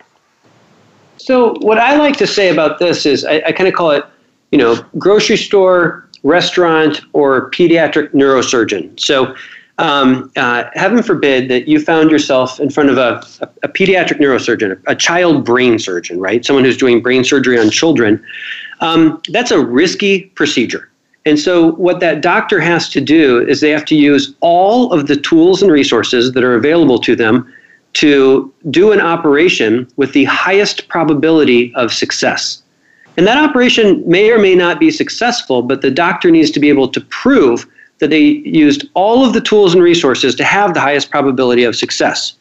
So 1.18 1.56
what 1.62 1.80
I 1.80 1.98
like 1.98 2.18
to 2.18 2.28
say 2.28 2.50
about 2.50 2.80
this 2.80 3.06
is 3.06 3.26
I, 3.26 3.42
I 3.48 3.52
kind 3.52 3.68
of 3.68 3.74
call 3.74 3.92
it, 3.92 4.06
you 4.52 4.58
know, 4.58 4.84
grocery 4.98 5.38
store, 5.38 6.08
restaurant, 6.24 7.02
or 7.14 7.50
pediatric 7.52 8.12
neurosurgeon. 8.12 9.00
So 9.00 9.36
um, 9.80 10.32
uh, 10.36 10.66
heaven 10.74 11.02
forbid 11.02 11.50
that 11.50 11.68
you 11.68 11.80
found 11.80 12.12
yourself 12.12 12.60
in 12.60 12.70
front 12.70 12.90
of 12.90 12.98
a, 12.98 13.24
a, 13.42 13.50
a, 13.64 13.68
pediatric 13.68 14.20
neurosurgeon, 14.20 14.80
a 14.86 14.96
child 14.96 15.44
brain 15.44 15.80
surgeon, 15.80 16.20
right? 16.20 16.46
Someone 16.46 16.64
who's 16.64 16.78
doing 16.78 17.02
brain 17.02 17.24
surgery 17.24 17.58
on 17.58 17.72
children. 17.72 18.24
Um, 18.82 19.20
that's 19.30 19.50
a 19.50 19.60
risky 19.60 20.26
procedure. 20.36 20.90
And 21.26 21.40
so, 21.40 21.72
what 21.74 22.02
that 22.02 22.22
doctor 22.22 22.60
has 22.60 22.90
to 22.90 23.02
do 23.02 23.48
is 23.48 23.62
they 23.62 23.70
have 23.70 23.86
to 23.86 23.96
use 23.96 24.36
all 24.42 24.92
of 24.92 25.08
the 25.08 25.16
tools 25.16 25.64
and 25.64 25.72
resources 25.72 26.34
that 26.34 26.44
are 26.44 26.54
available 26.54 27.00
to 27.00 27.16
them 27.16 27.52
to 27.94 28.54
do 28.70 28.92
an 28.92 29.00
operation 29.00 29.88
with 29.96 30.14
the 30.14 30.26
highest 30.26 30.88
probability 30.88 31.74
of 31.76 31.94
success. 31.94 32.62
And 33.16 33.28
that 33.28 33.38
operation 33.38 34.04
may 34.08 34.32
or 34.32 34.40
may 34.40 34.56
not 34.56 34.80
be 34.80 34.92
successful, 34.92 35.62
but 35.62 35.82
the 35.82 35.92
doctor 35.92 36.32
needs 36.32 36.52
to 36.52 36.60
be 36.60 36.70
able 36.70 36.88
to 36.90 37.02
prove 37.02 37.68
that 38.00 38.10
they 38.10 38.22
used 38.22 38.86
all 38.94 39.26
of 39.26 39.34
the 39.34 39.42
tools 39.42 39.74
and 39.74 39.84
resources 39.84 40.36
to 40.36 40.44
have 40.44 40.74
the 40.74 40.80
highest 40.80 41.10
probability 41.10 41.64
of 41.64 41.76
success. 41.76 42.34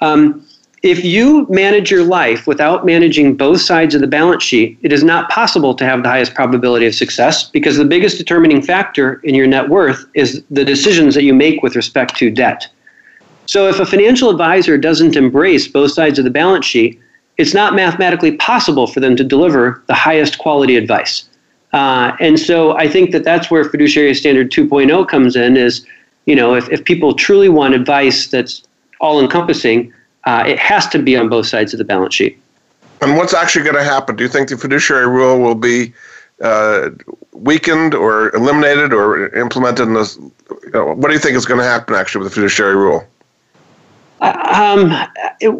Um, 0.00 0.44
if 0.82 1.04
you 1.04 1.46
manage 1.50 1.90
your 1.90 2.04
life 2.04 2.46
without 2.46 2.86
managing 2.86 3.36
both 3.36 3.60
sides 3.60 3.94
of 3.94 4.00
the 4.00 4.06
balance 4.06 4.42
sheet, 4.42 4.78
it 4.80 4.92
is 4.92 5.04
not 5.04 5.28
possible 5.28 5.74
to 5.74 5.84
have 5.84 6.02
the 6.02 6.08
highest 6.08 6.34
probability 6.34 6.86
of 6.86 6.94
success 6.94 7.50
because 7.50 7.76
the 7.76 7.84
biggest 7.84 8.16
determining 8.16 8.62
factor 8.62 9.20
in 9.22 9.34
your 9.34 9.46
net 9.46 9.68
worth 9.68 10.06
is 10.14 10.42
the 10.50 10.64
decisions 10.64 11.14
that 11.14 11.22
you 11.22 11.34
make 11.34 11.62
with 11.62 11.76
respect 11.76 12.16
to 12.16 12.30
debt. 12.30 12.66
So, 13.44 13.68
if 13.68 13.78
a 13.78 13.84
financial 13.84 14.30
advisor 14.30 14.78
doesn't 14.78 15.16
embrace 15.16 15.68
both 15.68 15.92
sides 15.92 16.18
of 16.18 16.24
the 16.24 16.30
balance 16.30 16.64
sheet, 16.64 16.98
it's 17.36 17.52
not 17.52 17.74
mathematically 17.74 18.36
possible 18.36 18.86
for 18.86 19.00
them 19.00 19.16
to 19.16 19.24
deliver 19.24 19.82
the 19.86 19.94
highest 19.94 20.38
quality 20.38 20.76
advice. 20.76 21.28
Uh, 21.72 22.16
and 22.20 22.38
so 22.38 22.76
I 22.76 22.88
think 22.88 23.12
that 23.12 23.24
that's 23.24 23.50
where 23.50 23.64
fiduciary 23.64 24.14
standard 24.14 24.50
2.0 24.50 25.06
comes 25.08 25.36
in 25.36 25.56
is, 25.56 25.86
you 26.26 26.34
know, 26.34 26.54
if, 26.54 26.68
if 26.70 26.84
people 26.84 27.14
truly 27.14 27.48
want 27.48 27.74
advice 27.74 28.26
that's 28.26 28.62
all 29.00 29.20
encompassing, 29.20 29.92
uh, 30.24 30.44
it 30.46 30.58
has 30.58 30.86
to 30.88 30.98
be 30.98 31.16
on 31.16 31.28
both 31.28 31.46
sides 31.46 31.72
of 31.72 31.78
the 31.78 31.84
balance 31.84 32.14
sheet. 32.14 32.38
And 33.00 33.16
what's 33.16 33.32
actually 33.32 33.64
going 33.64 33.76
to 33.76 33.84
happen? 33.84 34.16
Do 34.16 34.24
you 34.24 34.28
think 34.28 34.48
the 34.48 34.58
fiduciary 34.58 35.06
rule 35.06 35.38
will 35.38 35.54
be 35.54 35.92
uh, 36.42 36.90
weakened 37.32 37.94
or 37.94 38.34
eliminated 38.34 38.92
or 38.92 39.28
implemented 39.34 39.88
in 39.88 39.94
this? 39.94 40.16
You 40.16 40.70
know, 40.72 40.94
what 40.94 41.08
do 41.08 41.14
you 41.14 41.18
think 41.18 41.36
is 41.36 41.46
going 41.46 41.60
to 41.60 41.66
happen 41.66 41.94
actually 41.94 42.24
with 42.24 42.32
the 42.32 42.34
fiduciary 42.34 42.76
rule? 42.76 43.06
Uh, 44.20 44.76
um, 44.76 45.08
it, 45.40 45.50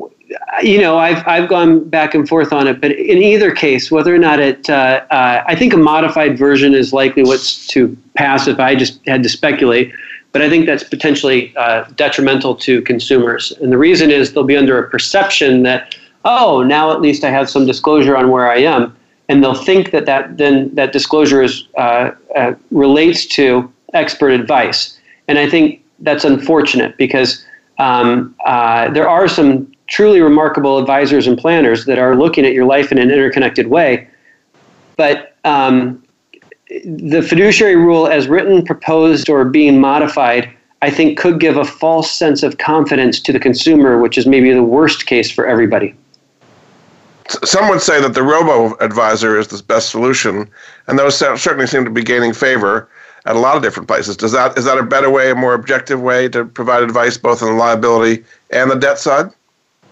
you 0.62 0.80
know, 0.80 0.98
I've 0.98 1.26
I've 1.26 1.48
gone 1.48 1.88
back 1.88 2.14
and 2.14 2.28
forth 2.28 2.52
on 2.52 2.66
it, 2.66 2.80
but 2.80 2.92
in 2.92 3.18
either 3.18 3.52
case, 3.52 3.90
whether 3.90 4.14
or 4.14 4.18
not 4.18 4.38
it, 4.38 4.68
uh, 4.70 5.04
uh, 5.10 5.42
I 5.46 5.54
think 5.54 5.72
a 5.72 5.76
modified 5.76 6.38
version 6.38 6.74
is 6.74 6.92
likely 6.92 7.22
what's 7.22 7.66
to 7.68 7.96
pass 8.14 8.46
if 8.46 8.58
I 8.60 8.74
just 8.74 9.00
had 9.06 9.22
to 9.22 9.28
speculate. 9.28 9.92
But 10.32 10.42
I 10.42 10.48
think 10.48 10.66
that's 10.66 10.84
potentially 10.84 11.52
uh, 11.56 11.84
detrimental 11.96 12.54
to 12.56 12.82
consumers, 12.82 13.52
and 13.60 13.72
the 13.72 13.78
reason 13.78 14.10
is 14.10 14.32
they'll 14.32 14.44
be 14.44 14.56
under 14.56 14.78
a 14.78 14.88
perception 14.88 15.64
that 15.64 15.96
oh, 16.24 16.62
now 16.62 16.92
at 16.92 17.00
least 17.00 17.24
I 17.24 17.30
have 17.30 17.48
some 17.48 17.66
disclosure 17.66 18.16
on 18.16 18.30
where 18.30 18.48
I 18.48 18.58
am, 18.58 18.94
and 19.28 19.42
they'll 19.42 19.54
think 19.54 19.90
that 19.90 20.06
that 20.06 20.36
then 20.36 20.72
that 20.74 20.92
disclosure 20.92 21.42
is 21.42 21.66
uh, 21.76 22.12
uh, 22.36 22.54
relates 22.70 23.26
to 23.26 23.72
expert 23.94 24.30
advice, 24.30 24.98
and 25.26 25.38
I 25.38 25.48
think 25.48 25.82
that's 26.00 26.24
unfortunate 26.24 26.96
because. 26.96 27.44
Um, 27.78 28.36
uh, 28.44 28.90
there 28.90 29.08
are 29.08 29.26
some 29.26 29.72
truly 29.90 30.20
remarkable 30.20 30.78
advisors 30.78 31.26
and 31.26 31.36
planners 31.36 31.84
that 31.84 31.98
are 31.98 32.16
looking 32.16 32.46
at 32.46 32.54
your 32.54 32.64
life 32.64 32.90
in 32.90 32.98
an 32.98 33.10
interconnected 33.10 33.66
way. 33.66 34.08
But 34.96 35.36
um, 35.44 36.02
the 36.84 37.22
fiduciary 37.22 37.76
rule, 37.76 38.06
as 38.06 38.28
written, 38.28 38.64
proposed, 38.64 39.28
or 39.28 39.44
being 39.44 39.80
modified, 39.80 40.48
I 40.80 40.90
think 40.90 41.18
could 41.18 41.40
give 41.40 41.56
a 41.56 41.64
false 41.64 42.10
sense 42.10 42.42
of 42.42 42.58
confidence 42.58 43.20
to 43.20 43.32
the 43.32 43.40
consumer, 43.40 43.98
which 43.98 44.16
is 44.16 44.26
maybe 44.26 44.52
the 44.52 44.62
worst 44.62 45.06
case 45.06 45.30
for 45.30 45.46
everybody. 45.46 45.94
Some 47.44 47.68
would 47.68 47.82
say 47.82 48.00
that 48.00 48.14
the 48.14 48.22
robo 48.22 48.76
advisor 48.78 49.38
is 49.38 49.48
the 49.48 49.62
best 49.62 49.90
solution, 49.90 50.48
and 50.86 50.98
those 50.98 51.16
certainly 51.16 51.66
seem 51.66 51.84
to 51.84 51.90
be 51.90 52.02
gaining 52.02 52.32
favor 52.32 52.88
at 53.26 53.36
a 53.36 53.38
lot 53.38 53.56
of 53.56 53.62
different 53.62 53.88
places. 53.88 54.16
Does 54.16 54.32
that 54.32 54.56
is 54.56 54.64
that 54.64 54.78
a 54.78 54.82
better 54.82 55.10
way, 55.10 55.30
a 55.30 55.34
more 55.34 55.54
objective 55.54 56.00
way 56.00 56.28
to 56.30 56.44
provide 56.44 56.82
advice 56.82 57.18
both 57.18 57.42
on 57.42 57.50
the 57.50 57.54
liability 57.54 58.24
and 58.50 58.70
the 58.70 58.76
debt 58.76 58.98
side? 58.98 59.30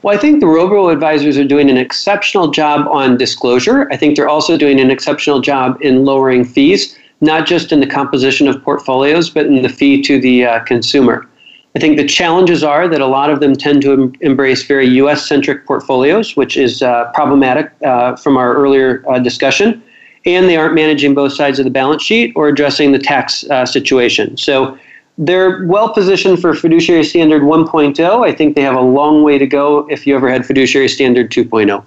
Well, 0.02 0.16
I 0.16 0.20
think 0.20 0.38
the 0.38 0.46
robo 0.46 0.90
advisors 0.90 1.36
are 1.38 1.44
doing 1.44 1.68
an 1.68 1.76
exceptional 1.76 2.48
job 2.52 2.86
on 2.86 3.16
disclosure. 3.16 3.88
I 3.90 3.96
think 3.96 4.14
they're 4.14 4.28
also 4.28 4.56
doing 4.56 4.78
an 4.78 4.92
exceptional 4.92 5.40
job 5.40 5.76
in 5.80 6.04
lowering 6.04 6.44
fees, 6.44 6.96
not 7.20 7.46
just 7.46 7.72
in 7.72 7.80
the 7.80 7.86
composition 7.86 8.46
of 8.46 8.62
portfolios, 8.62 9.28
but 9.28 9.46
in 9.46 9.62
the 9.62 9.68
fee 9.68 10.00
to 10.02 10.20
the 10.20 10.44
uh, 10.44 10.60
consumer. 10.60 11.26
I 11.74 11.80
think 11.80 11.96
the 11.96 12.06
challenges 12.06 12.62
are 12.62 12.88
that 12.88 13.00
a 13.00 13.06
lot 13.06 13.30
of 13.30 13.40
them 13.40 13.54
tend 13.54 13.82
to 13.82 13.92
em- 13.92 14.12
embrace 14.20 14.64
very 14.64 14.86
US 14.86 15.28
centric 15.28 15.66
portfolios, 15.66 16.36
which 16.36 16.56
is 16.56 16.80
uh, 16.80 17.10
problematic 17.12 17.72
uh, 17.84 18.14
from 18.16 18.36
our 18.36 18.54
earlier 18.54 19.04
uh, 19.08 19.18
discussion. 19.18 19.82
And 20.26 20.48
they 20.48 20.56
aren't 20.56 20.74
managing 20.74 21.14
both 21.14 21.32
sides 21.32 21.58
of 21.58 21.64
the 21.64 21.70
balance 21.70 22.02
sheet 22.02 22.32
or 22.36 22.48
addressing 22.48 22.92
the 22.92 22.98
tax 22.98 23.48
uh, 23.50 23.66
situation. 23.66 24.36
So 24.36 24.78
they're 25.18 25.66
well 25.66 25.92
positioned 25.92 26.40
for 26.40 26.54
fiduciary 26.54 27.04
standard 27.04 27.42
1.0. 27.42 28.26
I 28.26 28.32
think 28.32 28.54
they 28.54 28.62
have 28.62 28.76
a 28.76 28.80
long 28.80 29.24
way 29.24 29.36
to 29.36 29.46
go 29.46 29.86
if 29.90 30.06
you 30.06 30.14
ever 30.14 30.30
had 30.30 30.46
fiduciary 30.46 30.88
standard 30.88 31.30
2.0. 31.30 31.84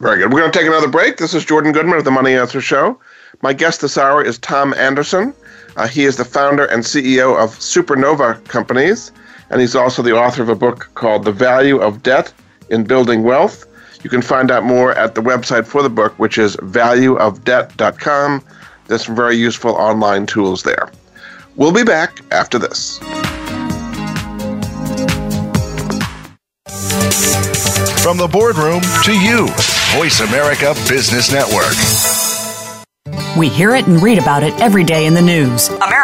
Very 0.00 0.18
good. 0.18 0.32
We're 0.32 0.40
going 0.40 0.50
to 0.50 0.58
take 0.58 0.66
another 0.66 0.88
break. 0.88 1.16
This 1.16 1.32
is 1.32 1.44
Jordan 1.44 1.72
Goodman 1.72 1.96
of 1.96 2.04
the 2.04 2.10
Money 2.10 2.34
Answer 2.34 2.60
Show. 2.60 2.98
My 3.42 3.52
guest 3.52 3.80
this 3.80 3.96
hour 3.96 4.22
is 4.22 4.38
Tom 4.38 4.74
Anderson. 4.74 5.32
Uh, 5.76 5.86
he 5.86 6.04
is 6.04 6.16
the 6.16 6.24
founder 6.24 6.66
and 6.66 6.82
CEO 6.82 7.40
of 7.42 7.50
Supernova 7.50 8.44
Companies, 8.48 9.12
and 9.50 9.60
he's 9.60 9.76
also 9.76 10.02
the 10.02 10.12
author 10.12 10.42
of 10.42 10.48
a 10.48 10.54
book 10.54 10.90
called 10.94 11.24
The 11.24 11.32
Value 11.32 11.78
of 11.78 12.02
Debt 12.02 12.32
in 12.68 12.84
Building 12.84 13.22
Wealth. 13.22 13.66
You 14.02 14.10
can 14.10 14.22
find 14.22 14.50
out 14.50 14.64
more 14.64 14.92
at 14.92 15.14
the 15.14 15.22
website 15.22 15.66
for 15.66 15.82
the 15.82 15.88
book, 15.88 16.18
which 16.18 16.36
is 16.36 16.56
valueofdebt.com. 16.56 18.44
There's 18.86 19.06
some 19.06 19.16
very 19.16 19.36
useful 19.36 19.72
online 19.72 20.26
tools 20.26 20.62
there. 20.62 20.90
We'll 21.56 21.72
be 21.72 21.84
back 21.84 22.20
after 22.32 22.58
this. 22.58 22.98
From 28.02 28.18
the 28.18 28.28
boardroom 28.30 28.82
to 29.04 29.12
you, 29.12 29.46
Voice 29.96 30.20
America 30.20 30.74
Business 30.88 31.32
Network. 31.32 31.74
We 33.38 33.48
hear 33.48 33.74
it 33.74 33.86
and 33.86 34.02
read 34.02 34.18
about 34.18 34.42
it 34.42 34.52
every 34.60 34.84
day 34.84 35.06
in 35.06 35.14
the 35.14 35.22
news. 35.22 35.68
America 35.68 36.03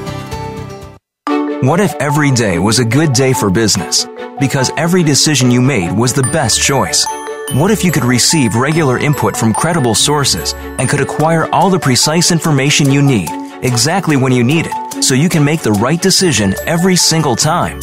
What 1.61 1.79
if 1.79 1.93
every 1.99 2.31
day 2.31 2.57
was 2.57 2.79
a 2.79 2.85
good 2.85 3.13
day 3.13 3.33
for 3.33 3.51
business? 3.51 4.07
Because 4.39 4.71
every 4.77 5.03
decision 5.03 5.51
you 5.51 5.61
made 5.61 5.91
was 5.91 6.11
the 6.11 6.23
best 6.23 6.59
choice. 6.59 7.05
What 7.53 7.69
if 7.69 7.83
you 7.83 7.91
could 7.91 8.03
receive 8.03 8.55
regular 8.55 8.97
input 8.97 9.37
from 9.37 9.53
credible 9.53 9.93
sources 9.93 10.55
and 10.55 10.89
could 10.89 11.01
acquire 11.01 11.45
all 11.53 11.69
the 11.69 11.77
precise 11.77 12.31
information 12.31 12.91
you 12.91 13.03
need 13.03 13.29
exactly 13.61 14.17
when 14.17 14.31
you 14.31 14.43
need 14.43 14.65
it 14.71 15.03
so 15.03 15.13
you 15.13 15.29
can 15.29 15.45
make 15.45 15.61
the 15.61 15.73
right 15.73 16.01
decision 16.01 16.55
every 16.65 16.95
single 16.95 17.35
time? 17.35 17.79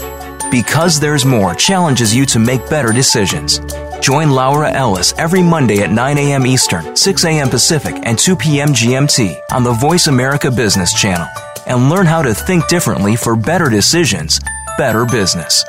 Because 0.50 0.98
There's 0.98 1.24
More 1.24 1.54
challenges 1.54 2.12
you 2.12 2.26
to 2.26 2.40
make 2.40 2.68
better 2.68 2.92
decisions. 2.92 3.60
Join 4.00 4.30
Laura 4.30 4.72
Ellis 4.72 5.14
every 5.18 5.42
Monday 5.44 5.82
at 5.82 5.92
9 5.92 6.18
a.m. 6.18 6.46
Eastern, 6.48 6.96
6 6.96 7.24
a.m. 7.26 7.48
Pacific, 7.48 7.94
and 8.02 8.18
2 8.18 8.34
p.m. 8.34 8.70
GMT 8.70 9.38
on 9.52 9.62
the 9.62 9.72
Voice 9.72 10.08
America 10.08 10.50
Business 10.50 10.92
Channel 10.92 11.28
and 11.68 11.90
learn 11.90 12.06
how 12.06 12.22
to 12.22 12.34
think 12.34 12.66
differently 12.68 13.16
for 13.16 13.36
better 13.36 13.68
decisions, 13.68 14.40
better 14.76 15.04
business. 15.04 15.64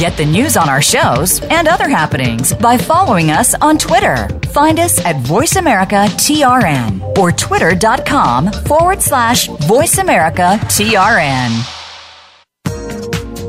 Get 0.00 0.16
the 0.16 0.24
news 0.24 0.56
on 0.56 0.70
our 0.70 0.80
shows 0.80 1.42
and 1.42 1.68
other 1.68 1.88
happenings 1.88 2.54
by 2.54 2.78
following 2.78 3.30
us 3.30 3.54
on 3.54 3.76
Twitter. 3.76 4.26
Find 4.48 4.80
us 4.80 4.98
at 5.04 5.16
VoiceAmericaTRN 5.16 7.18
or 7.18 7.30
twitter.com 7.30 8.50
forward 8.50 9.02
slash 9.02 9.48
VoiceAmericaTRN. 9.48 11.79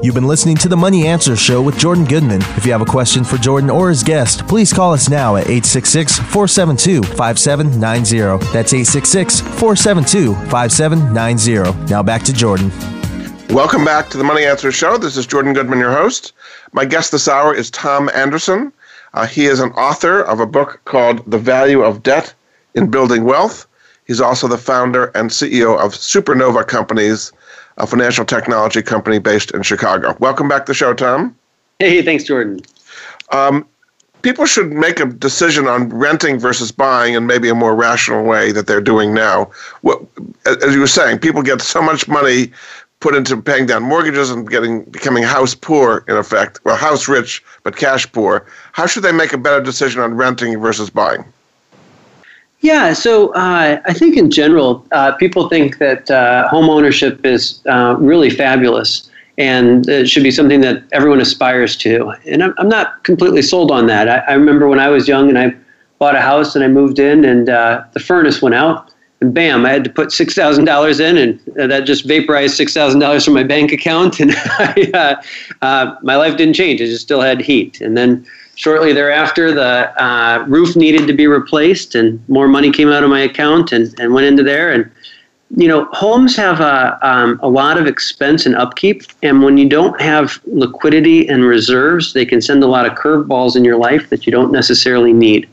You've 0.04 0.16
been 0.16 0.28
listening 0.28 0.58
to 0.58 0.68
the 0.68 0.76
Money 0.76 1.06
Answer 1.06 1.36
Show 1.36 1.62
with 1.62 1.78
Jordan 1.78 2.06
Goodman. 2.06 2.42
If 2.58 2.66
you 2.66 2.72
have 2.72 2.82
a 2.82 2.86
question 2.86 3.24
for 3.24 3.38
Jordan 3.38 3.70
or 3.70 3.90
his 3.90 4.02
guest, 4.02 4.48
please 4.48 4.74
call 4.74 4.94
us 4.94 5.12
now 5.12 5.36
at 5.36 5.44
866 5.44 6.18
472 6.18 7.04
5790. 7.04 8.44
That's 8.52 8.74
866 8.74 9.42
472 9.42 10.34
5790. 10.50 11.86
Now 11.92 12.02
back 12.02 12.24
to 12.24 12.34
Jordan. 12.34 12.72
Welcome 13.50 13.86
back 13.86 14.10
to 14.10 14.18
the 14.18 14.24
Money 14.24 14.44
Answer 14.44 14.72
Show. 14.72 14.98
This 14.98 15.18
is 15.18 15.28
Jordan 15.28 15.54
Goodman, 15.54 15.78
your 15.78 15.92
host. 15.92 16.34
My 16.72 16.84
guest 16.84 17.12
this 17.12 17.28
hour 17.28 17.54
is 17.54 17.70
Tom 17.70 18.10
Anderson. 18.16 18.74
Uh, 19.14 19.28
he 19.28 19.46
is 19.46 19.60
an 19.60 19.70
author 19.74 20.24
of 20.24 20.40
a 20.40 20.48
book 20.48 20.82
called 20.86 21.24
The 21.30 21.38
Value 21.38 21.84
of 21.84 22.02
Debt 22.02 22.34
in 22.74 22.90
Building 22.90 23.24
Wealth. 23.24 23.68
He's 24.08 24.20
also 24.20 24.48
the 24.48 24.58
founder 24.58 25.12
and 25.14 25.30
CEO 25.30 25.78
of 25.78 25.94
Supernova 25.94 26.68
Companies, 26.68 27.32
a 27.82 27.88
financial 27.88 28.24
technology 28.24 28.82
company 28.82 29.18
based 29.18 29.52
in 29.52 29.64
Chicago. 29.64 30.16
Welcome 30.20 30.48
back 30.48 30.66
to 30.68 30.70
the 30.70 30.74
show, 30.76 30.94
Tom. 30.94 31.36
Hey, 31.80 32.04
thanks, 32.04 32.24
Jordan. 32.24 32.62
Um, 33.32 33.68
people 34.22 34.46
should 34.46 34.72
make 34.72 35.00
a 35.00 35.08
decision 35.08 35.66
on 35.68 35.90
renting 35.90 36.40
versus 36.40 36.72
buying 36.72 37.16
in 37.16 37.26
maybe 37.26 37.50
a 37.50 37.56
more 37.56 37.76
rational 37.76 38.24
way 38.24 38.52
that 38.52 38.68
they're 38.68 38.82
doing 38.82 39.16
now. 39.16 39.50
What, 39.82 40.00
as 40.46 40.76
you 40.76 40.80
were 40.80 40.88
saying, 40.88 41.20
people 41.20 41.42
get 41.42 41.60
so 41.60 41.82
much 41.82 42.08
money 42.08 42.52
put 43.00 43.16
into 43.16 43.42
paying 43.42 43.66
down 43.66 43.82
mortgages 43.82 44.30
and 44.30 44.48
getting 44.48 44.84
becoming 44.84 45.24
house 45.24 45.56
poor 45.56 46.06
in 46.08 46.18
effect, 46.18 46.60
well, 46.64 46.76
house 46.76 47.08
rich 47.08 47.44
but 47.64 47.76
cash 47.76 48.10
poor. 48.12 48.46
How 48.74 48.86
should 48.86 49.02
they 49.02 49.12
make 49.12 49.34
a 49.34 49.40
better 49.40 49.60
decision 49.60 50.02
on 50.02 50.14
renting 50.14 50.60
versus 50.60 50.92
buying? 50.92 51.26
Yeah, 52.62 52.94
so 52.94 53.34
uh, 53.34 53.82
I 53.84 53.94
think 53.94 54.16
in 54.18 54.30
general, 54.30 54.86
uh, 54.92 55.14
people 55.14 55.50
think 55.50 55.80
that 55.80 56.10
uh, 56.12 56.48
home 56.48 56.70
ownership 56.70 57.26
is 57.26 57.60
uh, 57.66 57.96
really 58.00 58.30
fabulous 58.30 59.10
and 59.38 59.88
it 59.90 60.08
should 60.08 60.22
be 60.22 60.30
something 60.30 60.62
that 60.62 60.84
everyone 60.92 61.20
aspires 61.20 61.76
to. 61.78 62.14
And 62.28 62.44
I'm, 62.44 62.54
I'm 62.60 62.70
not 62.70 63.04
completely 63.04 63.42
sold 63.42 63.72
on 63.72 63.88
that. 63.88 64.08
I, 64.08 64.18
I, 64.32 64.34
remember 64.34 64.68
when 64.68 64.80
I 64.80 64.90
was 64.90 65.08
young 65.08 65.30
and 65.30 65.40
I 65.40 65.56
bought 65.98 66.16
a 66.16 66.22
house 66.22 66.56
and 66.56 66.64
I 66.64 66.68
moved 66.68 67.00
in 67.00 67.26
and 67.26 67.50
uh, 67.50 67.84
the 67.94 68.00
furnace 68.00 68.42
went 68.42 68.54
out. 68.54 68.94
And 69.22 69.34
bam, 69.34 69.66
I 69.66 69.72
had 69.72 69.84
to 69.84 69.90
put 69.90 70.10
$6,000 70.10 71.00
in, 71.00 71.18
and 71.18 71.72
that 71.72 71.86
just 71.86 72.06
vaporized 72.06 72.60
$6,000 72.60 73.24
from 73.24 73.34
my 73.36 73.44
bank 73.44 73.72
account. 73.72 74.20
And 74.20 74.32
I, 74.36 75.16
uh, 75.62 75.96
my 76.02 76.16
life 76.16 76.38
didn't 76.38 76.56
change. 76.56 76.82
I 76.82 76.86
just 76.86 77.04
still 77.04 77.22
had 77.22 77.40
heat. 77.40 77.82
And 77.82 77.96
then 77.96 78.26
shortly 78.56 78.94
thereafter, 78.94 79.54
the 79.54 80.04
uh, 80.04 80.46
roof 80.48 80.76
needed 80.76 81.08
to 81.08 81.14
be 81.14 81.28
replaced, 81.28 81.96
and 81.96 82.28
more 82.30 82.48
money 82.48 82.72
came 82.72 82.90
out 82.90 83.04
of 83.04 83.10
my 83.10 83.22
account 83.22 83.72
and, 83.72 83.98
and 84.00 84.14
went 84.14 84.26
into 84.26 84.44
there. 84.44 84.72
And 84.72 84.90
you 85.58 85.68
know, 85.68 85.86
homes 85.92 86.36
have 86.38 86.62
a, 86.62 86.98
um, 87.02 87.38
a 87.44 87.50
lot 87.50 87.78
of 87.78 87.86
expense 87.86 88.46
and 88.46 88.56
upkeep, 88.56 89.04
and 89.22 89.44
when 89.44 89.58
you 89.58 89.68
don't 89.68 90.00
have 90.00 90.40
liquidity 90.46 91.28
and 91.28 91.44
reserves, 91.44 92.14
they 92.14 92.26
can 92.26 92.42
send 92.42 92.64
a 92.64 92.68
lot 92.68 92.86
of 92.86 92.94
curveballs 92.94 93.56
in 93.56 93.66
your 93.66 93.78
life 93.78 94.10
that 94.10 94.26
you 94.26 94.32
don't 94.32 94.52
necessarily 94.52 95.12
need. 95.12 95.50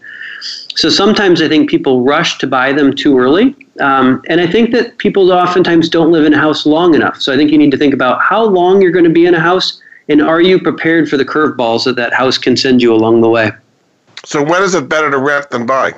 So 0.76 0.88
sometimes 0.88 1.42
I 1.42 1.48
think 1.48 1.68
people 1.68 2.02
rush 2.02 2.38
to 2.38 2.46
buy 2.46 2.72
them 2.72 2.94
too 2.94 3.18
early. 3.18 3.56
Um, 3.80 4.22
and 4.28 4.40
I 4.40 4.46
think 4.46 4.70
that 4.70 4.96
people 4.98 5.32
oftentimes 5.32 5.88
don't 5.88 6.12
live 6.12 6.24
in 6.24 6.34
a 6.34 6.38
house 6.38 6.64
long 6.66 6.94
enough. 6.94 7.20
So 7.20 7.32
I 7.32 7.36
think 7.36 7.50
you 7.50 7.58
need 7.58 7.72
to 7.72 7.76
think 7.76 7.94
about 7.94 8.22
how 8.22 8.44
long 8.44 8.80
you're 8.80 8.92
going 8.92 9.04
to 9.04 9.10
be 9.10 9.26
in 9.26 9.34
a 9.34 9.40
house 9.40 9.82
and 10.08 10.22
are 10.22 10.40
you 10.40 10.58
prepared 10.58 11.08
for 11.08 11.16
the 11.16 11.24
curveballs 11.24 11.84
that 11.84 11.96
that 11.96 12.12
house 12.12 12.38
can 12.38 12.56
send 12.56 12.82
you 12.82 12.94
along 12.94 13.20
the 13.20 13.28
way? 13.28 13.50
So, 14.24 14.42
when 14.42 14.62
is 14.62 14.74
it 14.74 14.88
better 14.88 15.10
to 15.10 15.18
rent 15.18 15.50
than 15.50 15.66
buy? 15.66 15.94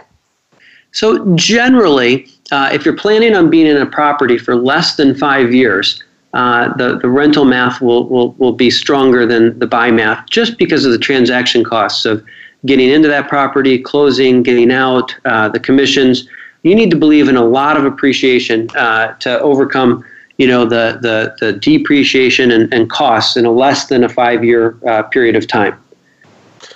So, 0.92 1.34
generally, 1.36 2.28
uh, 2.52 2.70
if 2.72 2.84
you're 2.84 2.96
planning 2.96 3.34
on 3.34 3.50
being 3.50 3.66
in 3.66 3.76
a 3.76 3.86
property 3.86 4.38
for 4.38 4.56
less 4.56 4.96
than 4.96 5.14
five 5.14 5.54
years, 5.54 6.02
uh, 6.34 6.72
the, 6.74 6.98
the 6.98 7.08
rental 7.08 7.44
math 7.44 7.80
will, 7.80 8.08
will, 8.08 8.32
will 8.32 8.52
be 8.52 8.70
stronger 8.70 9.26
than 9.26 9.58
the 9.58 9.66
buy 9.66 9.90
math 9.90 10.28
just 10.28 10.58
because 10.58 10.84
of 10.84 10.92
the 10.92 10.98
transaction 10.98 11.64
costs 11.64 12.04
of 12.04 12.24
getting 12.66 12.88
into 12.88 13.08
that 13.08 13.28
property, 13.28 13.78
closing, 13.78 14.42
getting 14.42 14.70
out, 14.70 15.14
uh, 15.24 15.48
the 15.48 15.58
commissions. 15.58 16.28
You 16.62 16.74
need 16.74 16.90
to 16.90 16.96
believe 16.96 17.28
in 17.28 17.36
a 17.36 17.44
lot 17.44 17.76
of 17.76 17.84
appreciation 17.84 18.68
uh, 18.76 19.14
to 19.14 19.40
overcome 19.40 20.04
you 20.40 20.46
know 20.46 20.64
the 20.64 20.98
the, 21.02 21.36
the 21.38 21.52
depreciation 21.52 22.50
and, 22.50 22.72
and 22.72 22.88
costs 22.88 23.36
in 23.36 23.44
a 23.44 23.52
less 23.52 23.86
than 23.86 24.02
a 24.02 24.08
five 24.08 24.42
year 24.42 24.78
uh, 24.88 25.02
period 25.02 25.36
of 25.36 25.46
time. 25.46 25.78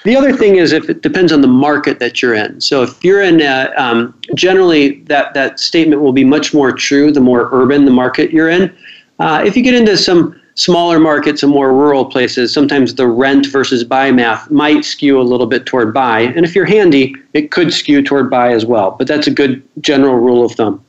The 0.05 0.15
other 0.15 0.37
thing 0.37 0.57
is 0.57 0.73
if 0.73 0.91
it 0.91 1.01
depends 1.01 1.33
on 1.33 1.41
the 1.41 1.49
market 1.49 1.99
that 1.99 2.21
you're 2.21 2.35
in. 2.35 2.61
So 2.61 2.83
if 2.83 3.03
you're 3.03 3.23
in, 3.23 3.41
a, 3.41 3.73
um, 3.77 4.19
generally 4.35 5.01
that 5.05 5.33
that 5.33 5.59
statement 5.59 6.03
will 6.03 6.13
be 6.13 6.25
much 6.25 6.53
more 6.53 6.73
true 6.73 7.11
the 7.11 7.21
more 7.21 7.49
urban 7.53 7.87
the 7.87 7.91
market 7.91 8.31
you're 8.31 8.51
in. 8.51 8.75
Uh, 9.19 9.43
if 9.47 9.57
you 9.57 9.63
get 9.63 9.75
into 9.75 9.97
some 9.97 10.39
smaller 10.57 11.01
markets 11.01 11.43
and 11.43 11.51
more 11.51 11.73
rural 11.73 12.05
places, 12.05 12.53
sometimes 12.53 12.95
the 12.95 13.07
rent 13.07 13.47
versus 13.47 13.83
buy 13.83 14.11
math 14.11 14.51
might 14.51 14.85
skew 14.85 15.19
a 15.19 15.23
little 15.23 15.47
bit 15.47 15.65
toward 15.65 15.95
buy. 15.95 16.21
And 16.21 16.45
if 16.45 16.55
you're 16.55 16.67
handy, 16.67 17.15
it 17.33 17.51
could 17.51 17.73
skew 17.73 18.03
toward 18.03 18.29
buy 18.29 18.53
as 18.53 18.67
well. 18.67 18.91
But 18.91 19.07
that's 19.07 19.27
a 19.27 19.31
good 19.31 19.63
general 19.81 20.17
rule 20.17 20.45
of 20.45 20.53
thumb. 20.53 20.84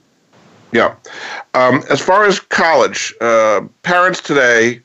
Yeah. 0.75 0.93
Um, 1.53 1.83
as 1.89 2.01
far 2.01 2.25
as 2.25 2.41
college, 2.41 3.13
uh, 3.21 3.61
parents 3.83 4.19
today 4.19 4.81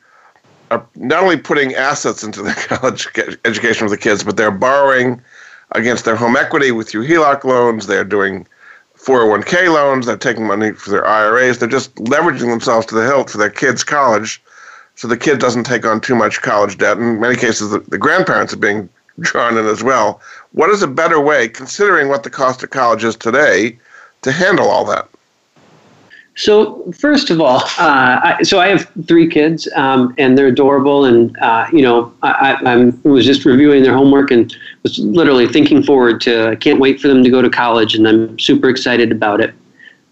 are 0.70 0.86
not 0.94 1.24
only 1.24 1.36
putting 1.36 1.74
assets 1.74 2.22
into 2.22 2.42
the 2.42 2.52
college 2.68 3.08
education 3.44 3.86
of 3.86 3.90
the 3.90 3.98
kids, 3.98 4.22
but 4.22 4.36
they're 4.36 4.52
borrowing 4.52 5.20
against 5.72 6.04
their 6.04 6.14
home 6.14 6.36
equity 6.36 6.70
with 6.70 6.88
through 6.88 7.08
HELOC 7.08 7.42
loans. 7.42 7.88
They're 7.88 8.04
doing 8.04 8.46
401k 8.98 9.74
loans. 9.74 10.06
They're 10.06 10.16
taking 10.16 10.46
money 10.46 10.70
for 10.70 10.90
their 10.90 11.04
IRAs. 11.04 11.58
They're 11.58 11.68
just 11.68 11.92
leveraging 11.96 12.50
themselves 12.50 12.86
to 12.86 12.94
the 12.94 13.04
hilt 13.04 13.28
for 13.28 13.38
their 13.38 13.50
kids' 13.50 13.82
college, 13.82 14.40
so 14.94 15.08
the 15.08 15.16
kid 15.16 15.40
doesn't 15.40 15.64
take 15.64 15.84
on 15.84 16.00
too 16.00 16.14
much 16.14 16.40
college 16.40 16.78
debt. 16.78 16.98
In 16.98 17.18
many 17.18 17.34
cases, 17.34 17.70
the, 17.70 17.80
the 17.80 17.98
grandparents 17.98 18.52
are 18.52 18.58
being 18.58 18.88
drawn 19.18 19.58
in 19.58 19.66
as 19.66 19.82
well. 19.82 20.20
What 20.52 20.70
is 20.70 20.84
a 20.84 20.86
better 20.86 21.20
way, 21.20 21.48
considering 21.48 22.06
what 22.06 22.22
the 22.22 22.30
cost 22.30 22.62
of 22.62 22.70
college 22.70 23.02
is 23.02 23.16
today, 23.16 23.76
to 24.22 24.30
handle 24.30 24.68
all 24.68 24.84
that? 24.84 25.08
So 26.40 26.90
first 26.92 27.28
of 27.28 27.38
all, 27.38 27.58
uh, 27.78 28.20
I, 28.24 28.38
so 28.42 28.60
I 28.60 28.68
have 28.68 28.90
three 29.06 29.28
kids, 29.28 29.68
um, 29.76 30.14
and 30.16 30.38
they're 30.38 30.46
adorable. 30.46 31.04
And 31.04 31.36
uh, 31.36 31.66
you 31.70 31.82
know, 31.82 32.14
I, 32.22 32.56
I, 32.64 32.92
was 33.06 33.26
just 33.26 33.44
reviewing 33.44 33.82
their 33.82 33.92
homework 33.92 34.30
and 34.30 34.56
was 34.82 34.98
literally 34.98 35.46
thinking 35.46 35.82
forward 35.82 36.18
to. 36.22 36.48
I 36.48 36.56
can't 36.56 36.80
wait 36.80 36.98
for 36.98 37.08
them 37.08 37.22
to 37.24 37.28
go 37.28 37.42
to 37.42 37.50
college, 37.50 37.94
and 37.94 38.08
I'm 38.08 38.38
super 38.38 38.70
excited 38.70 39.12
about 39.12 39.42
it. 39.42 39.52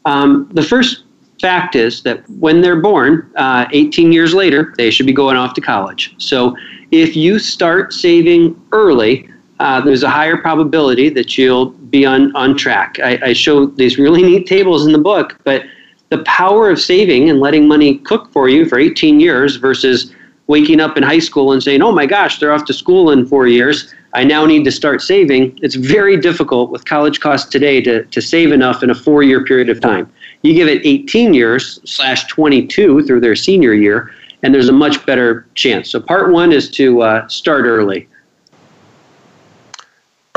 Um, 0.04 0.50
the 0.52 0.62
first 0.62 1.04
fact 1.40 1.74
is 1.74 2.02
that 2.02 2.28
when 2.28 2.60
they're 2.60 2.80
born, 2.80 3.32
uh, 3.36 3.64
18 3.72 4.12
years 4.12 4.34
later, 4.34 4.74
they 4.76 4.90
should 4.90 5.06
be 5.06 5.14
going 5.14 5.38
off 5.38 5.54
to 5.54 5.62
college. 5.62 6.14
So 6.18 6.54
if 6.90 7.16
you 7.16 7.38
start 7.38 7.94
saving 7.94 8.60
early, 8.72 9.30
uh, 9.60 9.80
there's 9.80 10.02
a 10.02 10.10
higher 10.10 10.36
probability 10.36 11.08
that 11.08 11.38
you'll 11.38 11.70
be 11.70 12.04
on 12.04 12.36
on 12.36 12.54
track. 12.54 12.98
I, 13.02 13.18
I 13.22 13.32
show 13.32 13.64
these 13.64 13.96
really 13.96 14.22
neat 14.22 14.46
tables 14.46 14.84
in 14.84 14.92
the 14.92 14.98
book, 14.98 15.38
but 15.44 15.64
the 16.10 16.18
power 16.24 16.70
of 16.70 16.80
saving 16.80 17.28
and 17.28 17.40
letting 17.40 17.68
money 17.68 17.98
cook 17.98 18.32
for 18.32 18.48
you 18.48 18.66
for 18.66 18.78
18 18.78 19.20
years 19.20 19.56
versus 19.56 20.14
waking 20.46 20.80
up 20.80 20.96
in 20.96 21.02
high 21.02 21.18
school 21.18 21.52
and 21.52 21.62
saying, 21.62 21.82
oh 21.82 21.92
my 21.92 22.06
gosh, 22.06 22.38
they're 22.38 22.52
off 22.52 22.64
to 22.64 22.72
school 22.72 23.10
in 23.10 23.26
four 23.26 23.46
years. 23.46 23.92
I 24.14 24.24
now 24.24 24.46
need 24.46 24.64
to 24.64 24.72
start 24.72 25.02
saving. 25.02 25.58
It's 25.62 25.74
very 25.74 26.16
difficult 26.16 26.70
with 26.70 26.86
college 26.86 27.20
costs 27.20 27.50
today 27.50 27.82
to, 27.82 28.04
to 28.04 28.22
save 28.22 28.52
enough 28.52 28.82
in 28.82 28.90
a 28.90 28.94
four 28.94 29.22
year 29.22 29.44
period 29.44 29.68
of 29.68 29.80
time. 29.80 30.10
You 30.42 30.54
give 30.54 30.68
it 30.68 30.84
18 30.84 31.34
years 31.34 31.78
slash 31.84 32.26
22 32.28 33.02
through 33.04 33.20
their 33.20 33.36
senior 33.36 33.74
year, 33.74 34.10
and 34.42 34.54
there's 34.54 34.68
a 34.68 34.72
much 34.72 35.04
better 35.04 35.46
chance. 35.54 35.90
So, 35.90 36.00
part 36.00 36.32
one 36.32 36.52
is 36.52 36.70
to 36.72 37.02
uh, 37.02 37.28
start 37.28 37.64
early. 37.64 38.08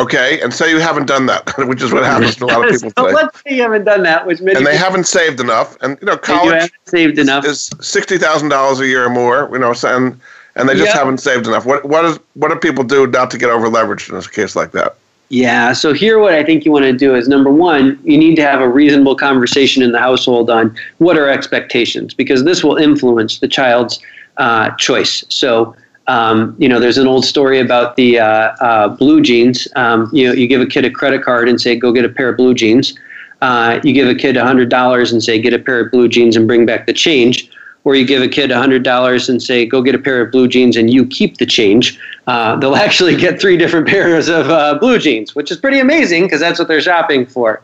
Okay, 0.01 0.41
and 0.41 0.53
say 0.53 0.71
you 0.71 0.79
haven't 0.79 1.05
done 1.05 1.27
that, 1.27 1.53
which 1.67 1.81
is 1.81 1.93
what 1.93 2.03
happens 2.03 2.35
to 2.37 2.45
a 2.45 2.47
lot 2.47 2.65
of 2.65 2.71
people 2.73 2.91
so 2.97 3.07
today. 3.07 3.15
Let's 3.15 3.43
say 3.43 3.55
you 3.55 3.61
haven't 3.61 3.83
done 3.83 4.03
that, 4.03 4.25
which 4.25 4.41
many 4.41 4.57
and 4.57 4.65
they 4.65 4.75
haven't 4.75 5.05
saved 5.05 5.39
enough, 5.39 5.77
and 5.81 5.97
you 6.01 6.07
know, 6.07 6.17
college 6.17 6.71
saved 6.85 7.19
enough 7.19 7.45
is 7.45 7.69
sixty 7.81 8.17
thousand 8.17 8.49
dollars 8.49 8.79
a 8.79 8.87
year 8.87 9.05
or 9.05 9.09
more. 9.09 9.49
You 9.51 9.59
know, 9.59 9.73
and 9.83 10.19
and 10.55 10.67
they 10.67 10.73
just 10.73 10.87
yep. 10.87 10.95
haven't 10.95 11.19
saved 11.19 11.47
enough. 11.47 11.65
What 11.65 11.85
what 11.85 12.03
is 12.05 12.19
what 12.33 12.49
do 12.49 12.55
people 12.55 12.83
do 12.83 13.05
not 13.07 13.29
to 13.31 13.37
get 13.37 13.49
over 13.49 13.67
leveraged 13.67 14.09
in 14.09 14.15
a 14.15 14.21
case 14.21 14.55
like 14.55 14.71
that? 14.71 14.95
Yeah, 15.29 15.71
so 15.71 15.93
here 15.93 16.19
what 16.19 16.33
I 16.33 16.43
think 16.43 16.65
you 16.65 16.73
want 16.73 16.83
to 16.83 16.91
do 16.91 17.15
is 17.15 17.29
number 17.29 17.49
one, 17.49 17.97
you 18.03 18.17
need 18.17 18.35
to 18.35 18.41
have 18.41 18.59
a 18.59 18.67
reasonable 18.67 19.15
conversation 19.15 19.81
in 19.81 19.93
the 19.93 19.99
household 19.99 20.49
on 20.49 20.75
what 20.97 21.17
are 21.17 21.29
expectations, 21.29 22.13
because 22.13 22.43
this 22.43 22.65
will 22.65 22.75
influence 22.75 23.39
the 23.39 23.47
child's 23.47 24.01
uh, 24.35 24.71
choice. 24.71 25.23
So 25.29 25.73
Um, 26.07 26.55
you 26.57 26.67
know, 26.67 26.79
there's 26.79 26.97
an 26.97 27.07
old 27.07 27.25
story 27.25 27.59
about 27.59 27.95
the 27.95 28.19
uh, 28.19 28.25
uh, 28.59 28.87
blue 28.89 29.21
jeans. 29.21 29.67
Um, 29.75 30.09
you 30.11 30.27
know, 30.27 30.33
you 30.33 30.47
give 30.47 30.61
a 30.61 30.65
kid 30.65 30.85
a 30.85 30.91
credit 30.91 31.23
card 31.23 31.47
and 31.47 31.59
say, 31.59 31.75
"Go 31.75 31.91
get 31.91 32.05
a 32.05 32.09
pair 32.09 32.29
of 32.29 32.37
blue 32.37 32.53
jeans." 32.53 32.97
Uh, 33.41 33.79
you 33.83 33.93
give 33.93 34.07
a 34.07 34.15
kid 34.15 34.35
hundred 34.35 34.69
dollars 34.69 35.11
and 35.11 35.23
say, 35.23 35.39
"Get 35.39 35.53
a 35.53 35.59
pair 35.59 35.79
of 35.79 35.91
blue 35.91 36.07
jeans 36.07 36.35
and 36.35 36.47
bring 36.47 36.65
back 36.65 36.87
the 36.87 36.93
change." 36.93 37.49
Or 37.83 37.95
you 37.95 38.05
give 38.05 38.21
a 38.21 38.27
kid 38.27 38.51
hundred 38.51 38.83
dollars 38.83 39.29
and 39.29 39.41
say, 39.41 39.65
"Go 39.65 39.81
get 39.81 39.95
a 39.95 39.99
pair 39.99 40.21
of 40.21 40.31
blue 40.31 40.47
jeans 40.47 40.75
and 40.75 40.91
you 40.91 41.05
keep 41.05 41.37
the 41.37 41.45
change." 41.45 41.99
Uh, 42.27 42.55
they'll 42.55 42.75
actually 42.87 43.15
get 43.15 43.39
three 43.39 43.57
different 43.57 43.87
pairs 43.87 44.27
of 44.27 44.49
uh, 44.49 44.77
blue 44.79 44.99
jeans, 44.99 45.35
which 45.35 45.51
is 45.51 45.57
pretty 45.57 45.79
amazing 45.79 46.23
because 46.23 46.39
that's 46.39 46.59
what 46.59 46.67
they're 46.67 46.81
shopping 46.81 47.25
for. 47.25 47.61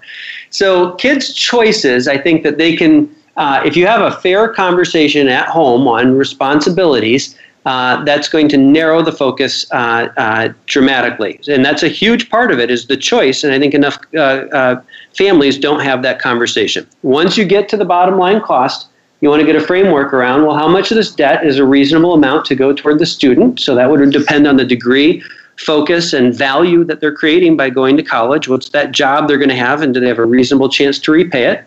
So, 0.50 0.94
kids' 0.94 1.34
choices, 1.34 2.08
I 2.08 2.18
think 2.18 2.44
that 2.44 2.58
they 2.58 2.76
can. 2.76 3.14
Uh, 3.36 3.62
if 3.64 3.78
you 3.78 3.86
have 3.86 4.02
a 4.02 4.20
fair 4.20 4.48
conversation 4.52 5.28
at 5.28 5.48
home 5.48 5.88
on 5.88 6.18
responsibilities, 6.18 7.38
uh, 7.68 8.02
that's 8.06 8.30
going 8.30 8.48
to 8.48 8.56
narrow 8.56 9.02
the 9.02 9.12
focus 9.12 9.70
uh, 9.72 10.08
uh, 10.16 10.54
dramatically. 10.68 11.38
And 11.50 11.66
that's 11.66 11.84
a 11.84 11.90
huge 11.90 12.30
part 12.30 12.50
of 12.50 12.60
it 12.60 12.72
is 12.72 12.88
the 12.88 12.96
choice. 12.96 13.44
And 13.44 13.54
I 13.54 13.60
think 13.60 13.74
enough 13.74 13.98
uh, 14.16 14.78
families 15.18 15.58
don't 15.58 15.82
have 15.82 16.02
that 16.04 16.18
conversation. 16.20 16.88
Once 17.04 17.38
you 17.38 17.44
get 17.44 17.68
to 17.70 17.76
the 17.76 17.84
bottom 17.84 18.18
line 18.18 18.40
cost, 18.40 18.88
you 19.20 19.28
want 19.30 19.42
to 19.42 19.46
get 19.46 19.58
a 19.58 19.60
framework 19.60 20.14
around, 20.14 20.46
well, 20.46 20.56
how 20.56 20.70
much 20.70 20.92
of 20.92 20.96
this 20.96 21.12
debt 21.14 21.46
is 21.46 21.58
a 21.58 21.66
reasonable 21.66 22.14
amount 22.14 22.46
to 22.46 22.56
go 22.56 22.72
toward 22.72 23.00
the 23.00 23.06
student? 23.06 23.60
So 23.60 23.76
that 23.76 23.90
would 23.90 24.12
depend 24.14 24.48
on 24.48 24.56
the 24.56 24.64
degree, 24.64 25.22
focus, 25.58 26.14
and 26.14 26.34
value 26.34 26.86
that 26.86 27.02
they're 27.02 27.16
creating 27.16 27.58
by 27.58 27.70
going 27.70 27.98
to 27.98 28.04
college. 28.04 28.48
What's 28.48 28.70
that 28.70 28.94
job 28.94 29.28
they're 29.28 29.38
going 29.38 29.50
to 29.50 29.56
have, 29.56 29.82
and 29.82 29.94
do 29.94 30.00
they 30.00 30.08
have 30.08 30.20
a 30.20 30.26
reasonable 30.26 30.70
chance 30.70 31.00
to 31.00 31.12
repay 31.12 31.48
it? 31.48 31.66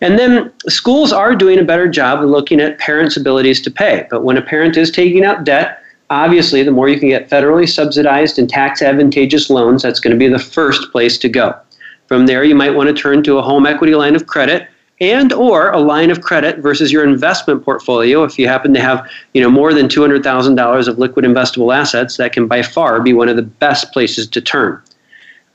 And 0.00 0.18
then 0.18 0.52
schools 0.68 1.12
are 1.12 1.34
doing 1.34 1.58
a 1.58 1.64
better 1.64 1.88
job 1.88 2.22
of 2.22 2.30
looking 2.30 2.60
at 2.60 2.78
parents' 2.78 3.16
abilities 3.16 3.60
to 3.62 3.70
pay. 3.70 4.06
But 4.10 4.24
when 4.24 4.36
a 4.36 4.42
parent 4.42 4.76
is 4.76 4.90
taking 4.90 5.24
out 5.24 5.44
debt, 5.44 5.82
obviously 6.08 6.62
the 6.62 6.70
more 6.70 6.88
you 6.88 6.98
can 6.98 7.08
get 7.08 7.28
federally 7.28 7.68
subsidized 7.68 8.38
and 8.38 8.48
tax 8.48 8.82
advantageous 8.82 9.50
loans, 9.50 9.82
that's 9.82 10.00
going 10.00 10.12
to 10.12 10.18
be 10.18 10.28
the 10.28 10.38
first 10.38 10.90
place 10.90 11.18
to 11.18 11.28
go. 11.28 11.54
From 12.06 12.26
there, 12.26 12.44
you 12.44 12.54
might 12.54 12.74
want 12.74 12.88
to 12.88 12.94
turn 12.94 13.22
to 13.24 13.38
a 13.38 13.42
home 13.42 13.66
equity 13.66 13.94
line 13.94 14.16
of 14.16 14.26
credit 14.26 14.68
and 15.00 15.32
or 15.32 15.70
a 15.70 15.78
line 15.78 16.10
of 16.10 16.20
credit 16.20 16.58
versus 16.58 16.92
your 16.92 17.04
investment 17.04 17.64
portfolio 17.64 18.22
if 18.22 18.38
you 18.38 18.46
happen 18.46 18.74
to 18.74 18.80
have 18.80 19.08
you 19.32 19.40
know 19.40 19.50
more 19.50 19.72
than 19.72 19.88
$200000 19.88 20.88
of 20.88 20.98
liquid 20.98 21.24
investable 21.24 21.74
assets 21.74 22.16
that 22.18 22.32
can 22.32 22.46
by 22.46 22.62
far 22.62 23.00
be 23.00 23.12
one 23.12 23.28
of 23.28 23.36
the 23.36 23.42
best 23.42 23.92
places 23.92 24.28
to 24.28 24.40
turn 24.40 24.80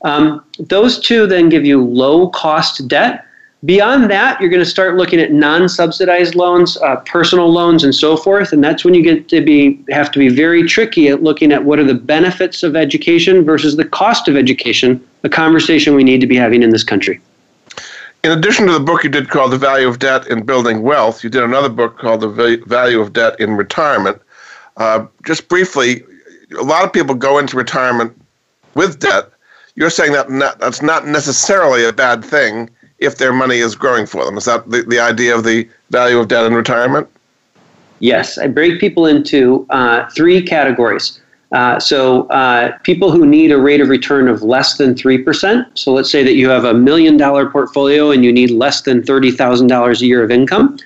um, 0.04 0.44
those 0.58 0.98
two 0.98 1.26
then 1.26 1.48
give 1.48 1.64
you 1.64 1.82
low 1.82 2.28
cost 2.30 2.86
debt 2.88 3.24
Beyond 3.64 4.10
that, 4.10 4.38
you're 4.38 4.50
going 4.50 4.62
to 4.62 4.68
start 4.68 4.96
looking 4.96 5.18
at 5.18 5.32
non-subsidized 5.32 6.34
loans, 6.34 6.76
uh, 6.76 6.96
personal 6.96 7.50
loans, 7.50 7.84
and 7.84 7.94
so 7.94 8.16
forth, 8.16 8.52
and 8.52 8.62
that's 8.62 8.84
when 8.84 8.92
you 8.92 9.02
get 9.02 9.28
to 9.30 9.40
be 9.40 9.82
have 9.88 10.12
to 10.12 10.18
be 10.18 10.28
very 10.28 10.68
tricky 10.68 11.08
at 11.08 11.22
looking 11.22 11.52
at 11.52 11.64
what 11.64 11.78
are 11.78 11.84
the 11.84 11.94
benefits 11.94 12.62
of 12.62 12.76
education 12.76 13.44
versus 13.44 13.76
the 13.76 13.84
cost 13.84 14.28
of 14.28 14.36
education. 14.36 15.04
A 15.24 15.30
conversation 15.30 15.94
we 15.94 16.04
need 16.04 16.20
to 16.20 16.26
be 16.26 16.36
having 16.36 16.62
in 16.62 16.70
this 16.70 16.84
country. 16.84 17.20
In 18.22 18.30
addition 18.30 18.66
to 18.66 18.72
the 18.72 18.80
book 18.80 19.02
you 19.04 19.10
did 19.10 19.30
called 19.30 19.52
"The 19.52 19.58
Value 19.58 19.88
of 19.88 20.00
Debt 20.00 20.26
in 20.26 20.44
Building 20.44 20.82
Wealth," 20.82 21.24
you 21.24 21.30
did 21.30 21.42
another 21.42 21.70
book 21.70 21.98
called 21.98 22.20
"The 22.20 22.62
Value 22.66 23.00
of 23.00 23.14
Debt 23.14 23.40
in 23.40 23.56
Retirement." 23.56 24.20
Uh, 24.76 25.06
just 25.24 25.48
briefly, 25.48 26.04
a 26.58 26.62
lot 26.62 26.84
of 26.84 26.92
people 26.92 27.14
go 27.14 27.38
into 27.38 27.56
retirement 27.56 28.12
with 28.74 28.98
debt. 28.98 29.30
You're 29.74 29.90
saying 29.90 30.12
that 30.12 30.30
not, 30.30 30.58
that's 30.58 30.82
not 30.82 31.06
necessarily 31.06 31.84
a 31.84 31.92
bad 31.92 32.22
thing 32.22 32.68
if 32.98 33.18
their 33.18 33.32
money 33.32 33.58
is 33.58 33.74
growing 33.74 34.06
for 34.06 34.24
them. 34.24 34.36
Is 34.36 34.44
that 34.46 34.68
the, 34.70 34.82
the 34.82 34.98
idea 34.98 35.36
of 35.36 35.44
the 35.44 35.68
value 35.90 36.18
of 36.18 36.28
debt 36.28 36.46
in 36.46 36.54
retirement? 36.54 37.08
Yes, 38.00 38.38
I 38.38 38.46
break 38.48 38.80
people 38.80 39.06
into 39.06 39.66
uh, 39.70 40.08
three 40.10 40.42
categories. 40.42 41.20
Uh, 41.52 41.78
so, 41.78 42.26
uh, 42.28 42.76
people 42.78 43.10
who 43.10 43.24
need 43.24 43.52
a 43.52 43.58
rate 43.58 43.80
of 43.80 43.88
return 43.88 44.26
of 44.26 44.42
less 44.42 44.76
than 44.76 44.94
3%. 44.94 45.66
So, 45.78 45.92
let's 45.92 46.10
say 46.10 46.24
that 46.24 46.34
you 46.34 46.48
have 46.50 46.64
a 46.64 46.74
million 46.74 47.16
dollar 47.16 47.48
portfolio 47.48 48.10
and 48.10 48.24
you 48.24 48.32
need 48.32 48.50
less 48.50 48.82
than 48.82 49.00
$30,000 49.00 50.00
a 50.00 50.06
year 50.06 50.24
of 50.24 50.30
income. 50.32 50.76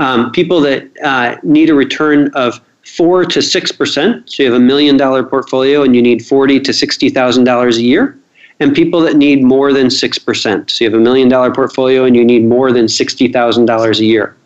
Um, 0.00 0.32
people 0.32 0.60
that 0.62 0.90
uh, 1.04 1.36
need 1.44 1.70
a 1.70 1.74
return 1.74 2.32
of 2.34 2.60
4 2.84 3.26
to 3.26 3.38
6%. 3.38 4.28
So, 4.28 4.42
you 4.42 4.52
have 4.52 4.60
a 4.60 4.64
million 4.64 4.96
dollar 4.96 5.22
portfolio 5.22 5.84
and 5.84 5.94
you 5.94 6.02
need 6.02 6.26
40 6.26 6.58
to 6.60 6.72
$60,000 6.72 7.76
a 7.76 7.82
year 7.82 8.18
and 8.62 8.74
people 8.74 9.00
that 9.00 9.16
need 9.16 9.42
more 9.42 9.72
than 9.72 9.88
6%. 9.88 10.70
So 10.70 10.84
you 10.84 10.90
have 10.90 10.98
a 10.98 11.02
million 11.02 11.28
dollar 11.28 11.52
portfolio 11.52 12.04
and 12.04 12.14
you 12.14 12.24
need 12.24 12.44
more 12.44 12.70
than 12.70 12.86
$60,000 12.86 13.98
a 13.98 14.04
year. 14.04 14.36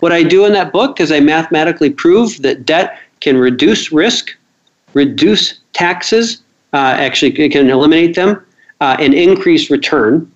What 0.00 0.10
I 0.10 0.24
do 0.24 0.44
in 0.44 0.52
that 0.54 0.72
book 0.72 1.00
is 1.00 1.12
I 1.12 1.20
mathematically 1.20 1.90
prove 1.90 2.42
that 2.42 2.66
debt 2.66 2.98
can 3.20 3.38
reduce 3.38 3.92
risk, 3.92 4.36
reduce 4.92 5.60
taxes, 5.72 6.42
uh, 6.72 6.96
actually, 6.98 7.30
it 7.38 7.52
can 7.52 7.70
eliminate 7.70 8.16
them, 8.16 8.44
uh, 8.80 8.96
and 8.98 9.14
increase 9.14 9.70
return. 9.70 10.30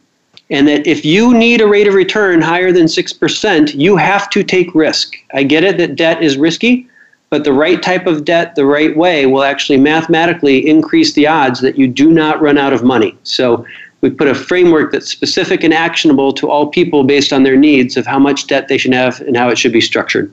And 0.51 0.69
that 0.69 0.87
if 0.87 1.05
you 1.05 1.35
need 1.35 1.61
a 1.61 1.67
rate 1.67 1.89
of 1.89 1.95
return 1.95 2.41
higher 2.41 2.71
than 2.71 2.87
6%, 2.87 3.75
you 3.75 3.97
have 3.97 4.31
to 4.31 4.45
take 4.45 4.73
risk. 4.75 5.17
I 5.35 5.43
get 5.43 5.65
it 5.65 5.77
that 5.79 5.97
debt 5.97 6.23
is 6.23 6.39
risky, 6.39 6.89
but 7.31 7.45
the 7.45 7.53
right 7.53 7.83
type 7.83 8.07
of 8.07 8.25
debt 8.25 8.55
the 8.55 8.67
right 8.67 8.97
way 8.97 9.27
will 9.27 9.43
actually 9.43 9.79
mathematically 9.79 10.67
increase 10.67 11.13
the 11.13 11.27
odds 11.27 11.61
that 11.61 11.79
you 11.79 11.87
do 11.87 12.11
not 12.11 12.41
run 12.41 12.59
out 12.59 12.73
of 12.73 12.83
money. 12.83 13.17
So 13.23 13.67
we 14.01 14.11
put 14.11 14.29
a 14.29 14.35
framework 14.35 14.93
that's 14.93 15.11
specific 15.11 15.65
and 15.65 15.75
actionable 15.75 16.33
to 16.35 16.49
all 16.49 16.69
people 16.69 17.05
based 17.05 17.33
on 17.33 17.43
their 17.43 17.57
needs 17.57 17.97
of 17.97 18.07
how 18.07 18.19
much 18.19 18.47
debt 18.47 18.69
they 18.69 18.79
should 18.79 18.95
have 18.95 19.21
and 19.21 19.37
how 19.37 19.49
it 19.49 19.59
should 19.59 19.73
be 19.73 19.81
structured. 19.81 20.33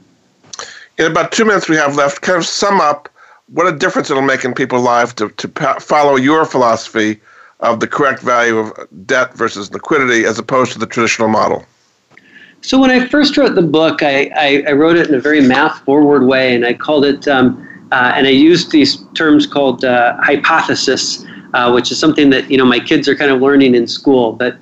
In 0.98 1.06
about 1.06 1.32
two 1.32 1.43
minutes 1.43 1.68
we 1.68 1.76
have 1.76 1.96
left, 1.96 2.22
kind 2.22 2.38
of 2.38 2.46
sum 2.46 2.80
up 2.80 3.10
what 3.48 3.68
a 3.68 3.78
difference 3.78 4.10
it'll 4.10 4.24
make 4.24 4.43
in 4.43 4.54
people's 4.54 4.84
lives 4.84 5.14
to, 5.16 5.30
to 5.30 5.48
follow 5.80 6.16
your 6.16 6.46
philosophy 6.46 7.20
of 7.60 7.80
the 7.80 7.88
correct 7.88 8.22
value 8.22 8.58
of 8.58 8.74
debt 9.06 9.34
versus 9.34 9.72
liquidity 9.72 10.26
as 10.26 10.39
opposed 10.39 10.72
to 10.74 10.80
the 10.80 10.88
traditional 10.88 11.28
model. 11.28 11.66
So 12.66 12.80
when 12.80 12.89
I 12.89 13.07
first 13.09 13.38
wrote 13.38 13.53
the 13.53 13.61
book, 13.61 14.01
I, 14.01 14.32
I, 14.36 14.63
I 14.70 14.72
wrote 14.72 14.97
it 14.97 15.07
in 15.07 15.13
a 15.13 15.20
very 15.20 15.39
math 15.39 15.82
forward 15.86 16.26
way, 16.26 16.55
and 16.55 16.66
I 16.66 16.74
called 16.74 17.05
it, 17.05 17.28
um, 17.28 17.61
uh, 17.91 18.13
and 18.16 18.26
I 18.26 18.32
used 18.32 18.72
these 18.72 19.03
terms 19.13 19.45
called 19.45 19.86
uh, 19.86 20.18
hypothesis, 20.20 21.24
uh, 21.53 21.72
which 21.72 21.91
is 21.91 21.99
something 21.99 22.32
that 22.32 22.49
you 22.49 22.57
know 22.57 22.66
my 22.66 22.80
kids 22.80 23.07
are 23.07 23.16
kind 23.16 23.30
of 23.30 23.39
learning 23.39 23.76
in 23.76 23.86
school. 23.86 24.32
But 24.32 24.57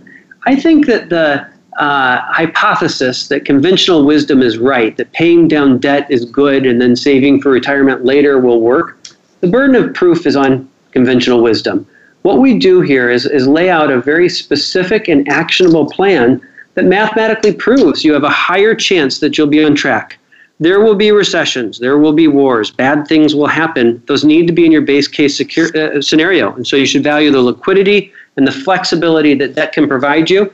I 0.46 0.54
think 0.54 0.86
that 0.88 1.08
the 1.08 1.48
uh, 1.82 2.20
hypothesis 2.24 3.30
that 3.30 3.46
conventional 3.46 4.06
wisdom 4.06 4.42
is 4.42 4.58
right, 4.58 4.98
that 4.98 5.10
paying 5.14 5.48
down 5.48 5.78
debt 5.78 6.06
is 6.12 6.26
good, 6.26 6.66
and 6.66 6.82
then 6.82 6.98
saving 6.98 7.42
for 7.42 7.52
retirement 7.52 8.04
later 8.04 8.38
will 8.38 8.60
work. 8.60 9.00
The 9.40 9.48
burden 9.48 9.78
of 9.78 9.94
proof 9.94 10.28
is 10.28 10.36
on 10.36 10.70
conventional 10.92 11.42
wisdom. 11.42 11.88
What 12.24 12.40
we 12.40 12.60
do 12.60 12.82
here 12.82 13.10
is, 13.10 13.26
is 13.26 13.48
lay 13.48 13.70
out 13.70 13.92
a 13.92 14.02
very 14.02 14.28
specific 14.28 15.08
and 15.08 15.26
actionable 15.30 15.90
plan 15.90 16.42
that 16.76 16.86
mathematically 16.86 17.54
proves 17.54 18.04
you 18.04 18.14
have 18.14 18.24
a 18.24 18.30
higher 18.30 18.74
chance 18.76 19.20
that 19.20 19.38
you'll 19.38 19.48
be 19.48 19.64
on 19.64 19.76
track. 19.76 20.18
There 20.60 20.80
will 20.80 20.96
be 20.96 21.12
recessions, 21.12 21.80
there 21.80 21.98
will 21.98 22.14
be 22.14 22.28
wars, 22.28 22.72
bad 22.72 23.08
things 23.08 23.36
will 23.36 23.48
happen. 23.48 24.02
Those 24.08 24.24
need 24.24 24.48
to 24.48 24.54
be 24.54 24.66
in 24.66 24.72
your 24.72 24.82
base 24.82 25.08
case 25.08 25.36
secure, 25.36 25.70
uh, 25.76 26.02
scenario. 26.02 26.54
And 26.54 26.66
so 26.66 26.76
you 26.76 26.86
should 26.86 27.04
value 27.04 27.32
the 27.32 27.42
liquidity 27.42 28.14
and 28.38 28.48
the 28.48 28.52
flexibility 28.52 29.34
that 29.36 29.56
that 29.56 29.74
can 29.74 29.88
provide 29.88 30.30
you. 30.30 30.54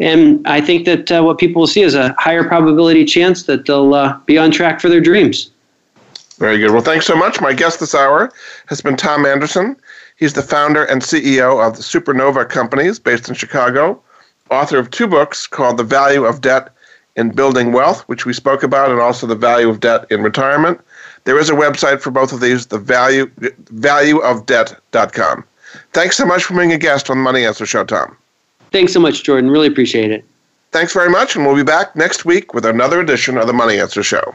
And 0.00 0.46
I 0.46 0.60
think 0.60 0.86
that 0.86 1.12
uh, 1.12 1.22
what 1.22 1.38
people 1.38 1.60
will 1.60 1.66
see 1.68 1.82
is 1.82 1.94
a 1.94 2.14
higher 2.18 2.42
probability 2.42 3.04
chance 3.04 3.44
that 3.44 3.66
they'll 3.66 3.94
uh, 3.94 4.18
be 4.26 4.38
on 4.38 4.50
track 4.50 4.80
for 4.80 4.88
their 4.88 5.00
dreams. 5.00 5.50
Very 6.38 6.58
good. 6.58 6.72
Well, 6.72 6.82
thanks 6.82 7.06
so 7.06 7.14
much. 7.14 7.40
My 7.40 7.52
guest 7.52 7.78
this 7.78 7.94
hour 7.94 8.32
has 8.66 8.80
been 8.80 8.96
Tom 8.96 9.24
Anderson. 9.24 9.76
He's 10.16 10.32
the 10.32 10.42
founder 10.42 10.84
and 10.84 11.00
CEO 11.00 11.64
of 11.64 11.76
the 11.76 11.82
Supernova 11.82 12.48
Companies 12.48 12.98
based 12.98 13.28
in 13.28 13.34
Chicago 13.34 14.02
author 14.54 14.78
of 14.78 14.90
two 14.90 15.06
books 15.06 15.46
called 15.46 15.76
The 15.76 15.84
Value 15.84 16.24
of 16.24 16.40
Debt 16.40 16.70
in 17.16 17.30
Building 17.30 17.72
Wealth, 17.72 18.02
which 18.08 18.26
we 18.26 18.32
spoke 18.32 18.62
about, 18.62 18.90
and 18.90 19.00
also 19.00 19.26
The 19.26 19.34
Value 19.34 19.68
of 19.68 19.80
Debt 19.80 20.06
in 20.10 20.22
Retirement. 20.22 20.80
There 21.24 21.38
is 21.38 21.50
a 21.50 21.54
website 21.54 22.00
for 22.00 22.10
both 22.10 22.32
of 22.32 22.40
these, 22.40 22.66
the 22.66 22.78
value 22.78 23.26
valueofdebt.com. 23.26 25.44
Thanks 25.92 26.16
so 26.16 26.26
much 26.26 26.44
for 26.44 26.54
being 26.54 26.72
a 26.72 26.78
guest 26.78 27.10
on 27.10 27.18
the 27.18 27.22
Money 27.22 27.44
Answer 27.44 27.66
Show, 27.66 27.84
Tom. 27.84 28.16
Thanks 28.70 28.92
so 28.92 29.00
much, 29.00 29.24
Jordan. 29.24 29.50
Really 29.50 29.68
appreciate 29.68 30.10
it. 30.10 30.24
Thanks 30.72 30.92
very 30.92 31.08
much, 31.08 31.36
and 31.36 31.46
we'll 31.46 31.54
be 31.54 31.62
back 31.62 31.94
next 31.94 32.24
week 32.24 32.52
with 32.52 32.64
another 32.64 33.00
edition 33.00 33.38
of 33.38 33.46
the 33.46 33.52
Money 33.52 33.78
Answer 33.78 34.02
Show. 34.02 34.34